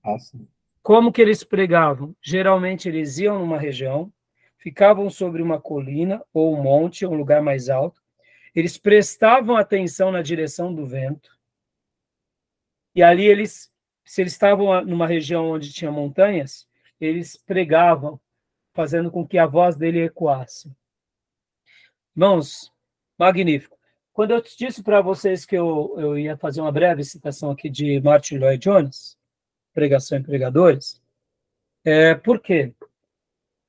Ah, 0.00 0.16
Como 0.80 1.10
que 1.10 1.20
eles 1.20 1.42
pregavam? 1.42 2.14
Geralmente 2.22 2.88
eles 2.88 3.18
iam 3.18 3.40
numa 3.40 3.58
região, 3.58 4.12
ficavam 4.56 5.10
sobre 5.10 5.42
uma 5.42 5.60
colina 5.60 6.24
ou 6.32 6.56
um 6.56 6.62
monte, 6.62 7.04
um 7.04 7.16
lugar 7.16 7.42
mais 7.42 7.68
alto. 7.68 8.00
Eles 8.54 8.78
prestavam 8.78 9.56
atenção 9.56 10.12
na 10.12 10.22
direção 10.22 10.72
do 10.72 10.86
vento. 10.86 11.36
E 12.94 13.02
ali 13.02 13.26
eles, 13.26 13.74
se 14.04 14.20
eles 14.20 14.34
estavam 14.34 14.84
numa 14.84 15.08
região 15.08 15.50
onde 15.50 15.72
tinha 15.72 15.90
montanhas, 15.90 16.68
eles 17.00 17.36
pregavam, 17.36 18.20
fazendo 18.72 19.10
com 19.10 19.26
que 19.26 19.38
a 19.38 19.46
voz 19.46 19.74
dele 19.74 20.04
ecoasse. 20.04 20.72
Irmãos, 22.14 22.72
magnífico. 23.18 23.81
Quando 24.12 24.32
eu 24.32 24.42
disse 24.42 24.82
para 24.82 25.00
vocês 25.00 25.46
que 25.46 25.56
eu, 25.56 25.94
eu 25.98 26.18
ia 26.18 26.36
fazer 26.36 26.60
uma 26.60 26.72
breve 26.72 27.02
citação 27.02 27.50
aqui 27.50 27.70
de 27.70 28.00
Martin 28.00 28.36
Lloyd 28.36 28.62
Jones, 28.62 29.16
Pregação 29.72 30.18
em 30.18 30.22
Pregadores, 30.22 31.00
é, 31.84 32.14
por 32.14 32.38
quê? 32.38 32.74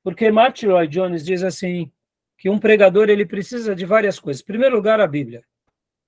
Porque 0.02 0.30
Martin 0.30 0.66
Lloyd 0.66 0.92
Jones 0.92 1.24
diz 1.24 1.42
assim, 1.42 1.90
que 2.36 2.50
um 2.50 2.58
pregador 2.58 3.08
ele 3.08 3.24
precisa 3.24 3.74
de 3.74 3.86
várias 3.86 4.18
coisas. 4.20 4.42
Em 4.42 4.46
primeiro 4.46 4.76
lugar, 4.76 5.00
a 5.00 5.06
Bíblia. 5.06 5.42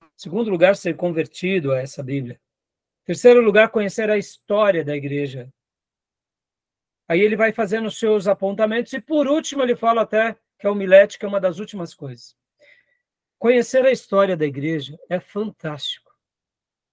Em 0.03 0.07
segundo 0.15 0.51
lugar, 0.51 0.75
ser 0.75 0.95
convertido 0.95 1.71
a 1.71 1.79
essa 1.79 2.03
Bíblia. 2.03 2.39
Em 3.03 3.05
terceiro 3.07 3.41
lugar, 3.41 3.69
conhecer 3.69 4.09
a 4.09 4.19
história 4.19 4.85
da 4.85 4.95
igreja. 4.95 5.51
Aí 7.07 7.21
ele 7.21 7.35
vai 7.35 7.51
fazendo 7.51 7.87
os 7.87 7.97
seus 7.97 8.27
apontamentos 8.27 8.93
e, 8.93 9.01
por 9.01 9.27
último, 9.27 9.63
ele 9.63 9.75
fala 9.75 10.01
até 10.01 10.37
que 10.59 10.67
a 10.67 10.71
homilética 10.71 11.25
é 11.25 11.29
uma 11.29 11.39
das 11.39 11.57
últimas 11.57 11.95
coisas. 11.95 12.35
Conhecer 13.39 13.85
a 13.85 13.91
história 13.91 14.35
da 14.35 14.45
igreja 14.45 14.99
é 15.07 15.19
fantástico. 15.19 16.11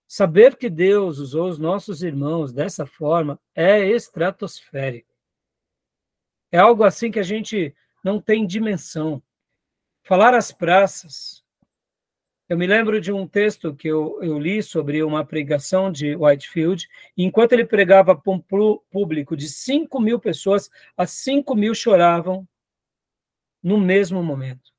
Saber 0.07 0.57
que 0.57 0.69
Deus 0.69 1.19
usou 1.19 1.49
os 1.49 1.59
nossos 1.59 2.03
irmãos 2.03 2.53
dessa 2.53 2.85
forma 2.85 3.41
é 3.55 3.89
estratosférico. 3.89 5.09
É 6.53 6.59
algo 6.59 6.85
assim 6.85 7.11
que 7.11 7.19
a 7.19 7.23
gente 7.23 7.75
não 8.05 8.21
tem 8.21 8.47
dimensão. 8.47 9.23
Falar 10.03 10.35
às 10.35 10.53
praças. 10.53 11.43
Eu 12.47 12.59
me 12.59 12.67
lembro 12.67 13.01
de 13.01 13.11
um 13.11 13.27
texto 13.27 13.75
que 13.75 13.89
eu, 13.89 14.23
eu 14.23 14.39
li 14.39 14.63
sobre 14.63 15.03
uma 15.03 15.25
pregação 15.25 15.91
de 15.91 16.15
Whitefield, 16.15 16.87
e 17.17 17.25
enquanto 17.25 17.55
ele 17.55 17.65
pregava 17.65 18.15
para 18.15 18.31
um 18.31 18.39
público 18.91 19.35
de 19.35 19.49
5 19.49 19.99
mil 19.99 20.21
pessoas, 20.21 20.71
as 20.95 21.11
5 21.13 21.55
mil 21.55 21.75
choravam 21.75 22.47
no 23.63 23.81
mesmo 23.81 24.23
momento 24.23 24.74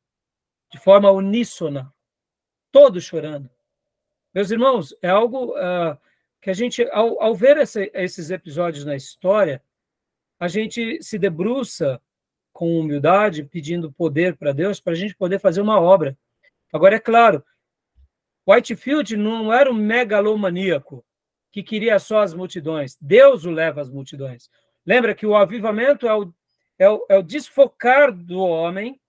de 0.72 0.80
forma 0.80 1.12
uníssona, 1.12 1.94
todos 2.72 3.04
chorando. 3.04 3.50
Meus 4.34 4.52
irmãos, 4.52 4.94
é 5.02 5.10
algo 5.10 5.54
uh, 5.54 5.98
que 6.42 6.50
a 6.50 6.54
gente, 6.54 6.84
ao, 6.92 7.22
ao 7.22 7.34
ver 7.34 7.58
essa, 7.58 7.82
esses 7.94 8.30
episódios 8.30 8.86
na 8.86 8.96
história, 8.96 9.64
a 10.40 10.48
gente 10.48 11.02
se 11.02 11.18
debruça 11.18 12.02
com 12.52 12.80
humildade, 12.80 13.44
pedindo 13.44 13.92
poder 13.92 14.36
para 14.36 14.54
Deus, 14.54 14.80
para 14.80 14.94
a 14.94 14.96
gente 14.96 15.16
poder 15.16 15.40
fazer 15.40 15.62
uma 15.62 15.80
obra. 15.80 16.18
Agora, 16.72 16.96
é 16.96 17.00
claro, 17.00 17.44
Whitefield 18.48 19.18
não 19.18 19.52
era 19.52 19.72
um 19.72 19.74
megalomaníaco 19.74 21.04
que 21.52 21.64
queria 21.64 21.98
só 22.00 22.22
as 22.22 22.34
multidões. 22.34 22.98
Deus 23.02 23.46
o 23.46 23.52
leva 23.52 23.82
às 23.82 23.90
multidões. 23.90 24.50
Lembra 24.86 25.16
que 25.16 25.26
o 25.26 25.36
avivamento 25.36 26.08
é 26.08 26.14
o, 26.14 26.34
é 26.78 26.90
o, 26.90 27.06
é 27.10 27.18
o 27.18 27.24
desfocar 27.24 28.12
do 28.12 28.40
homem 28.40 29.00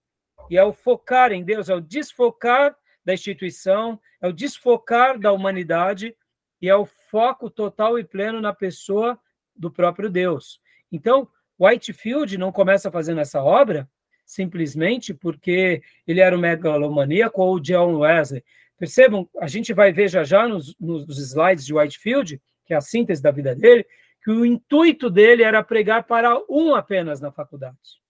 e 0.50 0.56
é 0.56 0.64
o 0.64 0.72
focar 0.72 1.32
em 1.32 1.44
Deus, 1.44 1.68
é 1.68 1.74
o 1.74 1.80
desfocar 1.80 2.76
da 3.04 3.14
instituição, 3.14 4.00
é 4.20 4.28
o 4.28 4.32
desfocar 4.32 5.18
da 5.18 5.32
humanidade 5.32 6.16
e 6.60 6.68
é 6.68 6.74
o 6.74 6.86
foco 6.86 7.50
total 7.50 7.98
e 7.98 8.04
pleno 8.04 8.40
na 8.40 8.52
pessoa 8.52 9.18
do 9.54 9.70
próprio 9.70 10.10
Deus. 10.10 10.60
Então, 10.90 11.28
Whitefield 11.58 12.36
não 12.36 12.52
começa 12.52 12.90
fazendo 12.90 13.20
essa 13.20 13.42
obra 13.42 13.88
simplesmente 14.26 15.14
porque 15.14 15.80
ele 16.06 16.20
era 16.20 16.36
um 16.36 16.40
megalomaníaco 16.40 17.40
ou 17.40 17.60
John 17.60 17.98
Wesley. 17.98 18.44
Percebam, 18.76 19.28
a 19.38 19.46
gente 19.46 19.72
vai 19.72 19.92
ver 19.92 20.08
já 20.08 20.24
já 20.24 20.48
nos, 20.48 20.76
nos 20.78 21.18
slides 21.18 21.64
de 21.64 21.72
Whitefield, 21.72 22.42
que 22.66 22.74
é 22.74 22.76
a 22.76 22.80
síntese 22.80 23.22
da 23.22 23.30
vida 23.30 23.54
dele, 23.54 23.86
que 24.22 24.30
o 24.30 24.44
intuito 24.44 25.08
dele 25.08 25.44
era 25.44 25.62
pregar 25.62 26.02
para 26.02 26.36
um 26.50 26.74
apenas 26.74 27.20
na 27.20 27.30
faculdade. 27.30 28.02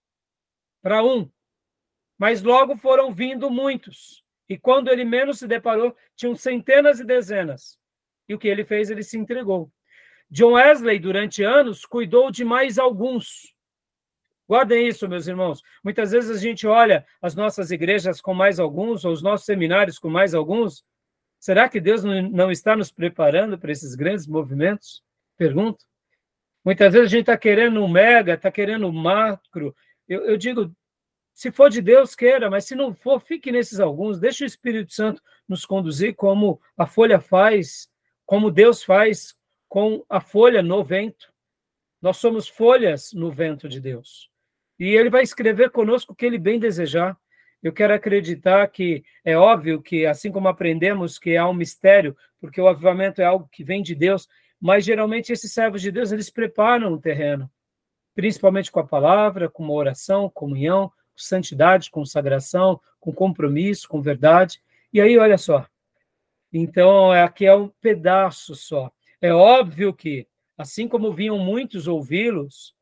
Para 0.81 1.03
um. 1.03 1.29
Mas 2.17 2.41
logo 2.41 2.75
foram 2.75 3.11
vindo 3.11 3.49
muitos. 3.49 4.23
E 4.49 4.57
quando 4.57 4.89
ele 4.89 5.03
menos 5.03 5.39
se 5.39 5.47
deparou, 5.47 5.95
tinham 6.15 6.35
centenas 6.35 6.99
e 6.99 7.05
dezenas. 7.05 7.77
E 8.27 8.33
o 8.33 8.39
que 8.39 8.47
ele 8.47 8.65
fez? 8.65 8.89
Ele 8.89 9.03
se 9.03 9.17
entregou. 9.17 9.71
John 10.29 10.53
Wesley, 10.53 10.99
durante 10.99 11.43
anos, 11.43 11.85
cuidou 11.85 12.31
de 12.31 12.43
mais 12.43 12.77
alguns. 12.77 13.53
Guardem 14.47 14.87
isso, 14.87 15.07
meus 15.09 15.27
irmãos. 15.27 15.61
Muitas 15.83 16.11
vezes 16.11 16.31
a 16.31 16.39
gente 16.39 16.65
olha 16.65 17.05
as 17.21 17.35
nossas 17.35 17.69
igrejas 17.71 18.21
com 18.21 18.33
mais 18.33 18.59
alguns, 18.59 19.03
ou 19.03 19.11
os 19.11 19.21
nossos 19.21 19.45
seminários 19.45 19.99
com 19.99 20.09
mais 20.09 20.33
alguns. 20.33 20.85
Será 21.39 21.67
que 21.69 21.79
Deus 21.79 22.03
não 22.03 22.49
está 22.49 22.75
nos 22.75 22.89
preparando 22.89 23.57
para 23.57 23.71
esses 23.71 23.93
grandes 23.93 24.25
movimentos? 24.25 25.03
Pergunto. 25.37 25.85
Muitas 26.63 26.93
vezes 26.93 27.07
a 27.07 27.11
gente 27.11 27.21
está 27.21 27.37
querendo 27.37 27.83
um 27.83 27.87
mega, 27.87 28.33
está 28.33 28.51
querendo 28.51 28.87
um 28.87 28.91
macro. 28.91 29.75
Eu, 30.07 30.25
eu 30.25 30.37
digo, 30.37 30.73
se 31.37 31.51
for 31.51 31.69
de 31.69 31.83
Deus, 31.83 32.15
queira, 32.15 32.49
mas 32.49 32.65
se 32.65 32.73
não 32.73 32.95
for, 32.95 33.19
fique 33.19 33.51
nesses 33.51 33.79
alguns. 33.79 34.19
Deixe 34.19 34.43
o 34.43 34.47
Espírito 34.47 34.91
Santo 34.91 35.21
nos 35.47 35.67
conduzir 35.67 36.15
como 36.15 36.59
a 36.75 36.87
folha 36.87 37.19
faz, 37.19 37.89
como 38.25 38.49
Deus 38.49 38.83
faz 38.83 39.35
com 39.69 40.03
a 40.09 40.19
folha 40.19 40.63
no 40.63 40.83
vento. 40.83 41.31
Nós 42.01 42.17
somos 42.17 42.47
folhas 42.47 43.13
no 43.13 43.31
vento 43.31 43.69
de 43.69 43.79
Deus. 43.79 44.31
E 44.79 44.95
ele 44.95 45.11
vai 45.11 45.21
escrever 45.21 45.69
conosco 45.69 46.11
o 46.11 46.15
que 46.15 46.25
ele 46.25 46.39
bem 46.39 46.57
desejar. 46.57 47.15
Eu 47.61 47.71
quero 47.71 47.93
acreditar 47.93 48.67
que 48.69 49.03
é 49.23 49.37
óbvio 49.37 49.79
que, 49.79 50.07
assim 50.07 50.31
como 50.31 50.47
aprendemos 50.47 51.19
que 51.19 51.37
há 51.37 51.47
um 51.47 51.53
mistério, 51.53 52.17
porque 52.41 52.59
o 52.59 52.67
avivamento 52.67 53.21
é 53.21 53.25
algo 53.25 53.47
que 53.51 53.63
vem 53.63 53.83
de 53.83 53.93
Deus, 53.93 54.27
mas 54.59 54.83
geralmente 54.83 55.31
esses 55.31 55.53
servos 55.53 55.83
de 55.83 55.91
Deus, 55.91 56.11
eles 56.11 56.31
preparam 56.31 56.93
o 56.93 56.99
terreno, 56.99 57.47
principalmente 58.15 58.71
com 58.71 58.79
a 58.79 58.87
palavra, 58.87 59.47
com 59.47 59.61
uma 59.61 59.73
oração, 59.73 60.31
comunhão, 60.31 60.87
com 60.87 60.96
santidade, 61.17 61.91
consagração, 61.91 62.79
com 62.99 63.11
compromisso, 63.11 63.87
com 63.87 64.01
verdade. 64.01 64.61
E 64.93 65.01
aí, 65.01 65.17
olha 65.17 65.37
só. 65.37 65.65
Então, 66.53 67.11
aqui 67.11 67.45
é 67.45 67.55
um 67.55 67.67
pedaço 67.81 68.55
só. 68.55 68.91
É 69.21 69.33
óbvio 69.33 69.93
que, 69.93 70.27
assim 70.57 70.87
como 70.87 71.11
vinham 71.11 71.37
muitos 71.37 71.87
ouvi-los, 71.87 72.75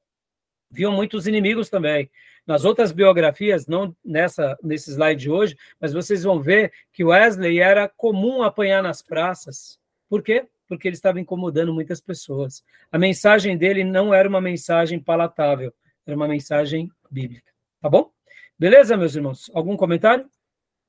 viam 0.69 0.91
muitos 0.91 1.25
inimigos 1.25 1.69
também. 1.69 2.09
Nas 2.45 2.63
outras 2.63 2.91
biografias, 2.91 3.65
não 3.65 3.95
nessa 4.03 4.57
nesse 4.61 4.91
slide 4.91 5.21
de 5.21 5.31
hoje, 5.31 5.57
mas 5.79 5.93
vocês 5.93 6.23
vão 6.23 6.39
ver 6.39 6.71
que 6.93 7.03
Wesley 7.03 7.59
era 7.59 7.89
comum 7.89 8.43
apanhar 8.43 8.83
nas 8.83 9.01
praças. 9.01 9.79
Por 10.07 10.21
quê? 10.21 10.47
Porque 10.67 10.87
ele 10.87 10.95
estava 10.95 11.19
incomodando 11.19 11.73
muitas 11.73 11.99
pessoas. 11.99 12.63
A 12.91 12.99
mensagem 12.99 13.57
dele 13.57 13.83
não 13.83 14.13
era 14.13 14.29
uma 14.29 14.41
mensagem 14.41 14.99
palatável, 14.99 15.73
era 16.05 16.15
uma 16.15 16.27
mensagem 16.27 16.91
bíblica. 17.09 17.51
Tá 17.81 17.89
bom? 17.89 18.14
Beleza, 18.57 18.95
meus 18.95 19.15
irmãos? 19.15 19.51
Algum 19.53 19.75
comentário? 19.75 20.29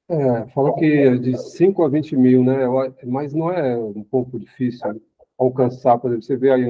É, 0.08 0.46
falou 0.48 0.74
que 0.76 1.18
de 1.18 1.36
5 1.36 1.84
a 1.84 1.88
20 1.88 2.16
mil, 2.16 2.44
né? 2.44 2.58
Mas 3.04 3.34
não 3.34 3.50
é 3.50 3.76
um 3.76 4.04
pouco 4.04 4.38
difícil 4.38 5.02
alcançar, 5.36 5.98
por 5.98 6.08
exemplo, 6.08 6.24
você 6.24 6.36
vê 6.36 6.50
aí 6.52 6.64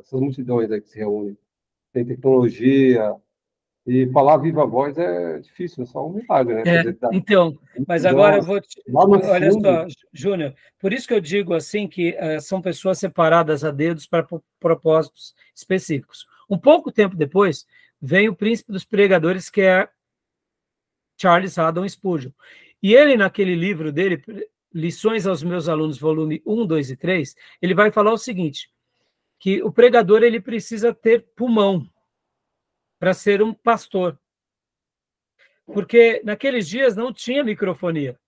essas 0.00 0.20
multidões 0.20 0.70
aí 0.70 0.80
que 0.80 0.88
se 0.88 0.98
reúnem 0.98 1.36
tem 1.92 2.04
tecnologia, 2.04 3.16
e 3.86 4.06
falar 4.12 4.36
viva 4.36 4.66
voz 4.66 4.96
é 4.98 5.38
difícil, 5.38 5.82
é 5.82 5.86
só 5.86 6.06
um 6.06 6.12
milagre, 6.12 6.54
né? 6.54 6.62
É, 6.66 6.96
então, 7.12 7.58
mas 7.88 8.04
agora 8.04 8.36
eu 8.36 8.42
vou. 8.42 8.60
Te... 8.60 8.80
Olha 8.94 9.50
só, 9.50 9.86
Júnior, 10.12 10.54
por 10.78 10.92
isso 10.92 11.08
que 11.08 11.14
eu 11.14 11.20
digo 11.20 11.54
assim 11.54 11.88
que 11.88 12.10
uh, 12.10 12.40
são 12.40 12.60
pessoas 12.60 12.98
separadas 12.98 13.64
a 13.64 13.70
dedos 13.70 14.06
para 14.06 14.26
propósitos 14.60 15.34
específicos. 15.54 16.26
Um 16.48 16.58
pouco 16.58 16.92
tempo 16.92 17.16
depois, 17.16 17.66
vem 18.00 18.28
o 18.28 18.36
príncipe 18.36 18.70
dos 18.70 18.84
pregadores, 18.84 19.48
que 19.48 19.62
é 19.62 19.88
Charles 21.20 21.58
Haddon 21.58 21.88
Spurgeon. 21.88 22.32
E 22.82 22.94
ele, 22.94 23.16
naquele 23.16 23.54
livro 23.54 23.92
dele, 23.92 24.22
Lições 24.72 25.26
aos 25.26 25.42
Meus 25.42 25.68
Alunos, 25.68 25.98
volume 25.98 26.40
1, 26.46 26.66
2 26.66 26.90
e 26.90 26.96
3, 26.96 27.34
ele 27.60 27.74
vai 27.74 27.90
falar 27.90 28.12
o 28.12 28.18
seguinte: 28.18 28.70
que 29.38 29.62
o 29.62 29.72
pregador 29.72 30.22
ele 30.22 30.40
precisa 30.40 30.94
ter 30.94 31.26
pulmão 31.34 31.90
para 32.98 33.12
ser 33.12 33.42
um 33.42 33.52
pastor. 33.52 34.18
Porque 35.66 36.20
naqueles 36.24 36.68
dias 36.68 36.94
não 36.94 37.12
tinha 37.12 37.42
microfonia. 37.42 38.18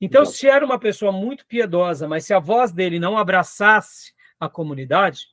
Então, 0.00 0.24
se 0.24 0.48
era 0.48 0.64
uma 0.64 0.78
pessoa 0.78 1.12
muito 1.12 1.46
piedosa, 1.46 2.06
mas 2.08 2.24
se 2.24 2.32
a 2.32 2.38
voz 2.38 2.72
dele 2.72 2.98
não 2.98 3.16
abraçasse 3.16 4.12
a 4.38 4.48
comunidade, 4.48 5.26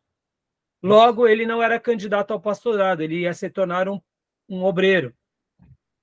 logo 0.82 1.28
ele 1.28 1.46
não 1.46 1.62
era 1.62 1.80
candidato 1.80 2.32
ao 2.32 2.41
pastorado, 2.41 3.02
ele 3.02 3.22
ia 3.22 3.34
se 3.34 3.50
tornar 3.50 3.88
um, 3.88 4.02
um 4.50 4.64
obreiro. 4.64 5.16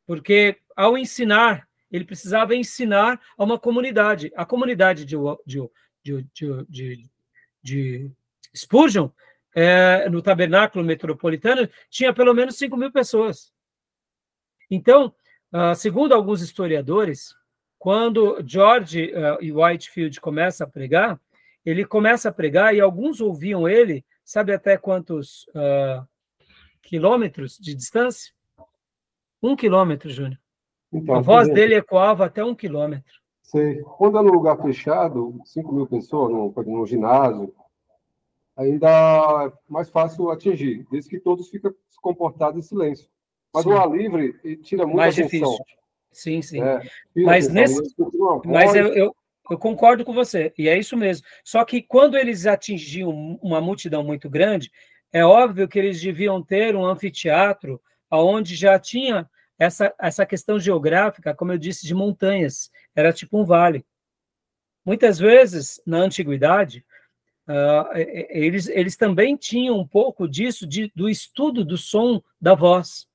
Porque 0.07 0.62
ao 0.77 0.97
ensinar, 0.97 1.69
ele 1.91 2.05
precisava 2.05 2.55
ensinar 2.55 3.21
a 3.37 3.45
uma 3.45 3.59
comunidade. 3.59 4.33
A 4.35 4.45
comunidade 4.47 5.05
de, 5.05 5.17
de, 5.47 6.27
de, 6.33 6.67
de, 6.69 7.11
de 7.63 8.11
Spurgeon, 8.57 9.11
é, 9.55 10.09
no 10.09 10.23
tabernáculo 10.23 10.85
metropolitano, 10.85 11.69
tinha 11.91 12.13
pelo 12.13 12.33
menos 12.33 12.57
5 12.57 12.77
mil 12.77 12.91
pessoas. 12.91 13.53
Então, 14.71 15.15
uh, 15.53 15.75
segundo 15.75 16.15
alguns 16.15 16.41
historiadores, 16.41 17.35
quando 17.79 18.43
George 18.47 19.13
uh, 19.13 19.43
e 19.43 19.53
Whitefield 19.53 20.19
começa 20.19 20.65
a 20.65 20.67
pregar, 20.67 21.21
ele 21.65 21.85
começa 21.85 22.31
a 22.31 22.33
pregar 22.33 22.75
e 22.75 22.81
alguns 22.81 23.21
ouviam 23.21 23.69
ele, 23.69 24.05
sabe 24.25 24.53
até 24.55 24.79
quantos 24.79 25.47
uh, 25.49 26.09
quilômetros 26.81 27.59
de 27.59 27.75
distância? 27.75 28.33
Um 29.43 29.55
quilômetro, 29.55 30.09
Júnior. 30.09 30.42
Então, 30.93 31.15
a 31.15 31.21
voz 31.21 31.49
dele 31.49 31.75
ecoava 31.75 32.27
até 32.27 32.45
um 32.45 32.55
quilômetro. 32.55 33.13
Sei. 33.43 33.81
Quando 33.83 34.19
é 34.19 34.23
num 34.23 34.33
lugar 34.33 34.61
fechado, 34.61 35.41
5 35.45 35.75
mil 35.75 35.87
pessoas, 35.87 36.31
num, 36.31 36.53
num 36.67 36.87
ginásio, 36.87 37.55
ainda 38.57 38.89
é 38.89 39.53
mais 39.69 39.89
fácil 39.91 40.31
atingir, 40.31 40.87
desde 40.91 41.11
que 41.11 41.21
todos 41.21 41.49
ficam 41.49 41.75
comportados 42.01 42.59
em 42.59 42.67
silêncio. 42.67 43.09
Mas 43.53 43.65
sim. 43.65 43.71
o 43.71 43.77
ar 43.77 43.91
livre 43.91 44.33
tira 44.63 44.85
muita 44.85 44.97
mais 44.97 45.19
atenção. 45.19 45.51
Difícil. 45.51 45.83
Sim, 46.13 46.43
sim. 46.43 46.63
É, 46.63 46.83
mas 47.25 47.49
nesse, 47.49 47.81
mas 48.45 48.75
eu, 48.75 48.89
eu, 48.89 49.17
eu, 49.51 49.59
concordo 49.59 50.05
com 50.05 50.13
você, 50.13 50.53
e 50.59 50.69
é 50.69 50.79
isso 50.79 50.97
mesmo. 50.97 51.27
Só 51.43 51.65
que 51.65 51.81
quando 51.81 52.19
eles 52.19 52.47
atingiam 52.47 53.39
uma 53.43 53.61
multidão 53.61 54.05
muito 54.05 54.29
grande, 54.29 54.71
é 55.11 55.25
óbvio 55.25 55.69
que 55.69 55.79
eles 55.79 56.01
deviam 56.01 56.43
ter 56.43 56.77
um 56.77 56.85
anfiteatro 56.85 57.81
onde 58.11 58.55
já 58.55 58.79
tinha 58.79 59.29
essa, 59.63 59.95
essa 59.99 60.27
questão 60.27 60.59
geográfica, 60.59 61.35
como 61.35 61.53
eu 61.53 61.59
disse, 61.59 61.87
de 61.87 61.95
montanhas. 61.95 62.71
Era 62.95 63.13
tipo 63.13 63.41
um 63.41 63.45
vale. 63.45 63.85
Muitas 64.85 65.19
vezes, 65.19 65.81
na 65.87 65.99
antiguidade, 65.99 66.85
Uh, 67.45 67.99
eles, 68.31 68.69
eles 68.69 68.97
também 68.97 69.37
tinham 69.37 69.77
um 69.77 69.87
pouco 69.87 70.29
disso, 70.29 70.65
de, 70.65 70.93
do 70.95 71.09
estudo 71.09 71.65
do 71.65 71.77
som 71.77 72.23
da 72.41 72.55
voz. 72.55 73.09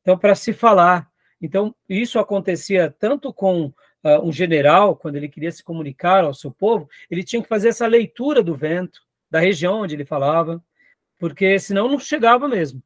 Então, 0.00 0.16
para 0.16 0.34
se 0.34 0.52
falar. 0.52 1.10
Então, 1.40 1.74
isso 1.88 2.18
acontecia 2.20 2.94
tanto 2.96 3.32
com 3.32 3.66
uh, 3.66 4.20
um 4.22 4.30
general, 4.30 4.94
quando 4.94 5.16
ele 5.16 5.28
queria 5.28 5.50
se 5.50 5.64
comunicar 5.64 6.22
ao 6.22 6.32
seu 6.32 6.52
povo, 6.52 6.88
ele 7.10 7.24
tinha 7.24 7.42
que 7.42 7.48
fazer 7.48 7.68
essa 7.68 7.86
leitura 7.86 8.42
do 8.42 8.54
vento, 8.54 9.02
da 9.28 9.40
região 9.40 9.80
onde 9.80 9.96
ele 9.96 10.04
falava, 10.04 10.62
porque 11.18 11.58
senão 11.58 11.88
não 11.88 11.98
chegava 11.98 12.48
mesmo. 12.48 12.80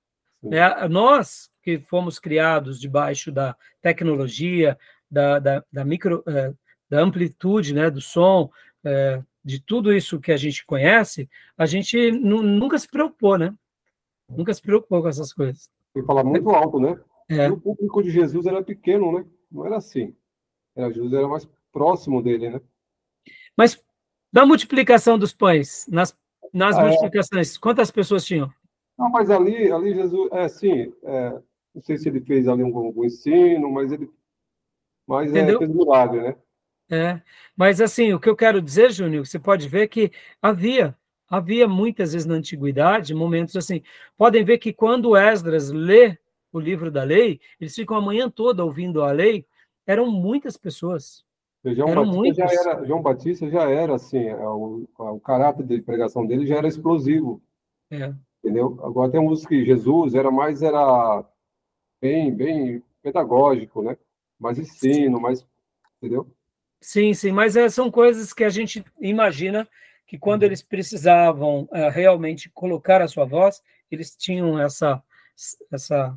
É, 0.50 0.88
nós, 0.88 1.50
que 1.66 1.80
fomos 1.80 2.20
criados 2.20 2.78
debaixo 2.78 3.32
da 3.32 3.56
tecnologia, 3.82 4.78
da, 5.10 5.40
da, 5.40 5.64
da 5.72 5.84
micro, 5.84 6.20
uh, 6.20 6.56
da 6.88 7.00
amplitude 7.00 7.74
né, 7.74 7.90
do 7.90 8.00
som, 8.00 8.48
uh, 8.84 9.26
de 9.42 9.60
tudo 9.60 9.92
isso 9.92 10.20
que 10.20 10.30
a 10.30 10.36
gente 10.36 10.64
conhece, 10.64 11.28
a 11.58 11.66
gente 11.66 12.12
nunca 12.12 12.78
se 12.78 12.88
preocupou, 12.88 13.36
né? 13.36 13.52
Nunca 14.28 14.54
se 14.54 14.62
preocupou 14.62 15.02
com 15.02 15.08
essas 15.08 15.32
coisas. 15.32 15.68
E 15.96 16.02
falar 16.04 16.22
muito 16.22 16.48
alto, 16.50 16.78
né? 16.78 16.96
É. 17.28 17.50
o 17.50 17.60
público 17.60 18.00
de 18.00 18.10
Jesus 18.10 18.46
era 18.46 18.62
pequeno, 18.62 19.10
né? 19.10 19.26
Não 19.50 19.66
era 19.66 19.78
assim. 19.78 20.14
Era, 20.76 20.92
Jesus 20.92 21.12
era 21.12 21.26
mais 21.26 21.48
próximo 21.72 22.22
dele, 22.22 22.48
né? 22.48 22.60
Mas 23.56 23.76
da 24.32 24.46
multiplicação 24.46 25.18
dos 25.18 25.32
pães, 25.32 25.84
nas, 25.88 26.16
nas 26.52 26.76
ah, 26.76 26.82
multiplicações, 26.82 27.56
é. 27.56 27.58
quantas 27.58 27.90
pessoas 27.90 28.24
tinham? 28.24 28.52
Não, 28.98 29.10
mas 29.10 29.30
ali, 29.30 29.70
ali 29.70 29.94
Jesus, 29.94 30.30
é 30.32 30.44
assim, 30.44 30.92
é, 31.04 31.42
não 31.77 31.83
sei 31.83 31.99
se 31.99 32.09
ele 32.09 32.22
fez 32.22 32.49
ali 32.49 32.64
um, 32.64 32.99
um 32.99 33.05
ensino, 33.05 33.70
mas 33.70 33.93
ele 33.93 34.11
mas 35.07 35.33
é, 35.33 35.39
Entendeu? 35.39 35.57
é, 35.57 35.59
fez 35.59 35.70
milagre, 35.70 36.20
né? 36.22 36.37
É, 36.91 37.22
mas 37.55 37.81
assim, 37.81 38.12
o 38.12 38.18
que 38.18 38.29
eu 38.29 38.35
quero 38.35 38.61
dizer, 38.62 38.91
Júnior, 38.91 39.27
você 39.27 39.39
pode 39.39 39.68
ver 39.68 39.89
que 39.89 40.11
havia, 40.41 40.97
havia 41.29 41.68
muitas 41.68 42.12
vezes 42.12 42.27
na 42.27 42.35
antiguidade 42.35 43.14
momentos 43.14 43.55
assim. 43.57 43.83
Podem 44.16 44.45
ver 44.45 44.59
que 44.59 44.72
quando 44.72 45.16
Esdras 45.16 45.70
lê 45.70 46.18
o 46.53 46.59
livro 46.59 46.91
da 46.91 47.05
lei, 47.05 47.41
eles 47.61 47.74
ficam 47.74 47.97
a 47.97 48.01
manhã 48.01 48.31
toda 48.31 48.64
ouvindo 48.64 49.03
a 49.03 49.12
lei, 49.12 49.47
eram 49.87 50.11
muitas 50.11 50.57
pessoas. 50.57 51.24
João 51.64 51.89
eram 51.91 52.11
Batista, 52.11 52.47
já 52.47 52.61
era, 52.61 52.85
João 52.85 53.03
Batista 53.03 53.51
já 53.51 53.70
era 53.70 53.95
assim, 53.97 54.24
é, 54.29 54.37
o, 54.37 54.89
o 54.97 55.20
caráter 55.20 55.66
de 55.66 55.83
pregação 55.83 56.27
dele 56.27 56.47
já 56.47 56.57
era 56.57 56.68
explosivo. 56.68 57.43
É. 57.91 58.14
Entendeu? 58.43 58.79
Agora 58.83 59.11
tem 59.11 59.20
uns 59.20 59.45
que 59.45 59.64
Jesus 59.64 60.14
era 60.14 60.31
mais 60.31 60.62
era 60.62 61.24
bem, 62.07 62.32
bem 62.32 62.82
pedagógico, 63.02 63.82
né? 63.82 63.96
Mais 64.38 64.59
ensino, 64.59 65.20
mais, 65.20 65.44
entendeu? 65.96 66.30
Sim, 66.80 67.12
sim, 67.14 67.32
mas 67.32 67.57
é, 67.57 67.68
são 67.68 67.90
coisas 67.90 68.32
que 68.32 68.44
a 68.44 68.50
gente 68.50 68.84
imagina 69.00 69.68
que 70.07 70.16
quando 70.16 70.42
uhum. 70.42 70.48
eles 70.48 70.62
precisavam 70.62 71.68
é, 71.72 71.88
realmente 71.88 72.48
colocar 72.50 73.02
a 73.02 73.09
sua 73.09 73.24
voz, 73.24 73.61
eles 73.90 74.14
tinham 74.16 74.61
essa 74.61 75.02
essa 75.72 76.16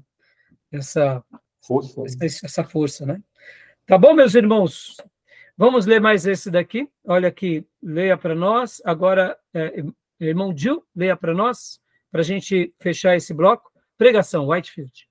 essa 0.71 1.23
força, 1.59 2.03
essa, 2.05 2.45
essa 2.45 2.63
força, 2.63 3.05
né? 3.05 3.19
Tá 3.87 3.97
bom, 3.97 4.13
meus 4.13 4.35
irmãos? 4.35 4.95
Vamos 5.57 5.87
ler 5.87 5.99
mais 5.99 6.27
esse 6.27 6.51
daqui. 6.51 6.87
Olha 7.03 7.27
aqui, 7.27 7.65
leia 7.81 8.15
para 8.15 8.35
nós. 8.35 8.79
Agora, 8.85 9.35
é, 9.53 9.83
irmão 10.19 10.55
Gil, 10.55 10.85
leia 10.95 11.17
para 11.17 11.33
nós, 11.33 11.81
para 12.11 12.21
a 12.21 12.23
gente 12.23 12.73
fechar 12.79 13.15
esse 13.15 13.33
bloco. 13.33 13.71
Pregação, 13.97 14.47
Whitefield. 14.47 15.08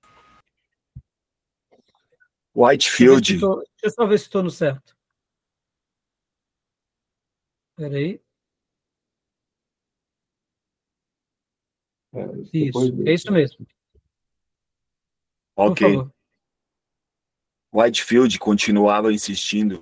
Whitefield. 2.59 3.31
Deixa 3.31 3.45
eu, 3.45 3.55
deixa 3.55 3.85
eu 3.85 3.89
só 3.91 4.05
ver 4.05 4.19
se 4.19 4.25
estou 4.25 4.43
no 4.43 4.51
certo. 4.51 4.97
Espera 7.71 7.95
aí. 7.95 8.21
É, 12.13 12.19
isso, 12.53 13.07
é 13.07 13.13
isso 13.13 13.31
mesmo. 13.31 13.65
Ok. 15.55 15.87
Whitefield 17.73 18.37
continuava 18.39 19.13
insistindo 19.13 19.81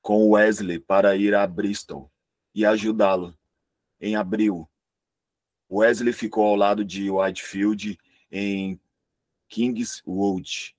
com 0.00 0.30
Wesley 0.30 0.78
para 0.78 1.14
ir 1.16 1.34
a 1.34 1.46
Bristol 1.46 2.10
e 2.54 2.64
ajudá-lo. 2.64 3.36
Em 4.00 4.16
abril, 4.16 4.66
Wesley 5.70 6.14
ficou 6.14 6.46
ao 6.46 6.56
lado 6.56 6.82
de 6.82 7.10
Whitefield 7.10 7.98
em 8.30 8.80
Kingswood, 9.48 10.74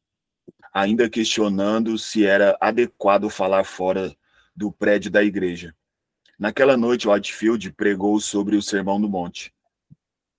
ainda 0.73 1.09
questionando 1.09 1.97
se 1.97 2.25
era 2.25 2.57
adequado 2.59 3.29
falar 3.29 3.63
fora 3.63 4.15
do 4.55 4.71
prédio 4.71 5.11
da 5.11 5.23
igreja. 5.23 5.75
Naquela 6.37 6.75
noite, 6.75 7.07
Whitefield 7.07 7.71
pregou 7.73 8.19
sobre 8.19 8.55
o 8.55 8.61
Sermão 8.61 8.99
do 8.99 9.09
Monte. 9.09 9.53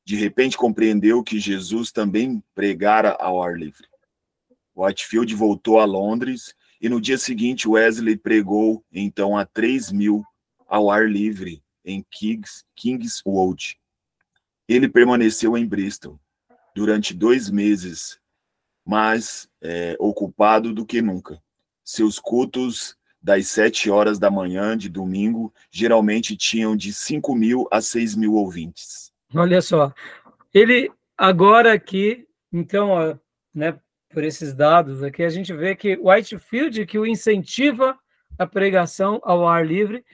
De 0.05 0.17
repente, 0.17 0.57
compreendeu 0.57 1.23
que 1.23 1.39
Jesus 1.39 1.93
também 1.93 2.43
pregara 2.55 3.13
ao 3.21 3.43
ar 3.43 3.57
livre. 3.57 3.87
Whitefield 4.75 5.35
voltou 5.35 5.79
a 5.79 5.85
Londres 5.85 6.55
e 6.81 6.89
no 6.89 7.01
dia 7.01 7.19
seguinte 7.19 7.69
Wesley 7.69 8.17
pregou 8.17 8.85
então 8.91 9.37
a 9.37 9.45
3 9.45 9.93
mil 9.93 10.25
ao 10.67 10.91
ar 10.91 11.09
livre 11.09 11.63
em 11.85 12.05
Kings, 12.11 12.65
Kingswood. 12.75 13.79
Ele 14.67 14.89
permaneceu 14.89 15.57
em 15.57 15.67
Bristol 15.67 16.19
durante 16.75 17.15
dois 17.15 17.51
meses, 17.51 18.19
mais 18.85 19.49
é, 19.61 19.97
ocupado 19.99 20.73
do 20.73 20.85
que 20.85 21.01
nunca. 21.01 21.41
Seus 21.85 22.19
cultos 22.19 22.97
das 23.21 23.47
sete 23.49 23.89
horas 23.89 24.19
da 24.19 24.31
manhã 24.31 24.77
de 24.77 24.89
domingo 24.89 25.55
geralmente 25.71 26.37
tinham 26.37 26.77
de 26.77 26.93
5 26.93 27.35
mil 27.35 27.69
a 27.71 27.81
6 27.81 28.17
mil 28.17 28.35
ouvintes. 28.35 29.13
Olha 29.35 29.63
só, 29.63 29.95
ele 30.53 30.91
agora 31.17 31.73
aqui, 31.73 32.27
então, 32.53 32.91
ó, 32.91 33.17
né, 33.55 33.79
por 34.11 34.25
esses 34.25 34.53
dados 34.53 35.03
aqui, 35.03 35.23
a 35.23 35.29
gente 35.29 35.53
vê 35.55 35.77
que 35.77 35.97
Whitefield, 35.97 36.85
que 36.85 36.99
o 36.99 37.07
incentiva 37.07 37.99
a 38.39 38.47
pregação 38.47 39.21
ao 39.23 39.47
ar 39.47 39.65
livre, 39.65 40.05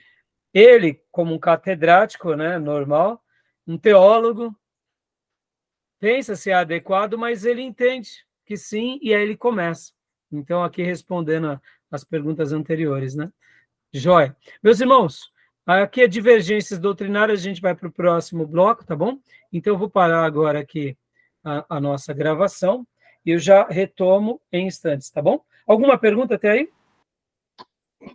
ele, 0.53 1.01
como 1.11 1.33
um 1.33 1.39
catedrático 1.39 2.35
né, 2.35 2.57
normal, 2.59 3.21
um 3.67 3.77
teólogo, 3.77 4.55
pensa 5.99 6.35
se 6.35 6.51
é 6.51 6.53
adequado, 6.53 7.17
mas 7.17 7.43
ele 7.43 7.61
entende 7.61 8.25
que 8.49 8.57
sim, 8.57 8.97
e 8.99 9.13
aí 9.13 9.21
ele 9.21 9.37
começa. 9.37 9.91
Então, 10.31 10.63
aqui 10.63 10.81
respondendo 10.81 11.61
as 11.91 12.03
perguntas 12.03 12.51
anteriores, 12.51 13.13
né? 13.13 13.31
Joia. 13.93 14.35
Meus 14.63 14.79
irmãos, 14.81 15.31
aqui 15.67 16.01
é 16.01 16.07
divergências 16.07 16.79
doutrinárias, 16.79 17.41
a 17.41 17.43
gente 17.43 17.61
vai 17.61 17.75
para 17.75 17.87
o 17.87 17.91
próximo 17.91 18.47
bloco, 18.47 18.83
tá 18.83 18.95
bom? 18.95 19.19
Então, 19.53 19.73
eu 19.73 19.77
vou 19.77 19.87
parar 19.87 20.25
agora 20.25 20.61
aqui 20.61 20.97
a, 21.43 21.77
a 21.77 21.79
nossa 21.79 22.11
gravação 22.11 22.87
e 23.23 23.29
eu 23.29 23.37
já 23.37 23.67
retomo 23.67 24.41
em 24.51 24.65
instantes, 24.65 25.11
tá 25.11 25.21
bom? 25.21 25.45
Alguma 25.67 25.95
pergunta 25.95 26.33
até 26.33 26.49
aí? 26.49 26.69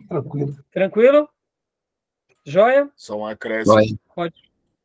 Tranquilo. 0.09 0.65
Tranquilo? 0.69 1.29
Joia? 2.43 2.91
Só 2.97 3.17
um 3.17 3.25
acréscimo. 3.25 3.97
Pode. 4.13 4.35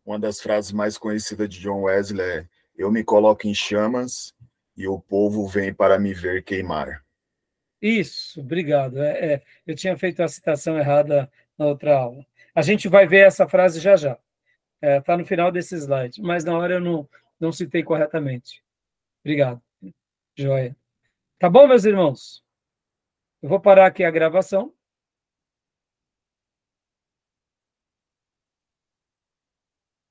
Uma 0.07 0.21
das 0.21 0.41
frases 0.41 0.71
mais 0.71 0.97
conhecidas 0.97 1.49
de 1.49 1.59
John 1.59 1.83
Wesley 1.83 2.25
é: 2.25 2.49
Eu 2.77 2.93
me 2.93 3.03
coloco 3.03 3.49
em 3.49 3.55
chamas 3.55 4.33
e 4.77 4.87
o 4.89 4.99
povo 4.99 5.47
vem 5.47 5.73
para 5.73 5.99
me 5.99 6.15
ver 6.15 6.43
queimar. 6.43 7.05
Isso, 7.81 8.41
obrigado. 8.41 9.03
É, 9.03 9.35
é, 9.35 9.43
eu 9.67 9.75
tinha 9.75 9.97
feito 9.97 10.23
a 10.23 10.29
citação 10.29 10.79
errada 10.79 11.31
na 11.57 11.67
outra 11.67 11.97
aula. 11.97 12.27
A 12.55 12.63
gente 12.63 12.89
vai 12.89 13.07
ver 13.07 13.27
essa 13.27 13.49
frase 13.49 13.81
já 13.81 13.97
já. 13.97 14.13
Está 14.13 14.87
é, 14.89 15.01
tá 15.01 15.17
no 15.17 15.25
final 15.25 15.53
desse 15.53 15.75
slide, 15.77 16.21
mas 16.23 16.45
na 16.45 16.57
hora 16.57 16.75
eu 16.75 16.81
não, 16.81 17.09
não 17.39 17.53
citei 17.53 17.83
corretamente. 17.83 18.63
Obrigado. 19.23 19.63
Joia. 20.37 20.77
Tá 21.39 21.49
bom, 21.49 21.67
meus 21.67 21.85
irmãos? 21.85 22.45
Eu 23.43 23.49
vou 23.49 23.61
parar 23.61 23.87
aqui 23.87 24.05
a 24.05 24.11
gravação 24.11 24.75